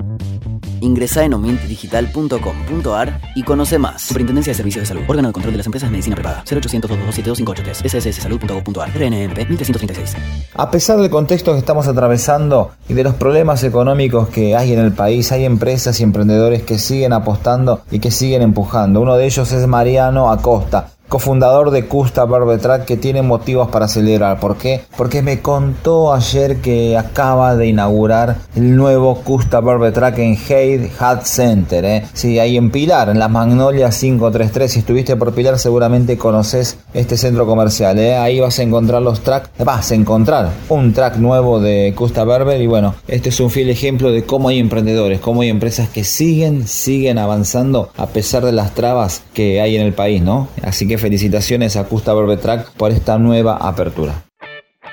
Ingresa 0.82 1.24
en 1.24 1.34
omintdigital.com.ar 1.34 3.22
y 3.34 3.42
conoce 3.42 3.80
más. 3.80 4.04
Superintendencia 4.04 4.52
de 4.52 4.58
Servicios 4.58 4.84
de 4.84 4.86
Salud. 4.86 5.02
Órgano 5.08 5.30
de 5.30 5.34
Control 5.34 5.54
de 5.54 5.58
las 5.58 5.66
Empresas 5.66 5.90
de 5.90 5.94
Medicina 5.94 6.16
Privada. 6.16 6.44
0800 6.48 6.92
227 6.92 7.90
sssalud.gov.ar. 7.90 8.90
RNMP 8.90 9.50
1336. 9.50 10.16
A 10.54 10.70
pesar 10.70 11.00
del 11.00 11.10
contexto 11.10 11.54
que 11.54 11.60
estamos 11.60 11.88
atravesando 11.88 12.74
y 12.88 12.94
de 12.94 13.04
los 13.04 13.16
problemas 13.16 13.64
económicos 13.64 14.30
que 14.30 14.56
hay 14.56 14.74
en 14.74 14.80
el 14.80 14.92
país, 14.92 15.32
hay 15.32 15.46
empresas 15.46 16.00
y 16.00 16.04
emprendedores 16.04 16.62
que 16.62 16.78
siguen 16.78 17.14
apostando 17.14 17.82
y 17.90 17.98
que 17.98 18.12
siguen 18.12 18.44
empujando. 18.44 19.02
Uno 19.02 19.18
de 19.18 19.26
ellos 19.26 19.52
es 19.52 19.66
Mariano 19.66 20.32
Acosta 20.32 20.92
cofundador 21.12 21.72
de 21.72 21.88
Custa 21.88 22.24
Barbetrack, 22.24 22.86
que 22.86 22.96
tiene 22.96 23.22
motivos 23.22 23.70
para 23.70 23.90
celebrar. 23.90 24.40
¿Por 24.40 24.56
qué? 24.56 24.80
Porque 24.96 25.22
me 25.22 25.42
contó 25.42 26.14
ayer 26.14 26.62
que 26.62 26.98
acaba 26.98 27.58
de 27.58 27.68
inaugurar 27.68 28.38
el 28.56 28.78
nuevo 28.78 29.16
Custa 29.16 29.60
Barbetrack 29.60 30.20
en 30.20 30.38
Hade 30.38 30.90
Hat 30.98 31.24
Center. 31.24 31.84
¿eh? 31.84 32.04
Sí, 32.14 32.40
ahí 32.40 32.56
en 32.56 32.72
Pilar, 32.72 33.10
en 33.10 33.20
la 33.20 33.28
Magnolia 33.28 33.90
533. 33.90 34.72
Si 34.72 34.80
estuviste 34.80 35.18
por 35.18 35.34
Pilar, 35.34 35.60
seguramente 35.60 36.18
conoces 36.18 36.78
este 36.94 37.18
centro 37.18 37.46
comercial. 37.46 38.00
¿eh? 38.00 38.16
Ahí 38.16 38.40
vas 38.40 38.58
a 38.60 38.64
encontrar 38.64 39.02
los 39.02 39.20
tracks. 39.20 39.50
Vas 39.66 39.92
a 39.92 39.96
encontrar 39.96 40.50
un 40.70 40.94
track 40.94 41.18
nuevo 41.18 41.60
de 41.60 41.94
Custa 41.94 42.24
Barber. 42.24 42.62
Y 42.62 42.68
bueno, 42.68 42.96
este 43.10 43.28
es 43.28 43.40
un 43.42 43.50
fiel 43.50 43.70
ejemplo 43.70 44.14
de 44.14 44.24
cómo 44.24 44.48
hay 44.48 44.60
emprendedores, 44.60 45.20
cómo 45.20 45.42
hay 45.42 45.50
empresas 45.50 45.90
que 45.90 46.06
siguen, 46.06 46.70
siguen 46.70 47.18
avanzando 47.18 47.90
a 47.98 48.08
pesar 48.08 48.46
de 48.46 48.54
las 48.54 48.74
trabas 48.74 49.24
que 49.34 49.60
hay 49.60 49.76
en 49.76 49.82
el 49.82 49.92
país, 49.92 50.22
¿no? 50.22 50.48
Así 50.64 50.88
que 50.88 51.01
felicitaciones 51.02 51.76
a 51.76 51.84
Custa 51.84 52.14
Track 52.42 52.72
por 52.72 52.92
esta 52.92 53.18
nueva 53.18 53.58
apertura. 53.58 54.24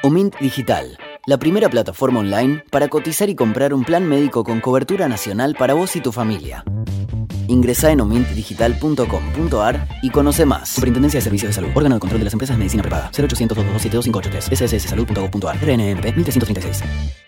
Omint 0.03 0.37
Digital, 0.41 0.99
la 1.27 1.39
primera 1.39 1.69
plataforma 1.69 2.21
online 2.21 2.65
para 2.71 2.89
cotizar 2.89 3.29
y 3.29 3.35
comprar 3.35 3.75
un 3.75 3.85
plan 3.85 4.09
médico 4.09 4.43
con 4.45 4.61
cobertura 4.61 5.09
nacional 5.09 5.55
para 5.57 5.75
vos 5.75 5.95
y 5.97 6.01
tu 6.01 6.13
familia. 6.13 6.65
Ingresa 7.49 7.91
en 7.91 8.01
omintdigital.com.ar 8.01 9.89
y 10.03 10.11
conoce 10.11 10.45
más. 10.45 10.69
Superintendencia 10.69 11.19
de 11.19 11.25
Servicios 11.25 11.51
de 11.51 11.55
Salud. 11.55 11.71
Órgano 11.75 11.97
de 11.97 12.01
Control 12.01 12.21
de 12.21 12.25
las 12.25 12.35
Empresas 12.35 12.57
de 12.57 12.59
Medicina 12.59 12.83
Privada. 12.83 13.11
0800 13.17 13.57
227 13.57 14.11
583 14.11 14.71
sssalud.gov.ar. 14.83 15.57
RNMP 15.57 16.17
1336. 16.17 17.28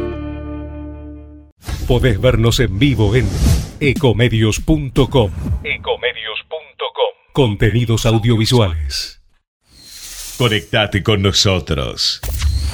Podés 1.87 2.19
vernos 2.19 2.59
en 2.59 2.79
vivo 2.79 3.15
en 3.15 3.27
ecomedios.com. 3.79 5.31
Ecomedios.com. 5.63 7.13
Contenidos 7.33 8.05
audiovisuales. 8.05 9.21
Conectate 10.37 11.01
con 11.03 11.21
nosotros. 11.21 12.19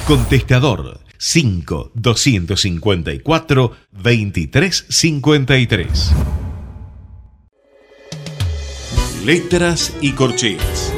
Contestador 0.06 1.00
5 1.18 1.92
254 1.94 3.76
2353. 3.90 6.14
Letras 9.24 9.96
y 10.00 10.12
corcheas. 10.12 10.94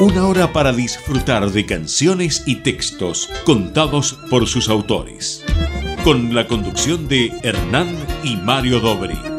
Una 0.00 0.28
hora 0.28 0.52
para 0.52 0.72
disfrutar 0.72 1.50
de 1.50 1.66
canciones 1.66 2.44
y 2.46 2.62
textos 2.62 3.28
contados 3.44 4.16
por 4.30 4.46
sus 4.46 4.68
autores. 4.68 5.44
Con 6.04 6.34
la 6.34 6.46
conducción 6.46 7.08
de 7.08 7.32
Hernán 7.42 7.88
y 8.22 8.36
Mario 8.36 8.80
Dobri. 8.80 9.37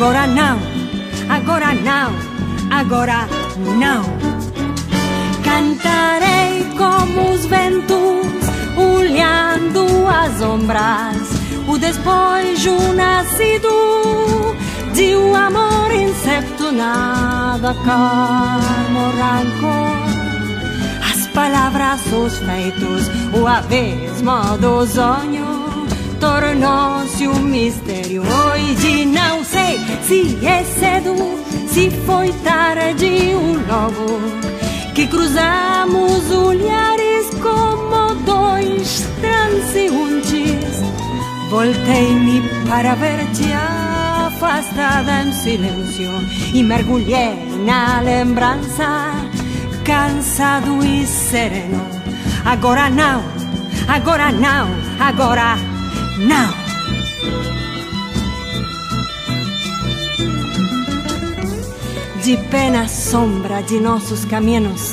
Agora 0.00 0.26
não, 0.26 0.58
agora 1.28 1.74
não, 1.74 2.14
agora 2.70 3.28
não. 3.78 4.02
Cantarei 5.44 6.64
como 6.78 7.32
os 7.32 7.44
ventos, 7.44 8.26
olhando 8.78 9.86
as 10.08 10.40
ombras, 10.40 11.18
o 11.68 11.76
despojo 11.76 12.94
nascido 12.94 14.56
de 14.94 15.14
um 15.16 15.36
amor 15.36 15.92
incerto, 15.92 16.72
nada 16.72 17.76
calmo 17.84 19.10
rancor. 19.18 20.00
As 21.10 21.26
palavras, 21.26 22.00
os 22.06 22.38
feitos, 22.38 23.06
o 23.38 23.46
abismo 23.46 24.56
do 24.58 24.86
sonho 24.86 25.39
tornou-se 26.40 27.28
um 27.28 27.38
mistério. 27.38 28.22
Hoje 28.22 29.04
não 29.04 29.44
sei 29.44 29.78
se 30.02 30.38
é 30.44 30.64
cedo, 30.64 31.14
se 31.68 31.90
foi 32.06 32.32
tarde 32.42 33.34
um 33.34 33.60
novo 33.66 34.18
que 34.94 35.06
cruzamos 35.06 36.30
olhares 36.30 37.28
como 37.42 38.14
dois 38.24 39.06
transeuntes. 39.20 40.80
Voltei-me 41.50 42.42
para 42.66 42.94
ver-te 42.94 43.52
afastada 43.52 45.22
em 45.24 45.32
silêncio 45.32 46.10
e 46.54 46.62
mergulhei 46.62 47.36
na 47.66 48.00
lembrança, 48.00 49.12
cansado 49.84 50.82
e 50.84 51.06
sereno. 51.06 51.86
Agora 52.46 52.88
não, 52.88 53.22
agora 53.88 54.32
não, 54.32 54.68
agora 54.98 55.69
não. 56.20 56.70
de 62.22 62.36
pena 62.48 62.86
sombra 62.86 63.62
de 63.62 63.80
nossos 63.80 64.24
caminhos, 64.24 64.92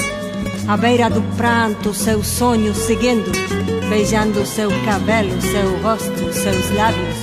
à 0.68 0.78
beira 0.78 1.10
do 1.10 1.22
pranto, 1.36 1.94
seus 1.94 2.26
sonhos 2.26 2.78
seguindo, 2.78 3.30
beijando 3.90 4.46
seu 4.46 4.70
cabelo, 4.86 5.40
seu 5.42 5.78
rosto, 5.84 6.34
seus 6.34 6.72
lábios. 6.76 7.16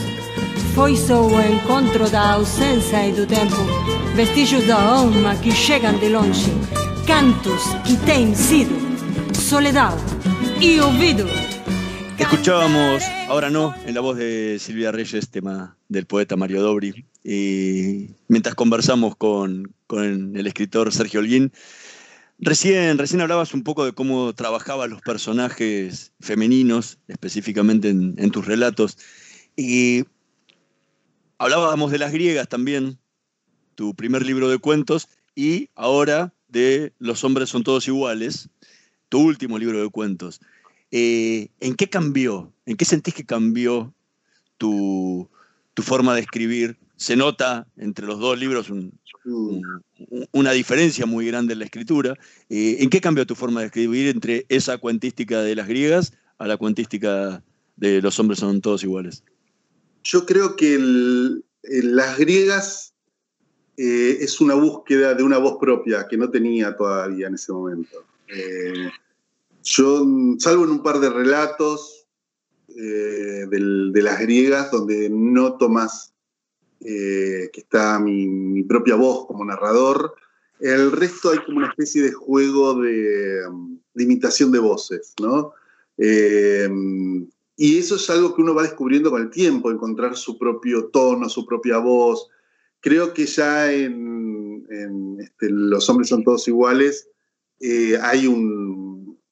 Foi 0.74 0.94
só 0.96 1.20
o 1.20 1.40
encontro 1.40 2.08
da 2.10 2.34
ausência 2.34 3.08
e 3.08 3.12
do 3.12 3.26
tempo, 3.26 3.56
vestígios 4.14 4.66
da 4.66 4.80
alma 4.80 5.34
que 5.36 5.50
chegam 5.50 5.94
de 5.94 6.10
longe, 6.10 6.52
cantos 7.06 7.64
que 7.84 7.96
têm 7.96 8.34
sido 8.34 8.76
soledad 9.34 9.98
e 10.60 10.78
ouvido. 10.80 11.43
Escuchábamos 12.18 13.02
Ahora 13.28 13.50
no, 13.50 13.74
en 13.86 13.94
la 13.94 14.00
voz 14.00 14.16
de 14.16 14.58
Silvia 14.60 14.92
Reyes, 14.92 15.30
tema 15.30 15.76
del 15.88 16.06
poeta 16.06 16.36
Mario 16.36 16.62
Dobri. 16.62 17.04
Y 17.24 18.10
mientras 18.28 18.54
conversamos 18.54 19.16
con, 19.16 19.74
el 19.90 20.46
escritor 20.46 20.92
Sergio 20.92 21.20
Holguín, 21.20 21.52
recién, 22.38 22.98
recién 22.98 23.20
hablabas 23.20 23.54
un 23.54 23.64
poco 23.64 23.84
de 23.84 23.92
cómo 23.92 24.32
trabajabas 24.34 24.88
los 24.88 25.02
personajes 25.02 26.12
femeninos, 26.20 26.98
específicamente 27.08 27.88
en, 27.88 28.30
tus 28.30 28.46
relatos. 28.46 28.98
Y 29.56 30.04
hablábamos 31.38 31.90
de 31.90 31.98
las 31.98 32.12
griegas 32.12 32.48
también, 32.48 32.98
tu 33.74 33.94
primer 33.94 34.24
libro 34.24 34.48
de 34.48 34.58
cuentos, 34.58 35.08
y 35.34 35.70
ahora 35.74 36.32
de 36.46 36.92
Los 37.00 37.24
hombres 37.24 37.48
son 37.48 37.64
todos 37.64 37.88
iguales, 37.88 38.48
tu 39.08 39.20
último 39.20 39.58
libro 39.58 39.82
de 39.82 39.90
cuentos. 39.90 40.40
Eh, 40.96 41.48
¿En 41.58 41.74
qué 41.74 41.90
cambió? 41.90 42.52
¿En 42.66 42.76
qué 42.76 42.84
sentís 42.84 43.14
que 43.14 43.26
cambió 43.26 43.92
tu, 44.58 45.28
forma 45.74 46.14
de 46.14 46.20
escribir? 46.20 46.78
Se 46.94 47.16
nota 47.16 47.66
entre 47.76 48.06
los 48.06 48.20
dos 48.20 48.38
libros 48.38 48.70
una 50.30 50.52
diferencia 50.52 51.04
muy 51.04 51.26
grande 51.26 51.54
en 51.54 51.58
la 51.58 51.64
escritura. 51.64 52.14
Eh, 52.48 52.76
¿En 52.78 52.90
qué 52.90 53.00
cambió 53.00 53.26
tu 53.26 53.34
forma 53.34 53.58
de 53.58 53.66
escribir 53.66 54.06
entre 54.06 54.46
esa 54.48 54.78
cuentística 54.78 55.42
de 55.42 55.56
las 55.56 55.66
griegas 55.66 56.12
a 56.38 56.46
la 56.46 56.56
cuentística 56.58 57.42
de 57.74 58.00
los 58.00 58.16
hombres 58.20 58.38
son 58.38 58.60
todos 58.60 58.84
iguales? 58.84 59.24
Yo 60.04 60.24
creo 60.24 60.54
que 60.54 60.78
las 61.62 62.18
griegas 62.18 62.94
eh, 63.76 64.18
es 64.20 64.40
una 64.40 64.54
búsqueda 64.54 65.14
de 65.14 65.24
una 65.24 65.38
voz 65.38 65.56
propia 65.58 66.06
que 66.08 66.16
no 66.16 66.30
tenía 66.30 66.76
todavía 66.76 67.26
en 67.26 67.34
ese 67.34 67.50
momento. 67.50 68.04
Yo, 69.64 70.06
salvo 70.38 70.64
en 70.64 70.70
un 70.70 70.82
par 70.82 71.00
de 71.00 71.08
relatos 71.08 72.06
eh, 72.68 73.46
de 73.48 74.02
las 74.02 74.20
griegas, 74.20 74.70
donde 74.70 75.08
noto 75.08 75.70
más 75.70 76.12
eh, 76.80 77.48
que 77.50 77.60
está 77.60 77.98
mi, 77.98 78.62
propia 78.64 78.94
voz 78.94 79.26
como 79.26 79.44
narrador, 79.44 80.14
el 80.60 80.92
resto 80.92 81.30
hay 81.30 81.38
como 81.38 81.58
una 81.58 81.68
especie 81.68 82.02
de 82.02 82.12
juego 82.12 82.74
de, 82.74 83.40
imitación 83.94 84.52
de 84.52 84.58
voces, 84.58 85.14
¿no? 85.18 85.52
Eh, 85.96 86.68
y 87.56 87.78
eso 87.78 87.96
es 87.96 88.10
algo 88.10 88.34
que 88.34 88.42
uno 88.42 88.54
va 88.54 88.62
descubriendo 88.64 89.10
con 89.10 89.22
el 89.22 89.30
tiempo, 89.30 89.70
encontrar 89.70 90.14
su 90.14 90.36
propio 90.36 90.86
tono, 90.86 91.28
su 91.30 91.46
propia 91.46 91.78
voz. 91.78 92.28
Creo 92.80 93.14
que 93.14 93.24
ya 93.24 93.72
en, 93.72 94.66
este, 95.20 95.48
Los 95.48 95.88
hombres 95.88 96.08
son 96.08 96.22
todos 96.22 96.46
iguales 96.48 97.08
hay 98.02 98.26
un, 98.26 98.83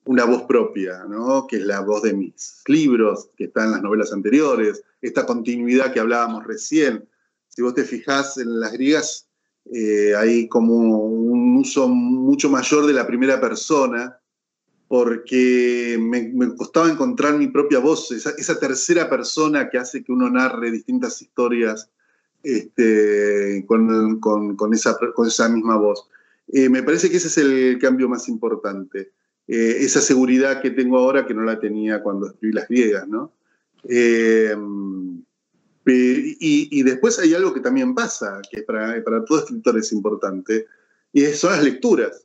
una 0.04 0.24
voz 0.24 0.42
propia, 0.42 1.04
¿no? 1.08 1.46
que 1.46 1.56
es 1.56 1.62
la 1.62 1.80
voz 1.80 2.02
de 2.02 2.12
mis 2.12 2.62
libros, 2.66 3.30
que 3.36 3.44
está 3.44 3.64
en 3.64 3.72
las 3.72 3.82
novelas 3.82 4.12
anteriores, 4.12 4.82
esta 5.00 5.24
continuidad 5.26 5.92
que 5.92 6.00
hablábamos 6.00 6.44
recién. 6.44 7.08
Si 7.48 7.62
vos 7.62 7.74
te 7.74 7.84
fijás 7.84 8.38
en 8.38 8.60
las 8.60 8.72
griegas, 8.72 9.28
eh, 9.72 10.14
hay 10.16 10.48
como 10.48 10.74
un 11.06 11.56
uso 11.56 11.88
mucho 11.88 12.50
mayor 12.50 12.86
de 12.86 12.92
la 12.92 13.06
primera 13.06 13.40
persona, 13.40 14.18
porque 14.88 15.96
me, 15.98 16.54
costaba 16.54 16.90
encontrar 16.90 17.38
mi 17.38 17.46
propia 17.46 17.78
voz, 17.78 18.10
esa, 18.10 18.58
tercera 18.58 19.08
persona 19.08 19.70
que 19.70 19.78
hace 19.78 20.04
que 20.04 20.12
uno 20.12 20.28
narre 20.28 20.70
distintas 20.70 21.22
historias 21.22 21.88
este, 22.42 23.64
con, 23.66 24.18
esa, 24.74 24.98
con 25.14 25.26
esa 25.26 25.48
misma 25.48 25.76
voz. 25.76 26.06
Eh, 26.48 26.68
me 26.68 26.82
parece 26.82 27.08
que 27.08 27.16
ese 27.16 27.28
es 27.28 27.38
el 27.38 27.78
cambio 27.80 28.08
más 28.08 28.28
importante. 28.28 29.12
Eh, 29.54 29.84
esa 29.84 30.00
seguridad 30.00 30.62
que 30.62 30.70
tengo 30.70 30.96
ahora 30.96 31.26
que 31.26 31.34
no 31.34 31.42
la 31.42 31.60
tenía 31.60 32.02
cuando 32.02 32.26
escribí 32.28 32.54
las 32.54 32.66
griegas, 32.66 33.06
¿no? 33.06 33.34
Eh, 33.86 34.56
y, 35.84 36.82
después 36.82 37.18
hay 37.18 37.34
algo 37.34 37.52
que 37.52 37.60
también 37.60 37.94
pasa, 37.94 38.40
que 38.50 38.62
para, 38.62 39.04
para 39.04 39.22
todo 39.26 39.40
escritor 39.40 39.76
es 39.76 39.92
importante, 39.92 40.64
y 41.12 41.26
son 41.26 41.52
las 41.52 41.62
lecturas. 41.62 42.24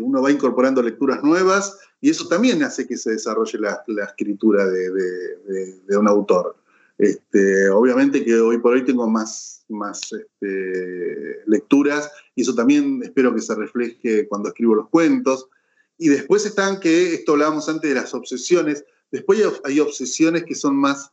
uno 0.00 0.22
va 0.22 0.32
incorporando 0.32 0.82
lecturas 0.82 1.22
nuevas 1.22 1.76
y 2.00 2.08
eso 2.08 2.28
también 2.28 2.62
hace 2.62 2.86
que 2.86 2.96
se 2.96 3.10
desarrolle 3.10 3.58
la, 3.58 3.84
escritura 4.02 4.66
de, 4.66 5.98
un 5.98 6.08
autor. 6.08 6.56
Este, 6.96 7.68
obviamente 7.68 8.24
que 8.24 8.36
hoy 8.36 8.56
por 8.56 8.72
hoy 8.72 8.86
tengo 8.86 9.06
más, 9.06 9.66
más 9.68 10.00
este, 10.14 11.42
lecturas 11.46 12.10
y 12.34 12.40
eso 12.40 12.54
también 12.54 13.02
espero 13.02 13.34
que 13.34 13.42
se 13.42 13.54
refleje 13.54 14.26
cuando 14.28 14.48
escribo 14.48 14.74
los 14.76 14.88
cuentos. 14.88 15.50
Y 15.98 16.08
después 16.08 16.44
están 16.44 16.80
que, 16.80 17.14
esto 17.14 17.32
hablábamos 17.32 17.68
antes 17.68 17.88
de 17.88 18.00
las 18.00 18.12
obsesiones, 18.14 18.84
después 19.10 19.40
hay 19.64 19.80
obsesiones 19.80 20.44
que 20.44 20.54
son 20.54 20.76
más 20.76 21.10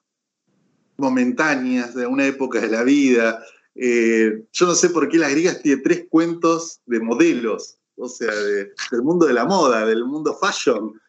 momentáneas, 0.97 1.93
de 1.95 2.05
una 2.05 2.25
época 2.25 2.61
de 2.61 2.69
la 2.69 2.83
vida. 2.83 3.43
Eh, 3.75 4.43
yo 4.51 4.65
no 4.65 4.75
sé 4.75 4.89
por 4.89 5.09
qué 5.09 5.17
las 5.17 5.31
griegas 5.31 5.61
tiene 5.61 5.81
tres 5.81 6.05
cuentos 6.09 6.79
de 6.85 6.99
modelos, 6.99 7.77
o 7.95 8.07
sea, 8.09 8.33
del 8.33 9.01
mundo 9.03 9.25
de 9.25 9.33
la 9.33 9.45
moda, 9.45 9.85
del 9.85 10.05
mundo 10.05 10.37
fashion. 10.39 10.99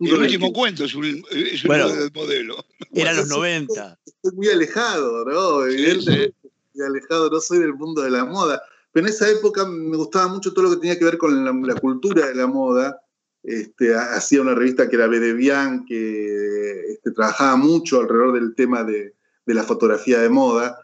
el 0.00 0.14
último 0.14 0.52
cuento 0.52 0.84
es 0.84 0.94
un, 0.94 1.24
es 1.30 1.64
modelo. 1.64 2.64
Era 2.92 3.12
los 3.12 3.28
90. 3.28 3.98
Estoy 4.06 4.32
muy 4.32 4.48
alejado, 4.48 5.24
¿no? 5.24 5.66
Evidentemente, 5.66 6.34
muy 6.74 6.86
alejado, 6.86 7.30
no 7.30 7.40
soy 7.40 7.58
del 7.58 7.74
mundo 7.74 8.02
de 8.02 8.10
la 8.10 8.24
moda. 8.24 8.62
Pero 8.92 9.06
en 9.06 9.12
esa 9.12 9.28
época 9.28 9.64
me 9.66 9.96
gustaba 9.96 10.28
mucho 10.28 10.52
todo 10.52 10.64
lo 10.64 10.70
que 10.70 10.76
tenía 10.78 10.98
que 10.98 11.04
ver 11.04 11.18
con 11.18 11.66
la, 11.66 11.74
cultura 11.76 12.26
de 12.26 12.34
la 12.34 12.46
moda. 12.46 13.00
Este, 13.42 13.94
hacía 13.94 14.42
una 14.42 14.54
revista 14.54 14.88
que 14.88 14.96
era 14.96 15.06
Bedevian, 15.06 15.84
que 15.86 16.92
este, 16.92 17.10
trabajaba 17.12 17.56
mucho 17.56 18.00
alrededor 18.00 18.34
del 18.34 18.54
tema 18.54 18.84
de, 18.84 19.14
la 19.46 19.64
fotografía 19.64 20.20
de 20.20 20.28
moda. 20.28 20.78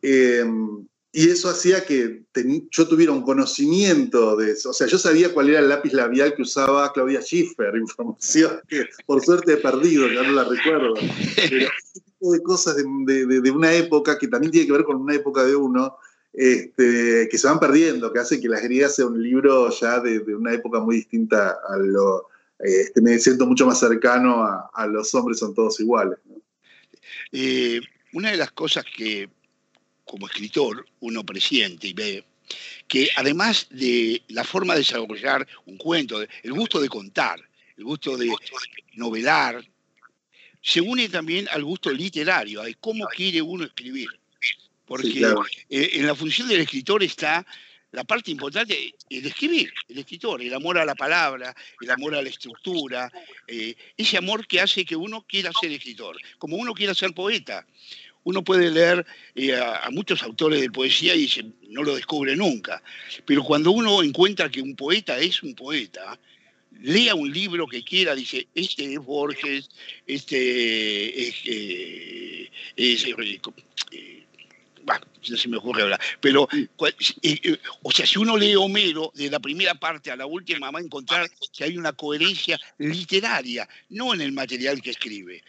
Em, 0.00 0.86
y 1.12 1.30
eso 1.30 1.48
hacía 1.48 1.84
que 1.84 2.24
yo 2.70 2.86
tuviera 2.86 3.12
un 3.12 3.22
conocimiento 3.22 4.36
de 4.36 4.52
eso. 4.52 4.70
O 4.70 4.72
sea, 4.72 4.86
yo 4.86 4.98
sabía 4.98 5.32
cuál 5.32 5.48
era 5.48 5.58
el 5.58 5.68
lápiz 5.68 5.92
labial 5.92 6.34
que 6.34 6.42
usaba 6.42 6.92
Claudia 6.92 7.20
Schiffer, 7.20 7.74
información 7.76 8.60
que 8.68 8.86
por 9.06 9.24
suerte 9.24 9.54
he 9.54 9.56
perdido, 9.56 10.06
ya 10.08 10.22
no 10.22 10.32
la 10.32 10.44
recuerdo. 10.44 10.94
Pero 11.36 11.56
ese 11.56 12.00
tipo 12.04 12.32
de 12.32 12.42
cosas 12.42 12.76
de, 12.76 13.50
una 13.50 13.72
época 13.72 14.18
que 14.18 14.28
también 14.28 14.52
tiene 14.52 14.66
que 14.66 14.72
ver 14.72 14.84
con 14.84 14.96
una 14.96 15.14
época 15.14 15.44
de 15.44 15.56
uno, 15.56 15.96
este, 16.38 17.28
que 17.28 17.36
se 17.36 17.48
van 17.48 17.58
perdiendo, 17.58 18.12
que 18.12 18.20
hace 18.20 18.40
que 18.40 18.48
Las 18.48 18.62
griegas 18.62 18.94
sea 18.94 19.06
un 19.06 19.20
libro 19.20 19.70
ya 19.70 19.98
de, 19.98 20.20
una 20.36 20.54
época 20.54 20.78
muy 20.78 20.96
distinta 20.96 21.56
a 21.68 21.76
lo... 21.78 22.28
Este, 22.60 23.00
me 23.00 23.18
siento 23.18 23.44
mucho 23.44 23.66
más 23.66 23.80
cercano 23.80 24.44
a, 24.44 24.86
los 24.86 25.12
hombres 25.16 25.40
son 25.40 25.52
todos 25.52 25.80
iguales. 25.80 26.18
Una 28.12 28.30
de 28.30 28.36
las 28.36 28.52
cosas 28.52 28.84
que 28.96 29.28
como 30.04 30.28
escritor 30.28 30.86
uno 31.00 31.24
presiente 31.24 31.88
y 31.88 31.92
ve 31.92 32.24
que 32.86 33.08
además 33.16 33.66
de 33.70 34.22
la 34.28 34.44
forma 34.44 34.74
de 34.74 34.80
desarrollar 34.80 35.46
un 35.66 35.76
cuento, 35.76 36.20
el 36.20 36.52
gusto 36.52 36.80
de 36.80 36.88
contar, 36.88 37.40
el 37.76 37.84
gusto 37.84 38.16
de 38.16 38.32
novelar, 38.94 39.62
se 40.62 40.80
une 40.80 41.08
también 41.08 41.48
al 41.50 41.64
gusto 41.64 41.90
literario, 41.90 42.62
a 42.62 42.66
cómo 42.80 43.06
quiere 43.08 43.42
uno 43.42 43.64
escribir. 43.64 44.08
Porque 44.88 45.20
eh, 45.68 45.90
en 45.92 46.06
la 46.06 46.14
función 46.14 46.48
del 46.48 46.62
escritor 46.62 47.02
está 47.02 47.46
la 47.92 48.04
parte 48.04 48.30
importante, 48.30 48.94
el 49.08 49.26
escribir, 49.26 49.72
el 49.88 49.98
escritor, 49.98 50.42
el 50.42 50.52
amor 50.52 50.78
a 50.78 50.84
la 50.84 50.94
palabra, 50.94 51.54
el 51.80 51.90
amor 51.90 52.14
a 52.14 52.22
la 52.22 52.28
estructura, 52.28 53.10
eh, 53.46 53.74
ese 53.96 54.18
amor 54.18 54.46
que 54.46 54.60
hace 54.60 54.84
que 54.84 54.96
uno 54.96 55.24
quiera 55.26 55.50
ser 55.58 55.72
escritor, 55.72 56.16
como 56.38 56.56
uno 56.56 56.74
quiera 56.74 56.94
ser 56.94 57.12
poeta 57.14 57.66
uno 58.24 58.44
puede 58.44 58.70
leer 58.70 59.06
eh, 59.34 59.54
a, 59.54 59.88
muchos 59.90 60.22
autores 60.22 60.60
de 60.60 60.70
poesía 60.70 61.14
y 61.14 61.30
no 61.70 61.82
lo 61.82 61.94
descubre 61.94 62.36
nunca. 62.36 62.82
Pero 63.24 63.42
cuando 63.42 63.70
uno 63.70 64.02
encuentra 64.02 64.50
que 64.50 64.60
un 64.60 64.76
poeta 64.76 65.18
es 65.18 65.42
un 65.42 65.54
poeta, 65.54 66.20
lea 66.82 67.14
un 67.14 67.32
libro 67.32 67.66
que 67.66 67.82
quiera, 67.82 68.14
dice, 68.14 68.46
este 68.54 68.92
es 68.92 68.98
Borges, 68.98 69.70
este 70.06 71.28
es... 71.28 71.34
Eh, 71.46 72.50
eh, 74.96 75.30
no 75.30 75.36
se 75.36 75.48
me 75.48 75.56
ocurre 75.56 75.82
hablar, 75.82 76.00
pero, 76.20 76.48
o 77.82 77.90
sea, 77.90 78.06
si 78.06 78.18
uno 78.18 78.36
lee 78.36 78.56
Homero, 78.56 79.12
de 79.14 79.30
la 79.30 79.40
primera 79.40 79.74
parte 79.74 80.10
a 80.10 80.16
la 80.16 80.26
última, 80.26 80.70
va 80.70 80.78
a 80.78 80.82
encontrar 80.82 81.28
que 81.52 81.64
hay 81.64 81.76
una 81.76 81.92
coherencia 81.92 82.58
literaria, 82.78 83.68
no 83.90 84.14
en 84.14 84.20
el 84.20 84.32
material 84.32 84.80
que 84.80 84.90
escribe. 84.90 85.42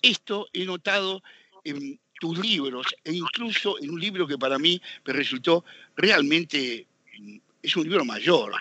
Esto 0.00 0.48
he 0.52 0.64
notado 0.64 1.22
en 1.64 2.00
tus 2.20 2.38
libros 2.38 2.86
e 3.04 3.12
incluso 3.12 3.80
en 3.80 3.90
un 3.90 4.00
libro 4.00 4.26
que 4.26 4.38
para 4.38 4.58
mí 4.58 4.80
me 5.04 5.12
resultó 5.12 5.64
realmente, 5.96 6.86
mm, 7.18 7.36
es 7.62 7.76
un 7.76 7.84
libro 7.84 8.04
mayor, 8.04 8.54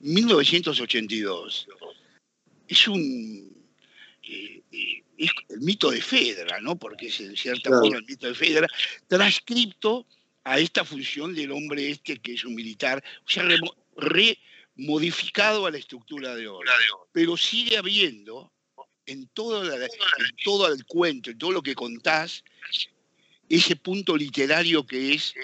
1982. 0.00 1.68
Es 2.68 2.88
un... 2.88 3.54
Eh, 4.22 4.62
eh, 4.72 5.03
es 5.18 5.30
el 5.48 5.60
mito 5.60 5.90
de 5.90 6.00
Fedra, 6.00 6.60
¿no? 6.60 6.76
Porque 6.76 7.06
es 7.06 7.20
en 7.20 7.36
cierta 7.36 7.70
forma 7.70 7.98
el 7.98 8.04
mito 8.04 8.26
de 8.26 8.34
Fedra, 8.34 8.66
transcripto 9.06 10.06
a 10.44 10.58
esta 10.58 10.84
función 10.84 11.34
del 11.34 11.52
hombre 11.52 11.90
este 11.90 12.18
que 12.18 12.34
es 12.34 12.44
un 12.44 12.54
militar, 12.54 13.02
o 13.26 13.30
sea, 13.30 13.44
remodificado 13.96 15.66
a 15.66 15.70
la 15.70 15.78
estructura 15.78 16.34
de 16.34 16.48
oro. 16.48 16.70
Pero 17.12 17.36
sigue 17.36 17.78
habiendo 17.78 18.52
en 19.06 19.26
todo, 19.28 19.62
todo 20.44 20.72
el 20.72 20.84
cuento, 20.86 21.30
en 21.30 21.38
todo 21.38 21.52
lo 21.52 21.62
que 21.62 21.74
contás, 21.74 22.44
ese 23.48 23.76
punto 23.76 24.16
literario 24.16 24.86
que 24.86 25.14
es 25.14 25.34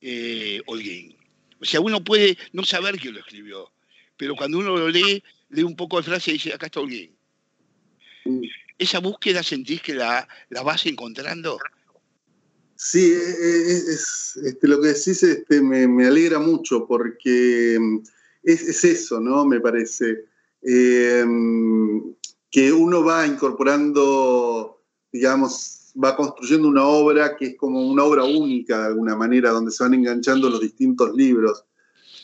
eh, 0.00 0.60
Holguín. 0.66 1.16
O 1.60 1.64
sea, 1.64 1.80
uno 1.80 2.02
puede 2.02 2.36
no 2.52 2.64
saber 2.64 2.98
quién 2.98 3.14
lo 3.14 3.20
escribió, 3.20 3.72
pero 4.16 4.34
cuando 4.34 4.58
uno 4.58 4.76
lo 4.76 4.88
lee, 4.88 5.22
lee 5.50 5.62
un 5.62 5.76
poco 5.76 5.98
de 5.98 6.02
frase 6.02 6.30
y 6.30 6.34
dice, 6.34 6.52
acá 6.52 6.66
está 6.66 6.80
Holguín. 6.80 7.16
¿Esa 8.82 8.98
búsqueda 8.98 9.44
sentís 9.44 9.80
que 9.80 9.94
la, 9.94 10.26
la 10.50 10.62
vas 10.62 10.84
encontrando? 10.86 11.56
Sí, 12.74 13.12
es, 13.12 14.36
este, 14.42 14.66
lo 14.66 14.80
que 14.80 14.88
decís 14.88 15.22
este, 15.22 15.62
me, 15.62 16.04
alegra 16.04 16.40
mucho 16.40 16.84
porque 16.84 17.78
mm, 17.80 17.98
es, 18.42 18.82
eso, 18.82 19.20
¿no? 19.20 19.44
Me 19.44 19.60
parece. 19.60 20.24
Eh, 20.62 21.24
que 22.50 22.72
uno 22.72 23.04
va 23.04 23.24
incorporando, 23.24 24.82
digamos, 25.12 25.92
va 26.02 26.16
construyendo 26.16 26.66
una 26.66 26.84
obra 26.84 27.36
que 27.36 27.46
es 27.46 27.56
como 27.56 27.88
una 27.88 28.02
obra 28.02 28.24
única 28.24 28.80
de 28.80 28.86
alguna 28.86 29.14
manera, 29.14 29.50
donde 29.50 29.70
se 29.70 29.84
van 29.84 29.94
enganchando 29.94 30.50
los 30.50 30.60
distintos 30.60 31.14
libros. 31.14 31.64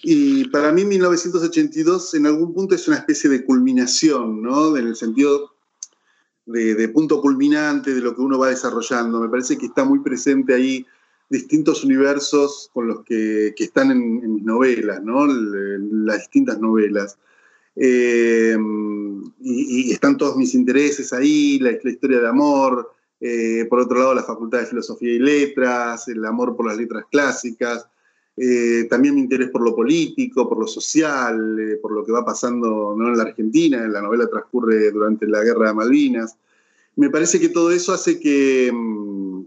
Y 0.03 0.49
para 0.49 0.73
mí 0.73 0.85
1982 0.85 2.15
en 2.15 2.27
algún 2.27 2.53
punto 2.53 2.75
es 2.75 2.89
una 2.89 2.97
especie 2.97 3.31
de 3.31 3.45
culminación, 3.45 4.43
¿no? 4.43 4.77
En 4.77 4.89
el 4.89 4.97
sentido 4.97 5.58
de, 6.49 6.89
punto 6.89 7.21
culminante 7.21 7.95
de 7.95 8.01
lo 8.01 8.15
que 8.15 8.23
uno 8.23 8.39
va 8.39 8.49
desarrollando. 8.49 9.21
Me 9.21 9.29
parece 9.29 9.59
que 9.59 9.67
está 9.67 9.85
muy 9.85 10.01
presente 10.01 10.55
ahí 10.55 10.87
distintos 11.29 11.85
universos 11.85 12.71
con 12.73 12.89
los 12.89 13.05
que, 13.05 13.55
están 13.59 13.91
en, 13.91 14.35
mis 14.35 14.45
novelas, 14.45 15.03
¿no? 15.03 15.27
Las 15.27 16.19
distintas 16.19 16.59
novelas. 16.59 17.19
Eh, 17.77 18.57
y, 19.41 19.93
están 19.93 20.17
todos 20.17 20.37
mis 20.37 20.55
intereses 20.55 21.13
ahí, 21.13 21.59
la, 21.59 21.73
historia 21.73 22.21
de 22.21 22.29
amor, 22.29 22.93
eh, 23.21 23.67
por 23.69 23.81
otro 23.81 23.99
lado 23.99 24.15
la 24.15 24.23
Facultad 24.23 24.61
de 24.61 24.67
Filosofía 24.67 25.13
y 25.13 25.19
Letras, 25.19 26.09
el 26.09 26.25
amor 26.25 26.57
por 26.57 26.67
las 26.67 26.77
letras 26.77 27.05
clásicas, 27.11 27.87
eh, 28.41 28.87
también 28.89 29.17
mi 29.17 29.23
interés 29.23 29.51
por 29.51 29.63
lo 29.63 29.75
político, 29.75 30.49
por 30.49 30.61
lo 30.61 30.67
social, 30.67 31.79
por 31.83 31.93
lo 31.93 32.05
que 32.05 32.13
va 32.13 32.25
pasando 32.25 32.95
en 32.97 33.17
la 33.17 33.25
Argentina, 33.25 33.87
la 33.89 34.01
novela 34.01 34.29
transcurre 34.29 34.91
durante 34.93 35.27
la 35.27 35.43
Guerra 35.43 35.69
de 35.69 35.75
Malvinas. 35.75 36.37
Me 36.97 37.11
parece 37.11 37.41
que 37.41 37.49
todo 37.49 37.73
eso 37.73 37.93
hace 37.93 38.21
que, 38.21 38.71
mm, 38.73 39.43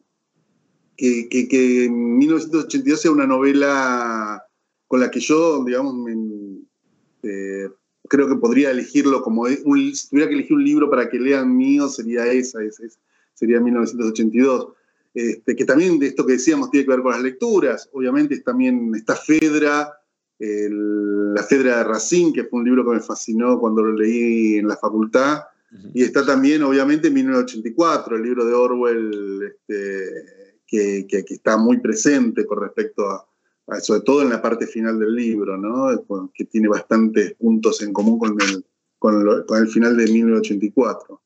que, 0.98 1.48
que, 1.50 1.90
1982 1.90 3.02
sea 3.02 3.12
una 3.12 3.26
novela 3.26 4.44
con 4.88 5.00
la 5.00 5.10
que 5.10 5.22
yo, 5.22 5.64
digamos, 5.64 5.96
me, 5.96 6.14
creo 8.10 8.28
que 8.28 8.36
podría 8.36 8.72
elegirlo 8.72 9.22
como, 9.22 9.44
un, 9.44 9.96
si 9.96 10.10
tuviera 10.10 10.28
que 10.28 10.36
elegir 10.36 10.58
un 10.58 10.66
libro 10.66 10.90
para 10.90 11.10
que 11.10 11.18
lean 11.18 11.56
mío, 11.56 11.88
sería 11.88 12.26
esa, 12.26 12.60
sería 13.34 13.62
1982. 13.62 14.68
Este, 15.14 15.56
que 15.56 15.66
también 15.66 16.00
de 16.00 16.08
esto 16.08 16.26
que 16.26 16.34
decíamos 16.34 16.72
tiene 16.72 16.86
que 16.86 16.92
ver 16.92 17.02
con 17.02 17.12
las 17.12 17.22
lecturas. 17.22 17.90
Obviamente 17.94 18.40
también 18.40 18.94
está 18.96 19.16
Fedra, 19.16 19.94
la 20.40 21.44
Fedra 21.44 21.78
de 21.78 21.84
Racine, 21.84 22.34
que 22.34 22.46
fue 22.46 22.60
un 22.60 22.66
libro 22.66 22.84
que 22.86 22.96
me 22.96 23.02
fascinó 23.02 23.60
cuando 23.60 23.84
lo 23.84 23.94
leí 23.94 24.56
en 24.56 24.68
la 24.68 24.78
facultad. 24.78 25.44
Y 25.94 26.04
está 26.04 26.26
también, 26.26 26.64
obviamente, 26.64 27.10
1984, 27.10 28.18
el 28.18 28.24
libro 28.24 28.46
de 28.46 28.54
Orwell, 28.54 29.44
este, 29.44 30.52
que, 30.68 31.26
está 31.30 31.58
muy 31.58 31.80
presente 31.80 32.46
con 32.46 32.62
respecto 32.62 33.10
a, 33.10 33.26
sobre 33.82 34.02
todo 34.02 34.22
en 34.22 34.30
la 34.30 34.42
parte 34.42 34.68
final 34.68 35.00
del 35.00 35.16
libro, 35.16 35.58
¿no? 35.58 36.04
que 36.34 36.46
tiene 36.46 36.68
bastantes 36.68 37.34
puntos 37.36 37.82
en 37.82 37.94
común 37.94 38.20
con 38.20 38.38
el, 38.42 38.66
con, 39.00 39.46
el 39.58 39.68
final 39.68 39.96
de 39.96 40.08
1984. 40.08 41.22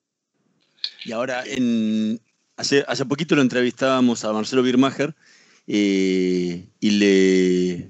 Y 1.06 1.12
ahora, 1.12 1.44
en, 1.46 2.20
hace, 2.58 2.84
hace 2.88 3.06
poquito 3.06 3.36
lo 3.36 3.41
entrevistábamos 3.41 4.26
a 4.26 4.34
Marcelo 4.34 4.64
Birmacher 4.64 5.16
eh, 5.68 6.68
y 6.80 6.91
le, 6.91 7.89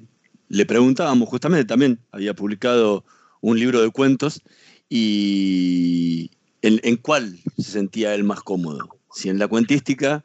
le 0.50 0.66
preguntábamos, 0.66 1.30
justamente 1.30 1.66
también 1.66 2.00
había 2.12 2.34
publicado 2.34 3.06
un 3.42 3.60
libro 3.60 3.82
de 3.82 3.92
cuentos 3.92 4.42
y 4.90 6.32
en, 6.62 6.98
cuál 6.98 7.38
se 7.58 7.72
sentía 7.72 8.16
él 8.16 8.24
más 8.24 8.42
cómodo, 8.42 8.98
si 9.14 9.30
en 9.30 9.40
la 9.40 9.48
cuentística 9.48 10.24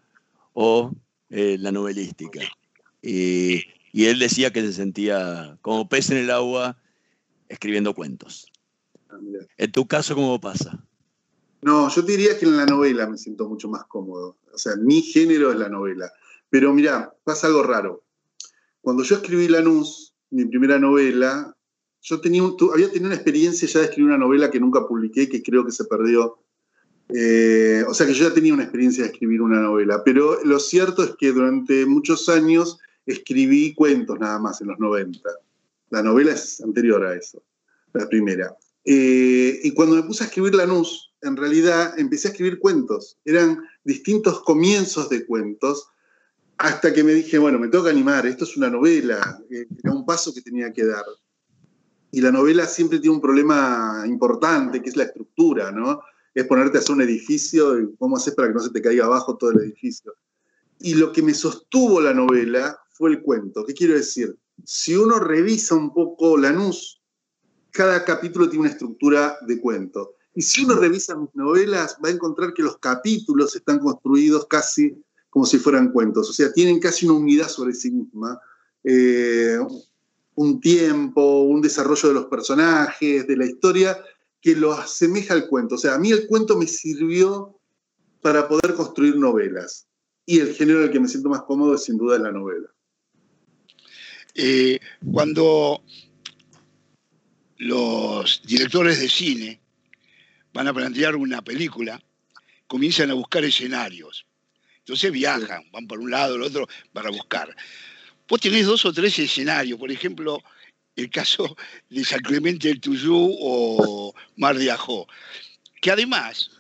o 0.55 0.93
eh, 1.29 1.57
la 1.59 1.73
novelística. 1.73 2.41
Eh, 3.03 3.65
y 3.93 4.05
él 4.05 4.19
decía 4.19 4.53
que 4.53 4.63
se 4.63 4.73
sentía 4.73 5.59
como 5.63 5.89
pez 5.89 6.11
en 6.11 6.19
el 6.19 6.31
agua 6.31 6.79
escribiendo 7.49 7.95
cuentos. 7.95 8.47
Ah, 9.11 9.19
¿En 9.59 9.73
tu 9.73 9.87
caso 9.87 10.15
cómo 10.15 10.41
pasa? 10.41 10.83
No, 11.63 11.89
yo 11.91 12.03
diría 12.03 12.39
que 12.39 12.47
en 12.47 12.57
la 12.57 12.67
novela 12.67 13.07
me 13.07 13.19
siento 13.19 13.49
mucho 13.49 13.69
más 13.69 13.85
cómodo. 13.85 14.39
O 14.53 14.59
sea, 14.59 14.77
mi 14.77 15.03
género 15.03 15.53
es 15.53 15.59
la 15.59 15.69
novela. 15.69 16.11
Pero 16.49 16.73
mira, 16.73 17.15
pasa 17.25 17.47
algo 17.47 17.63
raro. 17.63 18.03
Cuando 18.81 19.03
yo 19.03 19.17
escribí 19.17 19.49
Lanús, 19.49 20.15
mi 20.31 20.47
primera 20.47 20.79
novela, 20.79 21.55
yo 22.03 22.21
tenía 22.21 22.43
había 22.73 22.89
tenido 22.89 23.07
una 23.07 23.15
experiencia 23.15 23.69
ya 23.69 23.81
de 23.81 23.87
escribir 23.87 24.09
una 24.09 24.19
novela 24.19 24.51
que 24.51 24.61
nunca 24.61 24.87
publiqué, 24.87 25.29
que 25.29 25.43
creo 25.43 25.65
que 25.65 25.73
se 25.73 25.85
perdió. 25.85 26.39
Eh, 27.13 27.85
o 27.89 27.93
sea 27.93 28.07
que 28.07 28.15
yo 28.15 28.29
ya 28.29 28.35
tenía 28.35 28.55
una 28.55 28.63
experiencia 28.63 29.05
de 29.05 29.11
escribir 29.11 29.43
una 29.43 29.61
novela, 29.61 30.03
pero 30.05 30.43
lo 30.45 30.61
cierto 30.61 31.03
es 31.03 31.17
que 31.17 31.33
durante 31.33 31.85
muchos 31.85 32.29
años 32.29 32.79
escribí 33.05 33.75
cuentos 33.75 34.19
nada 34.19 34.39
más 34.39 34.61
en 34.61 34.69
los 34.69 34.79
90. 34.79 35.29
La 35.91 36.03
novela 36.03 36.33
es 36.33 36.61
anterior 36.61 37.05
a 37.05 37.17
eso, 37.17 37.43
la 37.93 38.09
primera. 38.09 38.57
Eh, 38.85 39.61
y 39.63 39.73
cuando 39.73 39.97
me 39.97 40.05
puse 40.05 40.23
a 40.23 40.29
escribir 40.29 40.55
Lanús, 40.55 41.10
en 41.23 41.37
realidad 41.37 41.99
empecé 41.99 42.29
a 42.29 42.31
escribir 42.31 42.59
cuentos. 42.59 43.19
Eran 43.25 43.63
distintos 43.85 44.43
comienzos 44.43 45.09
de 45.09 45.27
cuentos, 45.27 45.89
hasta 46.59 46.93
que 46.93 47.03
me 47.03 47.15
dije, 47.15 47.39
bueno, 47.39 47.59
me 47.59 47.69
tengo 47.69 47.85
que 47.85 47.91
animar, 47.91 48.27
esto 48.27 48.45
es 48.45 48.57
una 48.57 48.69
novela, 48.69 49.41
eh, 49.51 49.67
era 49.83 49.95
un 49.95 50.05
paso 50.05 50.35
que 50.35 50.43
tenía 50.43 50.73
que 50.73 50.85
dar. 50.85 51.05
Y 52.13 52.21
la 52.21 52.31
novela 52.31 52.67
siempre 52.67 52.99
tiene 52.99 53.15
un 53.15 53.23
problema 53.23 54.05
importante, 54.07 54.83
que 54.83 54.91
es 54.91 54.97
la 54.97 55.05
estructura, 55.05 55.71
¿no? 55.71 56.03
Es 56.35 56.47
ponerte 56.47 56.77
a 56.77 56.81
hacer 56.81 56.95
un 56.95 57.03
edificio 57.03 57.81
y 57.81 57.95
cómo 57.97 58.17
haces 58.17 58.35
para 58.35 58.49
que 58.49 58.55
no 58.55 58.61
se 58.61 58.71
te 58.71 58.83
caiga 58.83 59.07
abajo 59.07 59.37
todo 59.39 59.53
el 59.53 59.61
edificio. 59.61 60.15
Y 60.81 60.95
lo 60.95 61.13
que 61.13 61.23
me 61.23 61.33
sostuvo 61.33 62.01
la 62.01 62.13
novela 62.13 62.79
fue 62.91 63.11
el 63.11 63.23
cuento. 63.23 63.65
¿Qué 63.65 63.73
quiero 63.73 63.95
decir? 63.95 64.37
Si 64.65 64.95
uno 64.95 65.19
revisa 65.19 65.75
un 65.75 65.95
poco 65.95 66.37
Lanús, 66.37 67.01
cada 67.71 68.05
capítulo 68.05 68.49
tiene 68.49 68.63
una 68.65 68.71
estructura 68.71 69.39
de 69.47 69.61
cuento. 69.61 70.17
Y 70.35 70.43
si 70.43 70.65
uno 70.65 70.77
revisa 70.77 71.17
mis 71.17 71.35
novelas, 71.35 71.99
va 72.05 72.09
a 72.09 72.13
encontrar 72.13 72.55
que 72.55 72.63
los 72.63 72.79
capítulos 72.79 73.57
están 73.57 73.79
construidos 73.79 74.47
casi 74.47 74.95
como 75.29 75.47
si 75.47 75.59
fueran 75.59 75.93
cuentos. 75.93 76.29
O 76.29 76.33
sea, 76.33 76.53
tienen 76.53 76.81
casi 76.81 77.07
una 77.07 77.19
unidad 77.19 77.49
sobre 77.49 77.75
sí 77.75 77.91
misma. 77.91 78.39
Eh, 78.85 79.59
un 80.35 80.61
tiempo, 80.61 81.43
un 81.43 81.61
desarrollo 81.61 82.09
de 82.09 82.15
los 82.15 82.27
personajes, 82.27 83.27
de 83.27 83.37
la 83.37 83.47
historia, 83.47 84.03
que 84.41 84.57
lo 84.57 84.73
asemeja 84.73 85.35
al 85.35 85.49
cuento. 85.49 85.75
O 85.75 85.79
sea, 85.79 85.95
a 85.95 85.99
mí 85.99 86.11
el 86.11 86.27
cuento 86.27 86.57
me 86.57 86.67
sirvió 86.67 87.61
para 88.23 88.49
poder 88.49 88.75
construir 88.75 89.17
novelas. 89.17 89.87
Y 90.27 90.39
el 90.41 90.55
género 90.55 90.81
en 90.81 90.85
el 90.87 90.91
que 90.93 91.01
me 91.01 91.09
siento 91.09 91.29
más 91.29 91.43
cómodo 91.43 91.77
sin 91.77 91.99
duda 91.99 92.17
es 92.17 92.23
la 92.23 92.33
novela. 92.33 92.69
Eh, 94.35 94.79
cuando 95.13 95.83
los 97.59 98.43
directores 98.47 99.01
de 99.01 99.09
cine 99.09 99.60
van 100.53 100.69
a 100.69 100.75
plantear 100.75 101.17
una 101.17 101.43
película, 101.43 102.01
comienzan 102.67 103.11
a 103.11 103.15
buscar 103.15 103.45
escenarios. 103.45 104.27
Entonces 104.79 105.13
viajan, 105.13 105.71
van 105.71 105.87
por 105.87 106.01
un 106.01 106.11
lado, 106.11 106.37
el 106.37 106.43
otro, 106.43 106.67
para 106.93 107.11
buscar. 107.11 107.55
Vos 108.29 108.41
tenés 108.41 108.67
dos 108.67 108.85
o 108.85 108.93
tres 108.93 109.19
escenarios, 109.19 109.79
por 109.79 109.91
ejemplo, 109.91 110.43
el 110.97 111.11
caso 111.11 111.57
de 111.89 112.05
San 112.05 112.21
Clemente 112.21 112.69
del 112.69 112.81
Tuyú 112.81 113.37
o 113.41 114.15
Mar 114.37 114.57
de 114.57 114.71
Ajó, 114.71 115.07
que 115.81 115.91
además 115.91 116.51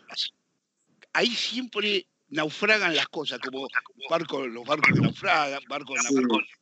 ahí 1.13 1.29
siempre 1.29 2.07
naufragan 2.29 2.95
las 2.95 3.09
cosas, 3.09 3.41
como 3.41 3.67
barcos, 4.09 4.49
los 4.49 4.65
barcos 4.65 4.99
naufragan, 5.01 5.63
barcos 5.69 5.99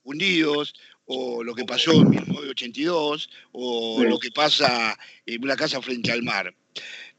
hundidos, 0.02 0.74
o 1.04 1.42
lo 1.42 1.54
que 1.54 1.64
pasó 1.64 1.92
en 1.92 2.10
1982, 2.10 3.30
o 3.52 4.04
lo 4.04 4.18
que 4.18 4.30
pasa 4.30 4.98
en 5.24 5.42
una 5.42 5.56
casa 5.56 5.80
frente 5.80 6.12
al 6.12 6.22
mar. 6.22 6.54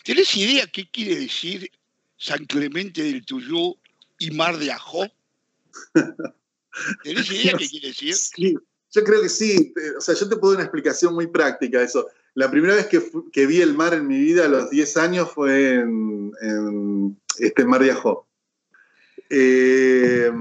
¿Tenés 0.10 0.36
idea 0.38 0.66
qué 0.66 0.90
quiere 0.90 1.20
decir 1.20 1.70
San 2.18 2.44
Clemente 2.46 3.04
del 3.04 3.24
Tuyú 3.24 3.78
y 4.18 4.32
Mar 4.32 4.58
de 4.58 4.72
Ajó? 4.72 5.06
¿Tenés 7.04 7.30
idea 7.32 7.56
qué 7.56 7.70
quiere 7.70 7.90
decir? 7.90 8.16
Sí, 8.16 8.58
yo 8.92 9.04
creo 9.04 9.22
que 9.22 9.30
sí. 9.30 9.72
O 9.96 10.02
sea, 10.02 10.16
yo 10.16 10.28
te 10.28 10.36
puedo 10.38 10.54
dar 10.54 10.62
una 10.62 10.64
explicación 10.64 11.14
muy 11.14 11.28
práctica 11.28 11.78
de 11.78 11.86
eso. 11.86 12.08
La 12.34 12.50
primera 12.50 12.74
vez 12.74 12.88
que, 12.88 13.46
vi 13.46 13.62
el 13.62 13.76
mar 13.76 13.94
en 13.94 14.08
mi 14.08 14.20
vida 14.20 14.46
a 14.46 14.50
los 14.50 14.72
10 14.72 14.98
años 14.98 15.30
fue 15.32 15.76
en, 15.76 17.16
este 17.38 17.66
Mar 17.66 17.84
de 17.84 17.92
Ajó. 17.92 18.28
Eh, 19.30 20.32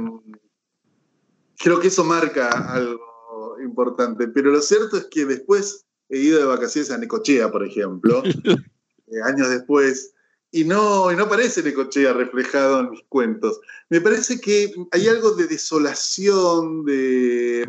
creo 1.58 1.78
que 1.78 1.88
eso 1.88 2.04
marca 2.04 2.72
algo 2.72 3.58
importante, 3.62 4.28
pero 4.28 4.50
lo 4.50 4.62
cierto 4.62 4.96
es 4.96 5.04
que 5.10 5.26
después 5.26 5.84
he 6.08 6.20
ido 6.20 6.38
de 6.38 6.46
vacaciones 6.46 6.90
a 6.90 6.96
Necochea, 6.96 7.52
por 7.52 7.66
ejemplo, 7.66 8.22
eh, 8.24 8.32
años 9.24 9.50
después, 9.50 10.14
y 10.50 10.64
no, 10.64 11.12
y 11.12 11.16
no 11.16 11.24
aparece 11.24 11.62
Necochea 11.62 12.12
reflejado 12.12 12.80
en 12.80 12.90
mis 12.90 13.02
cuentos. 13.08 13.60
Me 13.90 14.00
parece 14.00 14.40
que 14.40 14.72
hay 14.92 15.08
algo 15.08 15.32
de 15.32 15.46
desolación 15.46 16.84
de, 16.84 17.66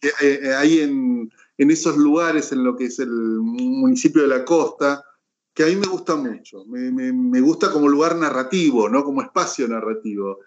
que 0.00 0.08
eh, 0.08 0.40
eh, 0.42 0.54
hay 0.54 0.80
en, 0.80 1.30
esos 1.56 1.96
lugares, 1.96 2.52
en 2.52 2.64
lo 2.64 2.76
que 2.76 2.86
es 2.86 2.98
el 2.98 3.10
municipio 3.10 4.22
de 4.22 4.28
la 4.28 4.44
costa, 4.44 5.04
que 5.54 5.64
a 5.64 5.66
mí 5.66 5.76
me 5.76 5.86
gusta 5.86 6.16
mucho. 6.16 6.64
Me, 6.66 7.40
gusta 7.40 7.70
como 7.70 7.88
lugar 7.88 8.16
narrativo, 8.16 8.88
¿no? 8.88 9.04
como 9.04 9.20
espacio 9.20 9.68
narrativo. 9.68 10.38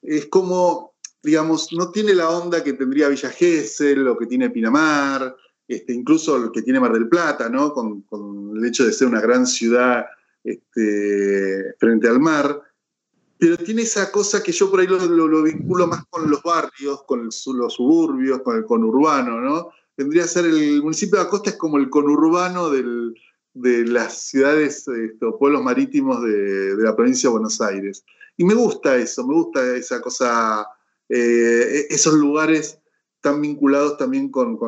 Es 0.00 0.26
como, 0.26 0.94
digamos, 1.22 1.72
no 1.72 1.90
tiene 1.90 2.14
la 2.14 2.30
onda 2.30 2.62
que 2.62 2.74
tendría 2.74 3.08
Villa 3.08 3.30
Gesell 3.30 4.06
o 4.06 4.16
que 4.16 4.26
tiene 4.26 4.50
Pinamar, 4.50 5.34
este, 5.70 5.92
incluso 5.92 6.36
el 6.36 6.50
que 6.50 6.62
tiene 6.62 6.80
Mar 6.80 6.92
del 6.92 7.08
Plata, 7.08 7.48
¿no? 7.48 7.72
con, 7.72 8.04
el 8.56 8.64
hecho 8.64 8.84
de 8.84 8.92
ser 8.92 9.06
una 9.06 9.20
gran 9.20 9.46
ciudad 9.46 10.04
este, 10.42 11.74
frente 11.78 12.08
al 12.08 12.18
mar, 12.18 12.60
pero 13.38 13.56
tiene 13.56 13.82
esa 13.82 14.10
cosa 14.10 14.42
que 14.42 14.50
yo 14.50 14.68
por 14.68 14.80
ahí 14.80 14.88
lo, 14.88 15.42
vinculo 15.44 15.86
más 15.86 16.04
con 16.10 16.28
los 16.28 16.42
barrios, 16.42 17.04
con 17.04 17.24
los 17.24 17.74
suburbios, 17.74 18.42
con 18.42 18.56
el 18.56 18.64
conurbano, 18.64 19.40
¿no? 19.40 19.70
Vendría 19.96 20.24
a 20.24 20.26
ser 20.26 20.46
el 20.46 20.82
municipio 20.82 21.20
de 21.20 21.26
Acosta 21.26 21.50
es 21.50 21.56
como 21.56 21.78
el 21.78 21.88
conurbano 21.88 22.68
de 22.70 23.86
las 23.86 24.22
ciudades 24.22 24.88
este, 24.88 25.24
o 25.24 25.38
pueblos 25.38 25.62
marítimos 25.62 26.20
de, 26.20 26.74
la 26.78 26.96
provincia 26.96 27.28
de 27.28 27.32
Buenos 27.32 27.60
Aires. 27.60 28.04
Y 28.36 28.44
me 28.44 28.54
gusta 28.54 28.96
eso, 28.96 29.24
me 29.24 29.34
gusta 29.34 29.76
esa 29.76 30.00
cosa, 30.00 30.66
eh, 31.08 31.86
esos 31.90 32.14
lugares 32.14 32.80
tan 33.20 33.40
vinculados 33.40 33.96
también 33.98 34.30
con, 34.30 34.58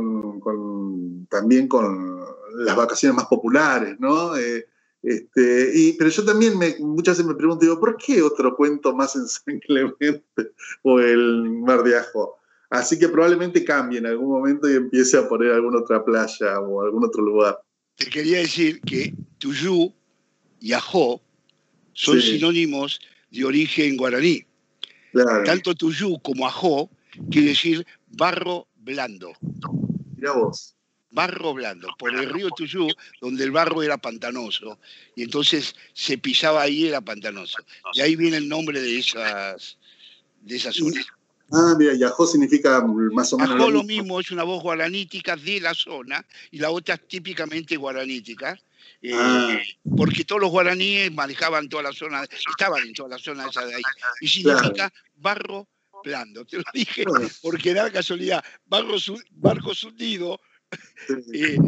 también 1.29 1.69
con 1.69 2.21
las 2.57 2.77
vacaciones 2.77 3.17
más 3.17 3.27
populares, 3.27 3.99
¿no? 3.99 4.37
Eh, 4.37 4.67
este, 5.03 5.73
y, 5.75 5.93
pero 5.95 6.11
yo 6.11 6.25
también 6.25 6.57
me, 6.57 6.77
muchas 6.79 7.17
veces 7.17 7.27
me 7.27 7.35
pregunto, 7.35 7.65
digo, 7.65 7.81
¿por 7.81 7.97
qué 7.97 8.23
otro 8.23 8.55
cuento 8.57 8.95
más 8.95 9.17
en 9.17 9.27
San 9.27 9.59
Clemente 9.61 10.53
o 10.83 11.01
el 11.01 11.51
Mar 11.51 11.83
de 11.83 11.99
Ajo? 11.99 12.39
Así 12.71 12.99
que 12.99 13.09
probablemente 13.09 13.65
cambie 13.65 13.99
en 13.99 14.07
algún 14.07 14.31
momento 14.31 14.71
y 14.71 14.77
empiece 14.77 15.19
a 15.19 15.29
poner 15.29 15.53
alguna 15.53 15.81
otra 15.81 16.03
playa 16.03 16.59
o 16.61 16.83
algún 16.83 17.05
otro 17.05 17.23
lugar. 17.23 17.59
Te 17.97 18.07
quería 18.07 18.39
decir 18.39 18.81
que 18.81 19.15
Tuyú 19.39 19.93
y 20.59 20.73
Ajó 20.73 21.21
son 21.93 22.21
sinónimos 22.23 22.99
de 23.31 23.45
origen 23.45 23.99
guaraní. 23.99 24.47
Tanto 25.45 25.75
Tuyú 25.75 26.19
como 26.23 26.47
Ajó 26.47 26.89
quiere 27.31 27.49
decir 27.49 27.87
barro 28.09 28.69
blando. 28.77 29.33
Mira 30.17 30.33
vos 30.33 30.77
barro 31.13 31.55
blando, 31.55 31.89
por 31.99 32.15
el 32.15 32.29
río 32.31 32.49
Tuyú, 32.51 32.89
donde 33.21 33.45
el 33.45 33.51
barro 33.51 33.83
era 33.83 33.99
pantanoso, 33.99 34.79
y 35.15 35.23
entonces 35.23 35.77
se 35.93 36.19
pisaba 36.19 36.63
ahí, 36.63 36.89
era 36.89 37.01
pantanoso. 37.01 37.59
Y 37.93 38.01
ahí 38.01 38.17
viene 38.17 38.39
el 38.39 38.49
nombre 38.49 38.81
de 38.81 38.99
esas, 38.99 39.79
de 40.41 40.57
esas 40.57 40.75
zonas. 40.75 41.07
Ah, 41.53 41.75
mira, 41.79 41.95
Yajó 41.95 42.27
significa 42.27 42.83
más 43.13 43.33
o 43.35 43.39
menos. 43.39 43.55
Yajó 43.55 43.71
lo 43.71 43.85
mismo, 43.85 44.19
es 44.19 44.31
una 44.31 44.43
voz 44.43 44.63
guaranítica 44.63 45.37
de 45.37 45.61
la 45.61 45.75
zona, 45.75 46.27
y 46.51 46.59
la 46.59 46.71
otra 46.71 46.95
es 46.95 47.07
típicamente 47.07 47.77
guaranítica. 47.77 48.59
Eh, 49.01 49.13
ah. 49.15 49.59
porque 49.97 50.25
todos 50.25 50.41
los 50.41 50.51
guaraníes 50.51 51.13
manejaban 51.13 51.69
toda 51.69 51.85
la 51.85 51.93
zona, 51.93 52.25
estaban 52.25 52.85
en 52.85 52.95
toda 52.95 53.11
la 53.11 53.19
zona 53.19 53.47
esa 53.49 53.65
de 53.67 53.75
ahí. 53.75 53.83
Y 54.21 54.29
significa 54.29 54.93
barro 55.17 55.69
te 56.03 56.57
lo 56.57 56.65
dije 56.73 57.05
porque 57.41 57.75
da 57.75 57.91
casualidad. 57.91 58.45
Barcos, 58.67 59.09
hundidos, 59.85 60.41
eh, 61.33 61.59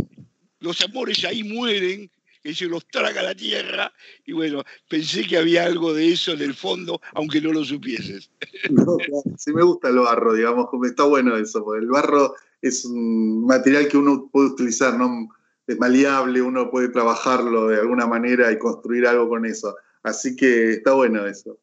los 0.60 0.80
amores 0.82 1.24
ahí 1.24 1.44
mueren, 1.44 2.10
que 2.42 2.54
se 2.54 2.66
los 2.66 2.86
traga 2.88 3.22
la 3.22 3.34
tierra, 3.34 3.90
y 4.26 4.32
bueno, 4.32 4.62
pensé 4.88 5.26
que 5.26 5.38
había 5.38 5.64
algo 5.64 5.94
de 5.94 6.12
eso 6.12 6.32
en 6.32 6.42
el 6.42 6.54
fondo, 6.54 7.00
aunque 7.14 7.40
no 7.40 7.52
lo 7.52 7.64
supieses. 7.64 8.30
No, 8.70 8.98
sí 9.38 9.52
me 9.52 9.62
gusta 9.62 9.88
el 9.88 9.98
barro, 9.98 10.34
digamos, 10.34 10.68
está 10.86 11.04
bueno 11.04 11.36
eso, 11.38 11.64
porque 11.64 11.84
el 11.84 11.90
barro 11.90 12.34
es 12.60 12.84
un 12.84 13.46
material 13.46 13.88
que 13.88 13.96
uno 13.96 14.28
puede 14.30 14.48
utilizar, 14.48 14.98
¿no? 14.98 15.28
Es 15.66 15.78
maleable, 15.78 16.42
uno 16.42 16.70
puede 16.70 16.90
trabajarlo 16.90 17.68
de 17.68 17.80
alguna 17.80 18.06
manera 18.06 18.52
y 18.52 18.58
construir 18.58 19.06
algo 19.06 19.28
con 19.30 19.46
eso. 19.46 19.74
Así 20.02 20.36
que 20.36 20.72
está 20.72 20.92
bueno 20.92 21.26
eso. 21.26 21.58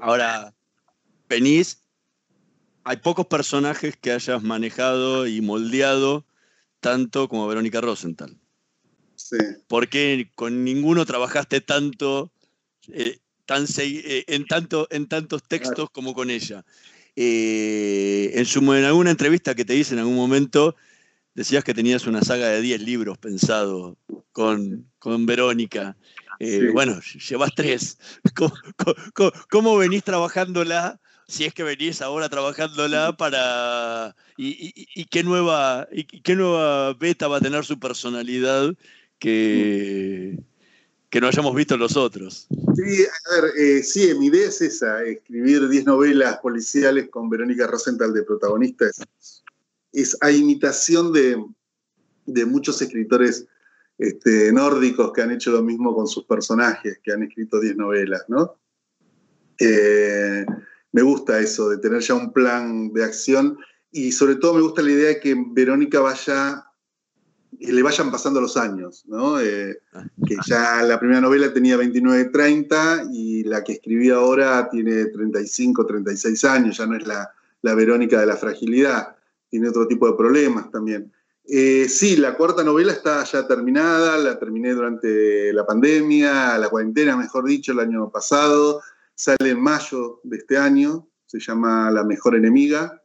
Ahora, 0.00 0.54
venís, 1.28 1.83
hay 2.84 2.98
pocos 2.98 3.26
personajes 3.26 3.96
que 3.96 4.12
hayas 4.12 4.42
manejado 4.42 5.26
y 5.26 5.40
moldeado 5.40 6.24
tanto 6.80 7.28
como 7.28 7.46
Verónica 7.46 7.80
Rosenthal. 7.80 8.38
Sí. 9.16 9.38
¿Por 9.68 9.88
qué 9.88 10.30
con 10.34 10.64
ninguno 10.64 11.06
trabajaste 11.06 11.60
tanto, 11.60 12.30
eh, 12.88 13.18
tan, 13.46 13.64
eh, 13.78 14.24
en, 14.28 14.46
tanto 14.46 14.86
en 14.90 15.06
tantos 15.06 15.42
textos 15.42 15.88
como 15.90 16.14
con 16.14 16.30
ella? 16.30 16.64
Eh, 17.16 18.32
en, 18.34 18.44
su, 18.44 18.60
en 18.74 18.84
alguna 18.84 19.10
entrevista 19.10 19.54
que 19.54 19.64
te 19.64 19.76
hice 19.76 19.94
en 19.94 20.00
algún 20.00 20.16
momento, 20.16 20.76
decías 21.34 21.64
que 21.64 21.74
tenías 21.74 22.06
una 22.06 22.22
saga 22.22 22.48
de 22.48 22.60
10 22.60 22.82
libros 22.82 23.18
pensado 23.18 23.96
con, 24.32 24.90
con 24.98 25.24
Verónica. 25.24 25.96
Eh, 26.38 26.70
bueno, 26.72 27.00
llevas 27.28 27.54
tres. 27.54 27.98
¿Cómo, 29.50 29.76
venís 29.76 30.04
trabajándola? 30.04 31.00
Si 31.26 31.44
es 31.44 31.54
que 31.54 31.62
venís 31.62 32.02
ahora 32.02 32.28
trabajándola 32.28 33.16
para. 33.16 34.14
¿Y, 34.36 35.04
qué, 35.06 35.22
nueva, 35.22 35.88
y 35.90 36.04
qué 36.04 36.34
nueva 36.34 36.92
beta 36.94 37.28
va 37.28 37.38
a 37.38 37.40
tener 37.40 37.64
su 37.64 37.78
personalidad 37.78 38.74
que, 39.18 40.38
que 41.08 41.20
no 41.20 41.28
hayamos 41.28 41.54
visto 41.54 41.76
los 41.76 41.96
otros? 41.96 42.46
Sí, 42.74 43.04
a 43.04 43.40
ver, 43.40 43.52
eh, 43.58 43.82
sí, 43.82 44.12
mi 44.18 44.26
idea 44.26 44.48
es 44.48 44.60
esa: 44.60 45.02
escribir 45.04 45.68
10 45.68 45.86
novelas 45.86 46.38
policiales 46.38 47.08
con 47.08 47.30
Verónica 47.30 47.66
Rosenthal 47.66 48.12
de 48.12 48.22
protagonista. 48.22 48.86
Es, 49.92 50.16
a 50.20 50.30
imitación 50.30 51.12
de, 51.12 51.42
de 52.26 52.44
muchos 52.44 52.82
escritores 52.82 53.46
este, 53.98 54.52
nórdicos 54.52 55.12
que 55.12 55.22
han 55.22 55.30
hecho 55.30 55.52
lo 55.52 55.62
mismo 55.62 55.94
con 55.94 56.06
sus 56.06 56.24
personajes, 56.24 56.98
que 57.02 57.12
han 57.12 57.22
escrito 57.22 57.60
10 57.60 57.76
novelas, 57.76 58.24
¿no? 58.28 58.56
Eh, 59.60 60.44
me 60.94 61.02
gusta 61.02 61.40
eso, 61.40 61.70
de 61.70 61.78
tener 61.78 62.00
ya 62.02 62.14
un 62.14 62.32
plan 62.32 62.92
de 62.92 63.02
acción 63.02 63.58
y 63.90 64.12
sobre 64.12 64.36
todo 64.36 64.54
me 64.54 64.60
gusta 64.60 64.80
la 64.80 64.92
idea 64.92 65.08
de 65.08 65.18
que 65.18 65.34
Verónica 65.36 65.98
vaya, 65.98 66.64
le 67.58 67.82
vayan 67.82 68.12
pasando 68.12 68.40
los 68.40 68.56
años, 68.56 69.02
¿no? 69.08 69.40
Eh, 69.40 69.80
que 70.24 70.36
ya 70.46 70.84
la 70.84 71.00
primera 71.00 71.20
novela 71.20 71.52
tenía 71.52 71.76
29, 71.76 72.26
30 72.26 73.08
y 73.12 73.42
la 73.42 73.64
que 73.64 73.72
escribí 73.72 74.10
ahora 74.10 74.68
tiene 74.70 75.06
35, 75.06 75.84
36 75.84 76.44
años, 76.44 76.76
ya 76.78 76.86
no 76.86 76.96
es 76.96 77.04
la, 77.08 77.28
la 77.62 77.74
Verónica 77.74 78.20
de 78.20 78.26
la 78.26 78.36
fragilidad, 78.36 79.16
tiene 79.50 79.70
otro 79.70 79.88
tipo 79.88 80.06
de 80.06 80.16
problemas 80.16 80.70
también. 80.70 81.12
Eh, 81.44 81.88
sí, 81.88 82.16
la 82.16 82.36
cuarta 82.36 82.62
novela 82.62 82.92
está 82.92 83.24
ya 83.24 83.48
terminada, 83.48 84.16
la 84.16 84.38
terminé 84.38 84.72
durante 84.72 85.52
la 85.52 85.66
pandemia, 85.66 86.56
la 86.56 86.68
cuarentena, 86.68 87.16
mejor 87.16 87.46
dicho, 87.46 87.72
el 87.72 87.80
año 87.80 88.10
pasado. 88.10 88.80
Sale 89.14 89.50
en 89.50 89.60
mayo 89.60 90.20
de 90.24 90.38
este 90.38 90.56
año, 90.56 91.08
se 91.26 91.38
llama 91.38 91.90
La 91.90 92.04
mejor 92.04 92.34
enemiga. 92.34 93.00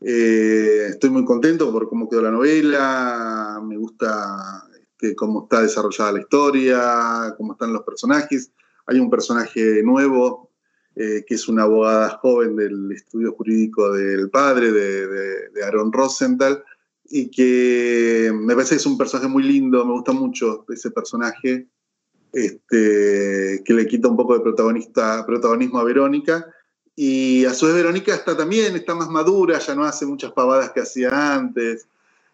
Eh, 0.00 0.86
estoy 0.88 1.10
muy 1.10 1.24
contento 1.24 1.70
por 1.70 1.88
cómo 1.88 2.08
quedó 2.08 2.22
la 2.22 2.30
novela, 2.30 3.60
me 3.62 3.76
gusta 3.76 4.66
este, 4.80 5.14
cómo 5.14 5.44
está 5.44 5.62
desarrollada 5.62 6.12
la 6.12 6.20
historia, 6.20 7.34
cómo 7.36 7.52
están 7.52 7.72
los 7.72 7.82
personajes. 7.82 8.50
Hay 8.86 8.98
un 8.98 9.10
personaje 9.10 9.82
nuevo 9.82 10.50
eh, 10.94 11.24
que 11.26 11.34
es 11.34 11.48
una 11.48 11.64
abogada 11.64 12.18
joven 12.22 12.56
del 12.56 12.92
estudio 12.92 13.32
jurídico 13.32 13.92
del 13.92 14.30
padre 14.30 14.72
de, 14.72 15.06
de 15.50 15.64
Aaron 15.64 15.92
Rosenthal 15.92 16.64
y 17.04 17.30
que 17.30 18.32
me 18.34 18.54
parece 18.54 18.70
que 18.70 18.80
es 18.80 18.86
un 18.86 18.98
personaje 18.98 19.28
muy 19.28 19.42
lindo, 19.42 19.84
me 19.84 19.92
gusta 19.92 20.12
mucho 20.12 20.64
ese 20.68 20.90
personaje, 20.90 21.68
este, 22.32 23.62
que 23.64 23.74
le 23.74 23.86
quita 23.86 24.08
un 24.08 24.16
poco 24.16 24.34
de 24.34 24.40
protagonista, 24.40 25.24
protagonismo 25.26 25.78
a 25.78 25.84
Verónica. 25.84 26.46
Y 26.94 27.44
a 27.44 27.52
su 27.52 27.66
vez 27.66 27.74
Verónica 27.74 28.14
está 28.14 28.36
también, 28.36 28.74
está 28.74 28.94
más 28.94 29.08
madura, 29.08 29.58
ya 29.58 29.74
no 29.74 29.84
hace 29.84 30.06
muchas 30.06 30.32
pavadas 30.32 30.70
que 30.70 30.80
hacía 30.80 31.34
antes, 31.34 31.86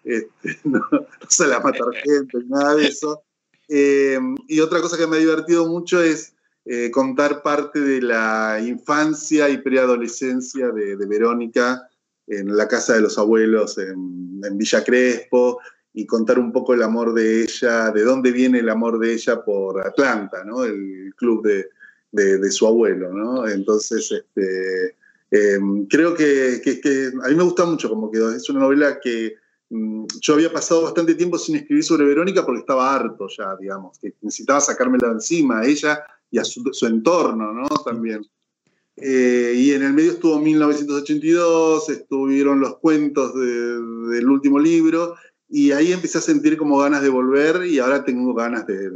este, 0.04 0.58
no, 0.64 0.80
se 1.28 1.46
la 1.48 1.60
matar 1.60 1.92
gente, 2.02 2.38
nada 2.46 2.76
de 2.76 2.86
eso. 2.86 3.22
Eh, 3.68 4.18
y 4.48 4.60
otra 4.60 4.80
cosa 4.80 4.96
que 4.96 5.06
me 5.06 5.16
ha 5.16 5.20
divertido 5.20 5.66
mucho 5.66 6.02
es 6.02 6.34
eh, 6.64 6.90
contar 6.92 7.42
parte 7.42 7.80
de 7.80 8.02
la 8.02 8.60
infancia 8.64 9.48
y 9.48 9.58
preadolescencia 9.58 10.70
de, 10.70 10.96
de 10.96 11.06
Verónica, 11.06 11.88
en 12.26 12.56
la 12.56 12.68
casa 12.68 12.94
de 12.94 13.00
los 13.00 13.18
abuelos 13.18 13.78
en, 13.78 14.40
Villa 14.56 14.82
Crespo 14.84 15.60
y 15.94 16.06
contar 16.06 16.38
un 16.38 16.52
poco 16.52 16.74
el 16.74 16.82
amor 16.82 17.12
de 17.12 17.42
ella, 17.42 17.90
de 17.90 18.02
dónde 18.02 18.32
viene 18.32 18.60
el 18.60 18.68
amor 18.68 18.98
de 18.98 19.12
ella 19.12 19.44
por 19.44 19.86
Atlanta, 19.86 20.42
¿no? 20.44 20.64
el 20.64 21.12
club 21.16 21.44
de, 21.44 22.50
su 22.50 22.66
abuelo. 22.66 23.12
¿no? 23.12 23.46
Entonces, 23.46 24.10
este, 24.10 24.96
em, 25.30 25.86
creo 25.86 26.14
que, 26.14 26.62
a 27.22 27.28
mí 27.28 27.34
me 27.34 27.42
gusta 27.42 27.64
mucho 27.64 27.88
como 27.88 28.10
quedó. 28.10 28.32
Es 28.32 28.48
una 28.48 28.60
novela 28.60 28.98
que 29.00 29.34
mm, 29.70 30.06
yo 30.20 30.34
había 30.34 30.52
pasado 30.52 30.82
bastante 30.82 31.14
tiempo 31.14 31.38
sin 31.38 31.56
escribir 31.56 31.84
sobre 31.84 32.06
Verónica 32.06 32.44
porque 32.44 32.60
estaba 32.60 32.94
harto 32.94 33.28
ya, 33.36 33.56
digamos, 33.60 33.98
que 33.98 34.14
necesitaba 34.22 34.60
sacármela 34.60 35.10
encima 35.10 35.60
a 35.60 35.66
ella 35.66 36.02
y 36.30 36.38
a 36.38 36.44
su, 36.44 36.62
su 36.72 36.86
entorno, 36.86 37.52
¿no? 37.52 37.68
También. 37.84 38.26
Eh, 38.96 39.54
y 39.56 39.72
en 39.72 39.82
el 39.82 39.94
medio 39.94 40.12
estuvo 40.12 40.38
1982, 40.38 41.88
estuvieron 41.88 42.60
los 42.60 42.78
cuentos 42.78 43.34
del 43.34 44.28
último 44.28 44.58
libro, 44.58 45.16
y 45.54 45.72
ahí 45.72 45.92
empecé 45.92 46.16
a 46.16 46.22
sentir 46.22 46.56
como 46.56 46.78
ganas 46.78 47.02
de 47.02 47.10
volver, 47.10 47.66
y 47.66 47.78
ahora 47.78 48.04
tengo 48.04 48.32
ganas 48.32 48.66
de, 48.66 48.88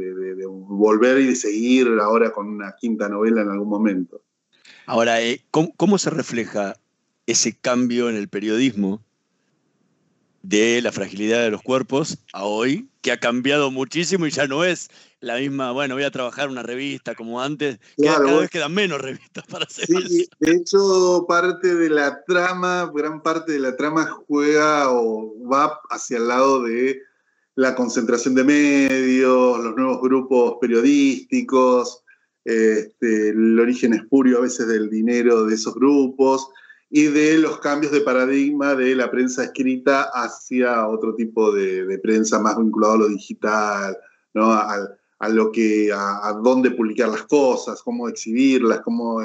volver 0.47 1.19
y 1.19 1.27
de 1.27 1.35
seguir 1.35 1.87
ahora 2.01 2.31
con 2.31 2.47
una 2.47 2.75
quinta 2.75 3.07
novela 3.07 3.43
en 3.43 3.49
algún 3.49 3.69
momento. 3.69 4.23
Ahora, 4.87 5.21
eh, 5.21 5.45
¿cómo 5.51 5.99
se 5.99 6.09
refleja 6.09 6.75
ese 7.27 7.55
cambio 7.55 8.09
en 8.09 8.15
el 8.15 8.27
periodismo 8.27 9.03
de 10.47 10.81
la 10.81 10.93
fragilidad 10.93 11.41
de 11.41 11.51
los 11.51 11.61
cuerpos 11.61 12.19
a 12.31 12.45
hoy, 12.45 12.87
que 13.01 13.11
ha 13.11 13.19
cambiado 13.19 13.69
muchísimo 13.69 14.25
y 14.25 14.31
ya 14.31 14.47
no 14.47 14.63
es 14.63 14.89
la 15.19 15.35
misma, 15.37 15.73
bueno, 15.73 15.95
voy 15.95 16.05
a 16.05 16.11
trabajar 16.11 16.47
una 16.47 16.63
revista 16.63 17.15
como 17.15 17.41
antes, 17.41 17.79
cada 18.01 18.39
vez 18.39 18.49
quedan 18.49 18.73
menos 18.73 19.01
revistas 19.01 19.45
para 19.47 19.65
hacer. 19.65 19.87
Sí, 19.87 20.29
de 20.39 20.51
hecho, 20.53 21.25
parte 21.27 21.75
de 21.75 21.89
la 21.89 22.23
trama, 22.25 22.89
gran 22.95 23.21
parte 23.21 23.51
de 23.51 23.59
la 23.59 23.75
trama 23.75 24.05
juega 24.27 24.89
o 24.91 25.33
va 25.51 25.81
hacia 25.89 26.15
el 26.17 26.29
lado 26.29 26.63
de 26.63 27.01
la 27.55 27.75
concentración 27.75 28.33
de 28.33 28.45
medios, 28.45 29.59
los 29.61 29.75
nuevos 29.75 30.01
grupos 30.01 30.55
periodísticos, 30.61 32.03
este, 32.45 33.29
el 33.29 33.59
origen 33.59 33.95
espurio 33.95 34.37
a 34.37 34.41
veces 34.41 34.65
del 34.69 34.89
dinero 34.89 35.43
de 35.43 35.55
esos 35.55 35.75
grupos 35.75 36.47
y 36.89 37.03
de 37.07 37.37
los 37.37 37.59
cambios 37.59 37.91
de 37.91 38.01
paradigma 38.01 38.75
de 38.75 38.95
la 38.95 39.11
prensa 39.11 39.43
escrita 39.43 40.09
hacia 40.13 40.87
otro 40.87 41.15
tipo 41.15 41.51
de, 41.51 41.99
prensa 42.01 42.39
más 42.39 42.57
vinculado 42.57 42.93
a 42.93 42.97
lo 42.99 43.09
digital, 43.09 43.97
¿no? 44.33 44.53
a, 44.53 45.29
lo 45.29 45.51
que, 45.51 45.91
a, 45.93 46.33
dónde 46.41 46.71
publicar 46.71 47.09
las 47.09 47.23
cosas, 47.23 47.81
cómo 47.83 48.07
exhibirlas, 48.07 48.81
cómo 48.81 49.21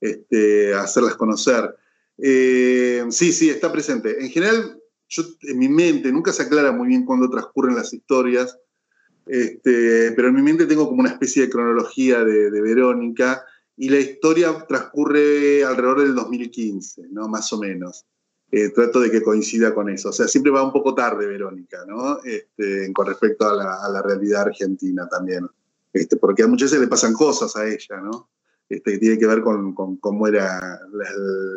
este, 0.00 0.74
hacerlas 0.74 1.16
conocer. 1.16 1.76
Eh, 2.16 3.04
sí, 3.10 3.32
sí, 3.32 3.50
está 3.50 3.70
presente. 3.70 4.22
En 4.22 4.30
general, 4.30 4.80
yo 5.08 5.22
en 5.42 5.58
mi 5.58 5.68
mente, 5.68 6.10
nunca 6.10 6.32
se 6.32 6.44
aclara 6.44 6.72
muy 6.72 6.88
bien 6.88 7.04
cuándo 7.04 7.28
transcurren 7.28 7.76
las 7.76 7.92
historias, 7.92 8.56
este, 9.26 10.12
pero 10.12 10.28
en 10.28 10.34
mi 10.34 10.42
mente 10.42 10.66
tengo 10.66 10.88
como 10.88 11.00
una 11.00 11.10
especie 11.10 11.42
de 11.42 11.50
cronología 11.50 12.24
de 12.24 12.60
Verónica, 12.62 13.44
y 13.76 13.88
la 13.88 13.98
historia 13.98 14.66
transcurre 14.66 15.64
alrededor 15.64 16.02
del 16.02 16.14
2015, 16.14 17.08
¿no? 17.10 17.28
Más 17.28 17.52
o 17.52 17.58
menos. 17.58 18.06
Eh, 18.54 18.68
trato 18.68 19.00
de 19.00 19.10
que 19.10 19.22
coincida 19.22 19.74
con 19.74 19.88
eso. 19.88 20.10
O 20.10 20.12
sea, 20.12 20.28
siempre 20.28 20.52
va 20.52 20.62
un 20.62 20.74
poco 20.74 20.94
tarde 20.94 21.26
Verónica, 21.26 21.86
¿no? 21.88 22.22
Este, 22.22 22.92
con 22.92 23.06
respecto 23.06 23.48
a 23.48 23.54
la, 23.54 24.02
realidad 24.02 24.42
argentina 24.42 25.08
también. 25.08 25.46
Este, 25.90 26.16
porque 26.16 26.42
a 26.42 26.46
muchas 26.46 26.70
veces 26.70 26.82
le 26.82 26.88
pasan 26.88 27.14
cosas 27.14 27.56
a 27.56 27.66
ella, 27.66 28.02
¿no? 28.02 28.28
Este, 28.68 28.92
que 28.92 28.98
tiene 28.98 29.18
que 29.18 29.26
ver 29.26 29.40
con, 29.40 29.74
cómo 29.74 30.26
era 30.26 30.80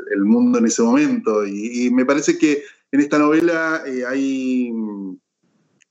el, 0.10 0.24
mundo 0.24 0.60
en 0.60 0.68
ese 0.68 0.84
momento. 0.84 1.46
Y, 1.46 1.90
me 1.92 2.06
parece 2.06 2.38
que 2.38 2.64
en 2.94 3.02
esta 3.02 3.20
novela 3.20 3.84
eh, 3.86 4.06
hay, 4.06 4.72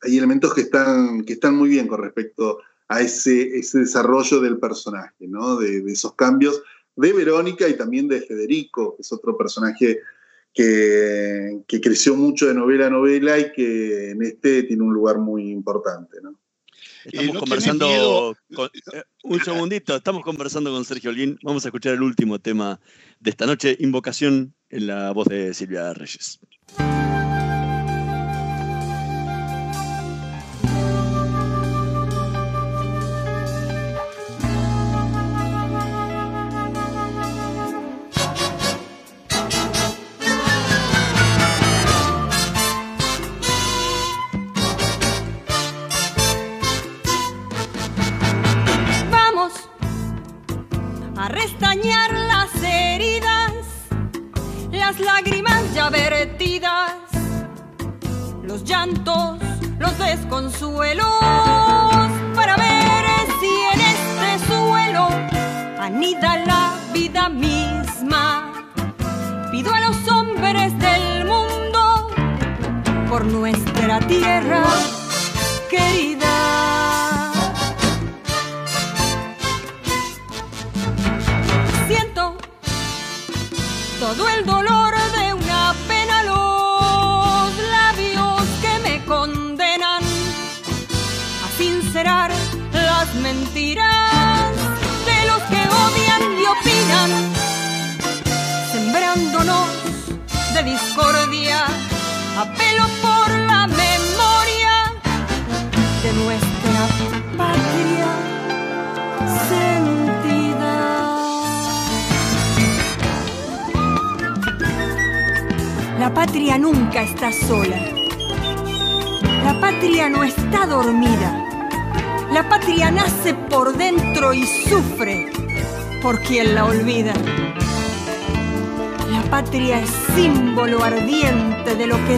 elementos 0.05 0.55
que 0.55 0.63
están, 0.63 1.23
que 1.23 1.35
están 1.35 1.55
muy 1.55 1.69
bien 1.69 1.87
con 1.87 2.03
respecto 2.03 2.61
a 2.61 2.63
ese, 2.89 3.57
ese 3.59 3.81
desarrollo 3.81 4.41
del 4.41 4.59
personaje, 4.59 5.27
¿no? 5.27 5.57
de, 5.57 5.83
esos 5.91 6.15
cambios, 6.15 6.63
de 6.97 7.13
Verónica 7.13 7.69
y 7.69 7.77
también 7.77 8.09
de 8.09 8.21
Federico, 8.21 8.95
que 8.97 9.03
es 9.03 9.13
otro 9.13 9.37
personaje 9.37 10.01
que, 10.53 11.63
creció 11.83 12.15
mucho 12.15 12.47
de 12.47 12.55
novela 12.55 12.87
a 12.87 12.91
novela 12.91 13.39
y 13.39 13.53
que 13.53 14.11
en 14.11 14.23
este 14.23 14.63
tiene 14.65 14.83
un 14.83 14.95
lugar 14.95 15.19
muy 15.19 15.51
importante. 15.51 16.19
¿no? 16.23 16.39
Estamos 17.05 17.39
conversando. 17.39 18.37
Eh, 18.51 19.03
un 19.25 19.41
segundito, 19.41 19.97
estamos 19.97 20.23
conversando 20.23 20.73
con 20.73 20.85
Sergio 20.85 21.11
Olguín. 21.11 21.39
Vamos 21.43 21.65
a 21.65 21.69
escuchar 21.69 21.95
el 21.95 22.03
último 22.03 22.39
tema 22.39 22.81
de 23.21 23.31
esta 23.31 23.47
noche, 23.47 23.77
Invocación, 23.81 24.55
en 24.71 24.87
la 24.87 25.11
voz 25.13 25.27
de 25.27 25.53
Silvia 25.53 25.93
Reyes. 25.93 26.41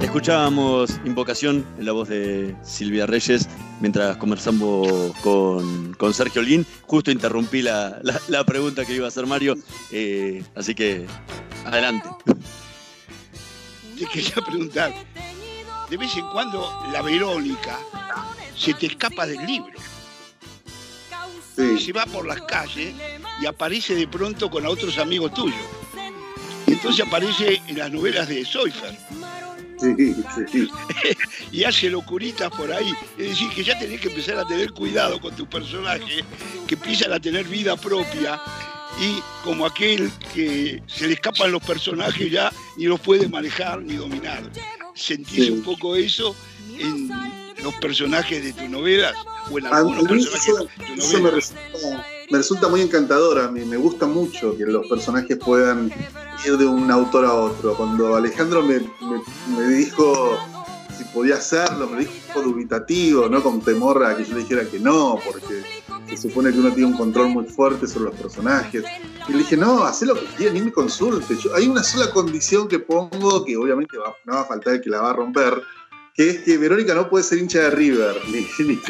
Escuchábamos 0.00 1.00
Invocación 1.04 1.64
en 1.78 1.86
la 1.86 1.92
voz 1.92 2.08
de 2.08 2.54
Silvia 2.62 3.06
Reyes 3.06 3.48
mientras 3.80 4.16
conversamos 4.16 5.12
con, 5.22 5.96
Sergio 6.12 6.40
Olguín. 6.40 6.66
Justo 6.86 7.10
interrumpí 7.10 7.62
la, 7.62 8.00
pregunta 8.46 8.84
que 8.84 8.94
iba 8.94 9.06
a 9.06 9.08
hacer 9.08 9.26
Mario, 9.26 9.56
eh, 9.90 10.42
así 10.54 10.74
que 10.74 11.06
adelante 11.64 12.08
te 13.98 14.06
quería 14.06 14.34
preguntar, 14.46 14.94
de 15.90 15.96
vez 15.96 16.16
en 16.16 16.26
cuando 16.30 16.70
la 16.92 17.02
Verónica 17.02 17.78
se 18.56 18.74
te 18.74 18.86
escapa 18.86 19.26
del 19.26 19.44
libro. 19.44 19.93
Se 21.54 21.92
va 21.92 22.06
por 22.06 22.26
las 22.26 22.40
calles 22.42 22.94
y 23.40 23.46
aparece 23.46 23.94
de 23.94 24.08
pronto 24.08 24.50
con 24.50 24.66
otros 24.66 24.98
amigos 24.98 25.32
tuyos. 25.34 25.58
Y 26.66 26.72
entonces 26.72 27.06
aparece 27.06 27.60
en 27.66 27.78
las 27.78 27.90
novelas 27.90 28.28
de 28.28 28.44
Soifer. 28.44 28.96
Sí, 29.78 30.14
sí. 30.50 30.68
y 31.52 31.64
hace 31.64 31.90
locuritas 31.90 32.50
por 32.50 32.72
ahí. 32.72 32.92
Es 33.18 33.30
decir, 33.30 33.50
que 33.50 33.64
ya 33.64 33.78
tenés 33.78 34.00
que 34.00 34.08
empezar 34.08 34.38
a 34.38 34.46
tener 34.46 34.70
cuidado 34.72 35.20
con 35.20 35.34
tu 35.36 35.46
personaje, 35.46 36.24
que 36.66 36.74
empiezan 36.74 37.12
a 37.12 37.20
tener 37.20 37.44
vida 37.46 37.76
propia 37.76 38.40
y 39.00 39.20
como 39.42 39.66
aquel 39.66 40.10
que 40.32 40.80
se 40.86 41.08
le 41.08 41.14
escapan 41.14 41.50
los 41.50 41.62
personajes 41.62 42.30
ya 42.30 42.52
ni 42.76 42.84
los 42.84 43.00
puede 43.00 43.28
manejar 43.28 43.82
ni 43.82 43.94
dominar. 43.94 44.42
¿Sentís 44.94 45.50
un 45.50 45.62
poco 45.62 45.96
eso 45.96 46.34
en 46.78 47.08
los 47.64 47.74
personajes 47.76 48.44
de 48.44 48.52
tus 48.52 48.68
novelas 48.68 49.14
o 49.50 49.58
en 49.58 49.66
algunos 49.66 50.06
personajes 50.06 50.54
de 50.78 50.94
tus 50.94 51.12
novelas? 51.14 51.52
me, 52.30 52.38
resulta, 52.38 52.68
muy 52.68 52.80
encantador 52.80 53.40
a 53.40 53.50
mí, 53.50 53.64
me 53.64 53.76
gusta 53.76 54.06
mucho 54.06 54.56
que 54.56 54.64
los 54.64 54.86
personajes 54.86 55.36
puedan 55.38 55.90
ir 56.46 56.56
de 56.56 56.66
un 56.66 56.90
autor 56.90 57.24
a 57.24 57.34
otro. 57.34 57.76
Cuando 57.76 58.16
Alejandro 58.16 58.62
me, 58.62 58.80
me 59.56 59.68
dijo 59.68 60.38
si 60.96 61.04
podía 61.04 61.36
hacerlo, 61.36 61.88
me 61.88 62.00
dijo 62.00 62.12
un 62.12 62.34
poco 62.34 62.48
dubitativo, 62.50 63.28
¿no? 63.28 63.42
Con 63.42 63.60
temor 63.60 64.04
a 64.04 64.16
que 64.16 64.24
yo 64.24 64.34
le 64.34 64.42
dijera 64.42 64.64
que 64.64 64.78
no, 64.78 65.18
porque 65.24 65.62
se 66.08 66.16
supone 66.16 66.52
que 66.52 66.58
uno 66.58 66.70
tiene 66.72 66.86
un 66.86 66.96
control 66.96 67.28
muy 67.28 67.44
fuerte 67.44 67.86
sobre 67.86 68.10
los 68.10 68.20
personajes. 68.20 68.84
Y 69.28 69.32
le 69.32 69.38
dije, 69.38 69.56
no, 69.56 69.84
haz 69.84 70.02
lo 70.02 70.14
que 70.14 70.26
quieras, 70.36 70.54
ni 70.54 70.60
me 70.60 70.72
consulte. 70.72 71.36
hay 71.54 71.66
una 71.66 71.82
sola 71.82 72.10
condición 72.10 72.68
que 72.68 72.78
pongo, 72.78 73.44
que 73.44 73.56
obviamente 73.56 73.96
no 74.24 74.34
va 74.34 74.42
a 74.42 74.44
faltar 74.44 74.80
que 74.80 74.90
la 74.90 75.00
va 75.00 75.10
a 75.10 75.14
romper, 75.14 75.62
que 76.14 76.30
es 76.30 76.38
que 76.38 76.56
Verónica 76.56 76.94
no 76.94 77.08
puede 77.08 77.24
ser 77.24 77.38
hincha 77.38 77.60
de 77.60 77.70
River, 77.70 78.16
ni, 78.28 78.46
ni 78.64 78.80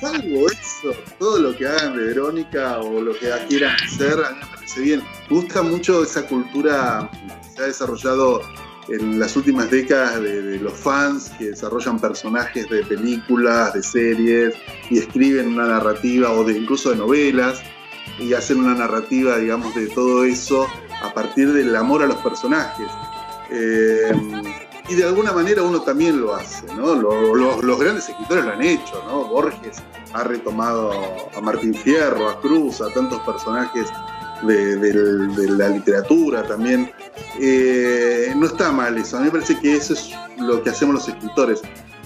Salvo 0.00 0.48
eso, 0.48 0.92
todo 1.18 1.38
lo 1.38 1.56
que 1.56 1.66
hagan 1.66 1.96
de 1.96 2.04
Verónica 2.04 2.78
o 2.78 3.00
lo 3.00 3.12
que 3.12 3.30
quieran 3.48 3.74
hacer, 3.84 4.12
a 4.24 4.30
mí 4.30 4.38
me 4.40 4.46
parece 4.46 4.80
bien. 4.80 5.02
Me 5.28 5.36
gusta 5.36 5.62
mucho 5.62 6.02
esa 6.04 6.26
cultura 6.26 7.10
que 7.12 7.56
se 7.56 7.62
ha 7.62 7.66
desarrollado 7.66 8.40
en 8.88 9.18
las 9.18 9.36
últimas 9.36 9.70
décadas 9.70 10.22
de, 10.22 10.58
los 10.58 10.72
fans 10.72 11.30
que 11.38 11.50
desarrollan 11.50 11.98
personajes 11.98 12.68
de 12.70 12.84
películas, 12.84 13.74
de 13.74 13.82
series 13.82 14.54
y 14.88 14.98
escriben 14.98 15.48
una 15.48 15.66
narrativa 15.66 16.32
o 16.32 16.44
de 16.44 16.58
incluso 16.58 16.90
de 16.90 16.96
novelas 16.96 17.60
y 18.18 18.32
hacen 18.32 18.58
una 18.60 18.74
narrativa, 18.74 19.36
digamos, 19.38 19.74
de 19.74 19.88
todo 19.88 20.24
eso 20.24 20.66
a 21.02 21.12
partir 21.12 21.52
del 21.52 21.74
amor 21.76 22.02
a 22.02 22.06
los 22.06 22.16
personajes. 22.18 22.86
Eh, 23.50 24.12
y 24.88 24.94
de 24.94 25.04
alguna 25.04 25.32
manera 25.32 25.62
uno 25.62 25.82
también 25.82 26.20
lo 26.20 26.34
hace, 26.34 26.66
¿no? 26.74 26.94
Los, 26.94 27.78
grandes 27.78 28.08
escritores 28.08 28.44
lo 28.44 28.52
han 28.52 28.62
hecho, 28.62 29.02
¿no? 29.06 29.24
Borges 29.24 29.82
ha 30.14 30.24
retomado 30.24 30.90
a 31.36 31.40
Martín 31.40 31.74
Fierro, 31.74 32.28
a 32.28 32.40
Cruz, 32.40 32.80
a 32.80 32.88
tantos 32.88 33.20
personajes 33.20 33.88
de, 34.42 35.46
la 35.50 35.68
literatura 35.68 36.42
también. 36.44 36.90
Eh, 37.38 38.32
no 38.36 38.46
está 38.46 38.72
mal 38.72 38.96
eso, 38.96 39.16
a 39.16 39.20
mí 39.20 39.26
me 39.26 39.32
parece 39.32 39.58
que 39.60 39.76
eso 39.76 39.92
es 39.92 40.10
lo 40.38 40.62
que 40.62 40.70
hacemos 40.70 40.94
los 40.94 41.08
escritores. 41.08 41.60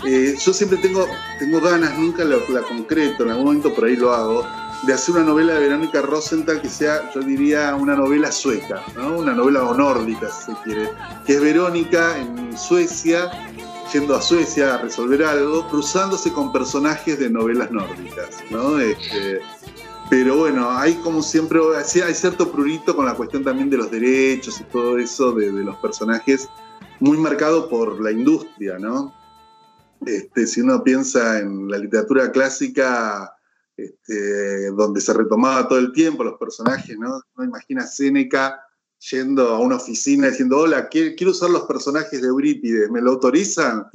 Eh, 0.04 0.36
yo 0.44 0.52
siempre 0.52 0.78
tengo, 0.78 1.06
tengo 1.38 1.60
ganas, 1.60 1.96
nunca 1.96 2.24
la, 2.24 2.38
concreto, 2.62 3.22
en 3.22 3.30
algún 3.30 3.44
momento 3.44 3.72
por 3.72 3.84
ahí 3.84 3.94
lo 3.94 4.12
hago, 4.12 4.44
de 4.82 4.92
hacer 4.92 5.14
una 5.14 5.24
novela 5.24 5.54
de 5.54 5.60
Verónica 5.60 6.02
Rosenthal 6.02 6.60
que 6.60 6.68
sea, 6.68 7.10
yo 7.14 7.20
diría, 7.20 7.74
una 7.74 7.94
novela 7.94 8.32
sueca, 8.32 8.82
una 8.96 9.32
novela 9.32 9.62
o 9.62 9.74
nórdica, 9.74 10.28
si 10.28 10.52
se 10.52 10.58
quiere, 10.64 10.90
que 11.24 11.34
es 11.34 11.40
Verónica 11.40 12.18
en 12.18 12.56
Suecia, 12.58 13.30
yendo 13.92 14.16
a 14.16 14.22
Suecia 14.22 14.74
a 14.74 14.78
resolver 14.78 15.22
algo, 15.22 15.68
cruzándose 15.68 16.32
con 16.32 16.52
personajes 16.52 17.18
de 17.18 17.30
novelas 17.30 17.70
nórdicas. 17.70 18.42
¿no? 18.50 18.80
Este, 18.80 19.40
pero 20.10 20.36
bueno, 20.36 20.70
hay 20.70 20.94
como 20.96 21.22
siempre, 21.22 21.60
hay 21.76 22.14
cierto 22.14 22.50
prurito 22.50 22.96
con 22.96 23.06
la 23.06 23.14
cuestión 23.14 23.44
también 23.44 23.70
de 23.70 23.76
los 23.76 23.90
derechos 23.90 24.60
y 24.60 24.64
todo 24.64 24.98
eso 24.98 25.32
de, 25.32 25.50
los 25.52 25.76
personajes, 25.76 26.48
muy 27.00 27.18
marcado 27.18 27.68
por 27.68 28.00
la 28.00 28.10
industria, 28.10 28.78
¿no? 28.78 29.14
Este, 30.04 30.46
si 30.46 30.60
uno 30.60 30.82
piensa 30.82 31.38
en 31.38 31.68
la 31.70 31.78
literatura 31.78 32.30
clásica, 32.32 33.32
este, 33.76 34.70
donde 34.70 35.00
se 35.00 35.12
retomaba 35.12 35.66
todo 35.68 35.78
el 35.78 35.92
tiempo 35.92 36.24
los 36.24 36.38
personajes, 36.38 36.98
¿no? 36.98 37.20
Uno 37.36 37.46
imagina 37.46 37.86
Séneca 37.86 38.60
yendo 39.10 39.48
a 39.48 39.58
una 39.58 39.76
oficina 39.76 40.28
diciendo, 40.28 40.58
hola, 40.58 40.88
quiero 40.88 41.30
usar 41.30 41.50
los 41.50 41.62
personajes 41.62 42.20
de 42.20 42.28
Eurípides, 42.28 42.90
¿me 42.90 43.00
lo 43.00 43.12
autorizan? 43.12 43.86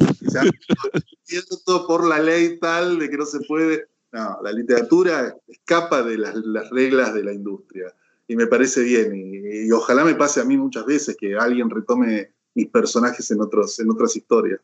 cierto 1.23 1.85
por 1.85 2.05
la 2.05 2.19
ley 2.19 2.59
tal 2.59 2.99
de 2.99 3.09
que 3.09 3.17
no 3.17 3.25
se 3.25 3.39
puede. 3.41 3.87
No, 4.11 4.39
la 4.41 4.51
literatura 4.51 5.35
escapa 5.47 6.01
de 6.01 6.17
las, 6.17 6.33
reglas 6.71 7.13
de 7.13 7.23
la 7.23 7.33
industria 7.33 7.93
y 8.27 8.35
me 8.35 8.47
parece 8.47 8.81
bien. 8.81 9.13
Y, 9.13 9.71
ojalá 9.71 10.03
me 10.03 10.15
pase 10.15 10.41
a 10.41 10.45
mí 10.45 10.57
muchas 10.57 10.85
veces 10.85 11.15
que 11.17 11.35
alguien 11.35 11.69
retome 11.69 12.31
mis 12.55 12.67
personajes 12.69 13.29
en, 13.31 13.41
otros, 13.41 13.77
en 13.79 13.91
otras 13.91 14.15
historias. 14.15 14.59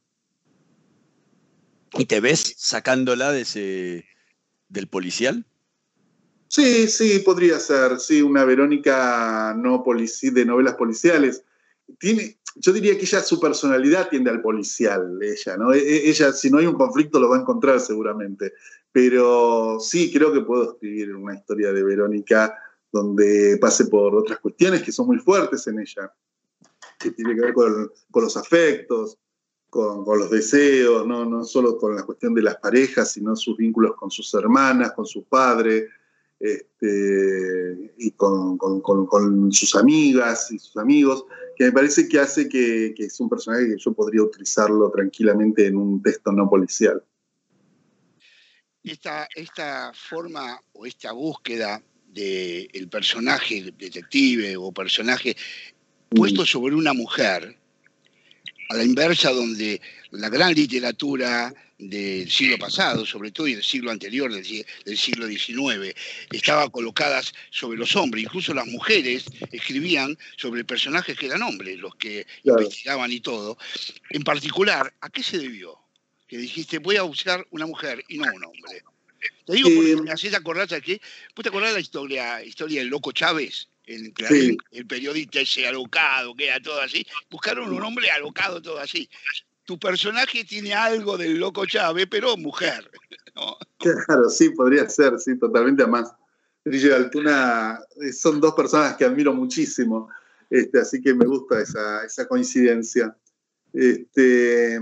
¿Y 1.98 2.06
te 2.06 2.20
ves 2.22 2.56
sacándola 2.58 3.32
de 3.32 3.42
ese, 3.42 4.06
del 4.74 4.88
policial? 4.88 5.46
Sí, 6.48 6.88
sí, 6.88 7.20
podría 7.20 7.60
ser, 7.60 8.00
sí, 8.00 8.22
una 8.22 8.44
Verónica 8.46 9.56
no 9.58 9.84
de 9.86 10.46
novelas 10.46 10.76
policiales. 10.76 11.44
Tiene, 11.98 12.38
yo 12.56 12.74
diría 12.74 12.96
que 12.96 13.06
ella, 13.06 13.22
su 13.22 13.40
personalidad 13.40 14.10
tiende 14.10 14.30
al 14.30 14.42
policial, 14.42 15.18
ella, 15.22 15.58
¿no? 15.58 15.74
E, 15.74 15.80
e, 15.80 16.10
ella, 16.10 16.32
si 16.32 16.50
no 16.50 16.58
hay 16.60 16.66
un 16.66 16.76
conflicto, 16.76 17.20
lo 17.20 17.30
va 17.30 17.38
a 17.38 17.42
encontrar 17.42 17.80
seguramente. 17.80 18.54
Pero 18.92 19.80
sí, 19.80 20.12
creo 20.14 20.32
que 20.32 20.42
puedo 20.42 20.74
escribir 20.74 21.16
una 21.16 21.34
historia 21.34 21.74
de 21.74 21.84
Verónica 21.84 22.56
donde 22.92 23.58
pase 23.60 23.86
por 23.86 24.16
otras 24.16 24.38
cuestiones 24.40 24.84
que 24.84 24.92
son 24.92 25.08
muy 25.08 25.18
fuertes 25.18 25.66
en 25.66 25.80
ella, 25.80 26.14
que 27.00 27.10
tiene 27.12 27.34
que 27.34 27.42
ver 27.42 27.54
con, 27.54 27.92
los 28.14 28.38
afectos, 28.38 29.18
con, 29.74 30.20
los 30.20 30.30
deseos, 30.30 31.08
¿no? 31.08 31.26
no 31.26 31.44
solo 31.44 31.80
con 31.80 31.96
la 31.96 32.04
cuestión 32.04 32.36
de 32.36 32.44
las 32.44 32.58
parejas, 32.58 33.12
sino 33.12 33.36
sus 33.36 33.58
vínculos 33.58 33.96
con 33.96 34.12
sus 34.12 34.32
hermanas, 34.36 34.92
con 34.92 35.08
su 35.08 35.24
padre, 35.24 35.88
este, 36.40 37.92
y 37.98 38.12
con, 38.12 38.60
sus 39.52 39.76
amigas 39.76 40.52
y 40.52 40.60
sus 40.60 40.78
amigos, 40.78 41.26
que 41.56 41.66
me 41.66 41.72
parece 41.72 42.08
que 42.08 42.20
hace 42.20 42.48
que, 42.48 42.94
es 42.96 43.20
un 43.20 43.30
personaje 43.30 43.66
que 43.66 43.78
yo 43.80 43.94
podría 43.94 44.22
utilizarlo 44.22 44.92
tranquilamente 44.92 45.66
en 45.66 45.78
un 45.78 46.04
texto 46.04 46.32
no 46.32 46.48
policial. 46.48 47.04
Esta, 48.84 49.28
esta 49.34 49.92
forma 49.96 50.60
o 50.74 50.86
esta 50.86 51.14
búsqueda 51.14 51.82
del 52.06 52.90
personaje 52.92 53.74
detective 53.76 54.56
o 54.56 54.72
personaje 54.72 55.36
puesto 56.10 56.46
sobre 56.46 56.76
una 56.76 56.94
mujer, 56.94 57.58
a 58.70 58.76
la 58.76 58.84
inversa 58.84 59.32
donde 59.32 59.82
la 60.12 60.30
gran 60.30 60.54
literatura 60.54 61.54
del 61.78 62.30
siglo 62.30 62.58
pasado, 62.58 63.06
sobre 63.06 63.32
todo 63.32 63.48
y 63.48 63.56
del 63.56 63.64
siglo 63.64 63.92
anterior, 63.92 64.32
del, 64.32 64.98
siglo 64.98 65.28
XIX, 65.28 65.94
estaban 66.32 66.70
colocadas 66.70 67.34
sobre 67.50 67.78
los 67.78 67.96
hombres. 67.96 68.24
Incluso 68.24 68.54
las 68.54 68.68
mujeres 68.68 69.26
escribían 69.52 70.18
sobre 70.38 70.64
personajes 70.64 71.18
que 71.18 71.26
eran 71.26 71.42
hombres, 71.42 71.78
los 71.80 71.96
que 71.96 72.26
investigaban 72.44 73.12
y 73.12 73.20
todo. 73.20 73.58
En 74.10 74.24
particular, 74.24 74.94
¿a 75.02 75.10
qué 75.10 75.24
se 75.24 75.38
debió? 75.38 75.78
Que 76.28 76.38
dijiste, 76.38 76.80
voy 76.80 76.96
a 76.98 77.04
buscar 77.04 77.46
una 77.52 77.66
mujer 77.66 78.04
y 78.08 78.18
no 78.18 78.26
un 78.34 78.44
hombre. 78.46 78.84
Te 79.46 79.54
digo 79.54 79.70
porque 79.76 79.96
me 79.98 80.12
haces 80.12 80.34
acordar, 80.34 80.68
¿sabes 80.68 80.84
qué? 80.84 81.02
¿Vos 81.36 81.44
te 81.44 81.50
acordás 81.50 81.70
de 81.70 81.76
la 81.76 81.82
historia, 81.82 82.44
historia 82.44 82.80
del 82.80 82.90
Loco 82.90 83.12
Chávez? 83.12 83.70
El, 83.86 84.14
el, 84.72 84.88
periodista 84.88 85.42
ese 85.42 85.68
alocado, 85.68 86.34
que 86.36 86.48
era 86.48 86.60
todo 86.62 86.82
así. 86.82 87.06
Buscaron 87.30 87.72
un 87.72 87.84
hombre 87.84 88.10
alocado, 88.10 88.62
todo 88.62 88.80
así 88.80 89.10
tu 89.66 89.80
personaje 89.80 90.44
tiene 90.44 90.74
algo 90.74 91.18
del 91.18 91.38
loco 91.38 91.66
Chávez, 91.66 92.08
pero 92.10 92.38
mujer. 92.38 92.90
Claro, 93.80 94.30
sí, 94.30 94.52
podría 94.52 94.88
ser, 94.88 95.20
sí, 95.20 95.38
totalmente. 95.38 95.82
Además, 95.82 96.14
Trillo 96.64 96.90
y 96.90 96.94
Altuna 96.94 97.80
eh, 98.00 98.14
son 98.14 98.40
dos 98.40 98.54
personas 98.54 98.96
que 98.96 99.04
admiro 99.04 99.34
muchísimo, 99.34 100.08
este, 100.50 100.80
así 100.80 101.02
que 101.02 101.14
me 101.14 101.26
gusta 101.26 101.60
esa, 101.60 102.28
coincidencia. 102.30 103.14
Este, 103.74 104.80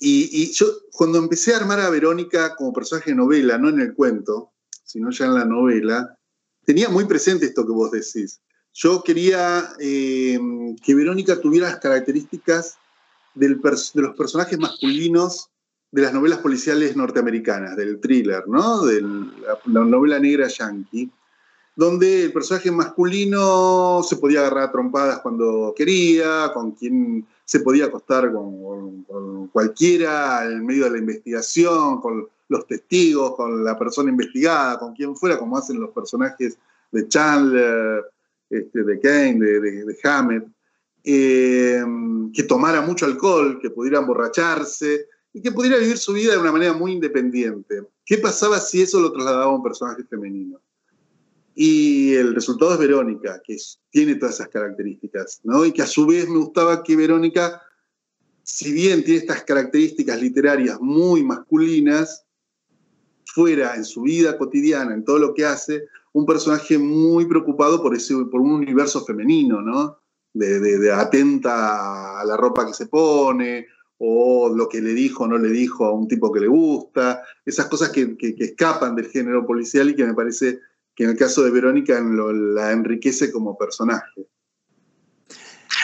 y, 0.00 0.42
y, 0.42 0.52
yo, 0.52 0.66
cuando 0.90 1.18
empecé 1.18 1.54
a 1.54 1.58
armar 1.58 1.78
a 1.80 1.90
Verónica 1.90 2.56
como 2.56 2.72
personaje 2.72 3.10
de 3.10 3.16
novela, 3.16 3.58
no 3.58 3.68
en 3.68 3.80
el 3.80 3.94
cuento, 3.94 4.50
sino 4.82 5.10
ya 5.10 5.26
en 5.26 5.34
la 5.34 5.44
novela, 5.44 6.18
tenía 6.64 6.88
muy 6.88 7.04
presente 7.04 7.46
esto 7.46 7.66
que 7.66 7.72
vos 7.72 7.90
decís. 7.90 8.40
Yo 8.74 9.02
quería 9.02 9.70
eh, 9.80 10.38
que 10.82 10.94
Verónica 10.94 11.40
tuviera 11.40 11.68
las 11.68 11.78
características 11.78 12.78
de 13.34 13.48
los 13.94 14.16
personajes 14.16 14.58
masculinos 14.58 15.50
de 15.92 16.02
las 16.02 16.14
novelas 16.14 16.38
policiales 16.38 16.96
norteamericanas, 16.96 17.76
del 17.76 18.00
thriller, 18.00 18.48
¿no? 18.48 18.82
De 18.82 19.02
la, 19.02 19.84
novela 19.84 20.18
negra 20.18 20.48
yankee, 20.48 21.10
donde 21.76 22.24
el 22.24 22.32
personaje 22.32 22.70
masculino 22.70 24.02
se 24.02 24.16
podía 24.16 24.40
agarrar 24.40 24.72
trompadas 24.72 25.20
cuando 25.20 25.74
quería, 25.76 26.50
con 26.54 26.72
quien 26.72 27.26
se 27.44 27.60
podía 27.60 27.86
acostar 27.86 28.32
con, 28.32 29.04
con, 29.04 29.48
cualquiera 29.48 30.46
en 30.46 30.64
medio 30.64 30.84
de 30.84 30.92
la 30.92 30.98
investigación, 30.98 32.00
con 32.00 32.26
los 32.52 32.66
testigos, 32.66 33.34
con 33.34 33.64
la 33.64 33.78
persona 33.78 34.10
investigada, 34.10 34.78
con 34.78 34.94
quien 34.94 35.16
fuera, 35.16 35.38
como 35.38 35.56
hacen 35.56 35.80
los 35.80 35.90
personajes 35.90 36.58
de 36.92 37.08
Chandler, 37.08 38.04
este, 38.48 38.84
de 38.84 39.00
Kane, 39.00 39.38
de, 39.38 39.60
de, 39.60 39.96
Hammett. 40.04 40.46
Eh, 41.04 41.82
que 42.32 42.44
tomara 42.44 42.80
mucho 42.80 43.06
alcohol, 43.06 43.58
que 43.60 43.70
pudiera 43.70 43.98
emborracharse 43.98 45.08
y 45.32 45.40
que 45.40 45.52
pudiera 45.52 45.78
vivir 45.78 45.98
su 45.98 46.12
vida 46.12 46.32
de 46.32 46.38
una 46.38 46.52
manera 46.52 46.72
muy 46.72 46.92
independiente. 46.92 47.82
¿Qué 48.04 48.18
pasaba 48.18 48.60
si 48.60 48.82
eso 48.82 49.00
lo 49.00 49.12
trasladaba 49.12 49.44
a 49.44 49.54
un 49.54 49.62
personaje 49.62 50.04
femenino? 50.04 50.60
Y 51.54 52.14
el 52.14 52.34
resultado 52.34 52.72
es 52.72 52.78
Verónica, 52.78 53.40
que 53.44 53.56
tiene 53.90 54.14
todas 54.14 54.36
esas 54.36 54.48
características, 54.48 55.40
¿no? 55.44 55.64
Y 55.64 55.72
que 55.72 55.82
a 55.82 55.86
su 55.86 56.06
vez 56.06 56.28
me 56.28 56.38
gustaba 56.38 56.82
que 56.82 56.96
Verónica, 56.96 57.60
si 58.42 58.72
bien 58.72 59.04
tiene 59.04 59.20
estas 59.20 59.42
características 59.44 60.20
literarias 60.20 60.80
muy 60.80 61.22
masculinas, 61.22 62.24
fuera 63.26 63.74
en 63.76 63.84
su 63.84 64.02
vida 64.02 64.36
cotidiana, 64.38 64.94
en 64.94 65.04
todo 65.04 65.18
lo 65.18 65.34
que 65.34 65.44
hace, 65.44 65.84
un 66.12 66.26
personaje 66.26 66.78
muy 66.78 67.26
preocupado 67.26 67.82
por, 67.82 67.94
ese, 67.94 68.14
por 68.30 68.40
un 68.40 68.52
universo 68.52 69.04
femenino, 69.04 69.62
¿no? 69.62 69.98
de, 70.34 70.92
atenta 70.92 72.20
a 72.20 72.24
la 72.24 72.36
ropa 72.36 72.66
que 72.66 72.74
se 72.74 72.86
pone, 72.86 73.66
o 73.98 74.52
lo 74.54 74.68
que 74.68 74.80
le 74.80 74.94
dijo 74.94 75.24
o 75.24 75.28
no 75.28 75.38
le 75.38 75.50
dijo 75.50 75.84
a 75.84 75.92
un 75.92 76.08
tipo 76.08 76.32
que 76.32 76.40
le 76.40 76.48
gusta, 76.48 77.22
esas 77.44 77.66
cosas 77.66 77.90
que, 77.90 78.16
escapan 78.38 78.96
del 78.96 79.08
género 79.08 79.46
policial 79.46 79.90
y 79.90 79.94
que 79.94 80.04
me 80.04 80.14
parece 80.14 80.60
que 80.94 81.04
en 81.04 81.10
el 81.10 81.16
caso 81.16 81.42
de 81.42 81.50
Verónica 81.50 82.00
la 82.00 82.72
enriquece 82.72 83.30
como 83.30 83.56
personaje. 83.56 84.26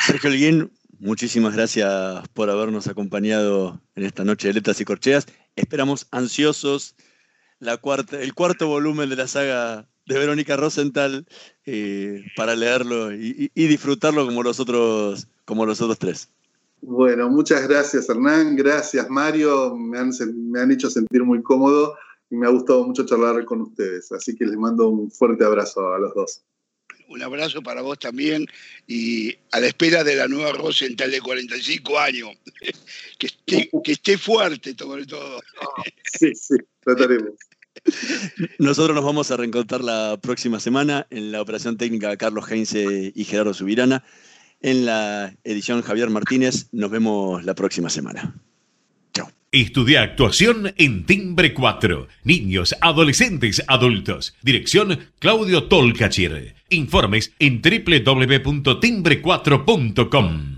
Sergio 0.05 0.30
Alguien, 0.30 0.70
muchísimas 0.99 1.55
gracias 1.55 2.28
por 2.34 2.51
habernos 2.51 2.89
acompañado 2.89 3.80
en 3.95 4.05
esta 4.05 4.24
noche 4.24 4.49
de 4.49 4.55
Letras 4.55 4.80
y 4.80 4.84
Corcheas. 4.84 5.26
Esperamos 5.55 6.09
ansiosos 6.11 6.95
la 7.61 7.76
cuarta, 7.76 8.20
el 8.20 8.34
cuarto 8.34 8.68
volumen 8.68 9.09
de 9.09 9.16
la 9.16 9.28
saga 9.28 9.88
de 10.06 10.18
Verónica 10.18 10.56
Rosenthal 10.56 11.26
eh, 11.66 12.24
para 12.34 12.56
leerlo 12.56 13.12
y, 13.12 13.50
disfrutarlo 13.54 14.24
como 14.24 14.42
los, 14.42 14.59
otros, 14.59 15.28
como 15.44 15.66
los 15.66 15.80
otros 15.80 15.98
tres. 15.98 16.30
Bueno, 16.80 17.28
muchas 17.28 17.66
gracias 17.68 18.09
Hernán, 18.09 18.56
gracias 18.56 19.11
Mario, 19.11 19.76
me 19.76 19.98
han, 19.98 20.11
me 20.50 20.61
han 20.61 20.70
hecho 20.70 20.88
sentir 20.88 21.24
muy 21.24 21.42
cómodo 21.42 21.96
y 22.30 22.36
me 22.36 22.46
ha 22.46 22.50
gustado 22.50 22.86
mucho 22.86 23.04
charlar 23.04 23.44
con 23.44 23.62
ustedes, 23.62 24.11
así 24.12 24.34
que 24.34 24.46
les 24.46 24.56
mando 24.56 24.88
un 24.88 25.11
fuerte 25.11 25.44
abrazo 25.44 25.92
a 25.92 25.98
los 25.98 26.14
dos. 26.14 26.42
Un 27.09 27.22
abrazo 27.22 27.62
para 27.62 27.80
vos 27.80 27.98
también 27.98 28.46
y 28.86 29.34
a 29.52 29.61
la 29.61 29.66
espera 29.66 30.04
de 30.04 30.14
la 30.14 30.28
nueva 30.28 30.52
Rosenthal 30.52 31.11
de 31.11 31.22
45 31.22 31.98
años. 31.98 32.30
que, 33.18 33.26
esté, 33.26 33.70
que 33.82 33.92
esté 33.92 34.18
fuerte 34.18 34.74
sobre 34.78 35.06
todo. 35.06 35.40
sí, 36.18 36.34
sí, 36.34 36.56
trataremos. 36.80 37.32
Nosotros 38.59 38.95
nos 38.95 39.05
vamos 39.05 39.30
a 39.30 39.36
reencontrar 39.36 39.82
la 39.82 40.18
próxima 40.20 40.59
semana 40.61 41.07
en 41.11 41.32
la 41.32 41.43
operación 41.43 41.76
técnica 41.76 42.16
Carlos 42.16 42.51
Heinze 42.51 43.12
y 43.14 43.24
Gerardo 43.24 43.53
Subirana. 43.55 44.05
En 44.61 44.86
la 44.86 45.36
edición 45.45 45.82
Javier 45.82 46.11
Martínez, 46.11 46.66
nos 46.72 46.91
vemos 46.91 47.45
la 47.45 47.55
próxima 47.55 47.91
semana. 47.91 48.34
Chao. 49.12 49.30
Estudia 49.53 50.03
actuación 50.03 50.74
en 50.76 51.07
Timbre 51.07 51.55
4. 51.55 52.09
Niños, 52.24 52.74
adolescentes, 52.80 53.62
adultos. 53.68 54.34
Dirección 54.43 54.99
Claudio 55.20 55.62
Tolcachir. 55.64 56.57
Informes 56.70 57.32
en 57.39 57.62
www.timbre4.com. 57.62 60.57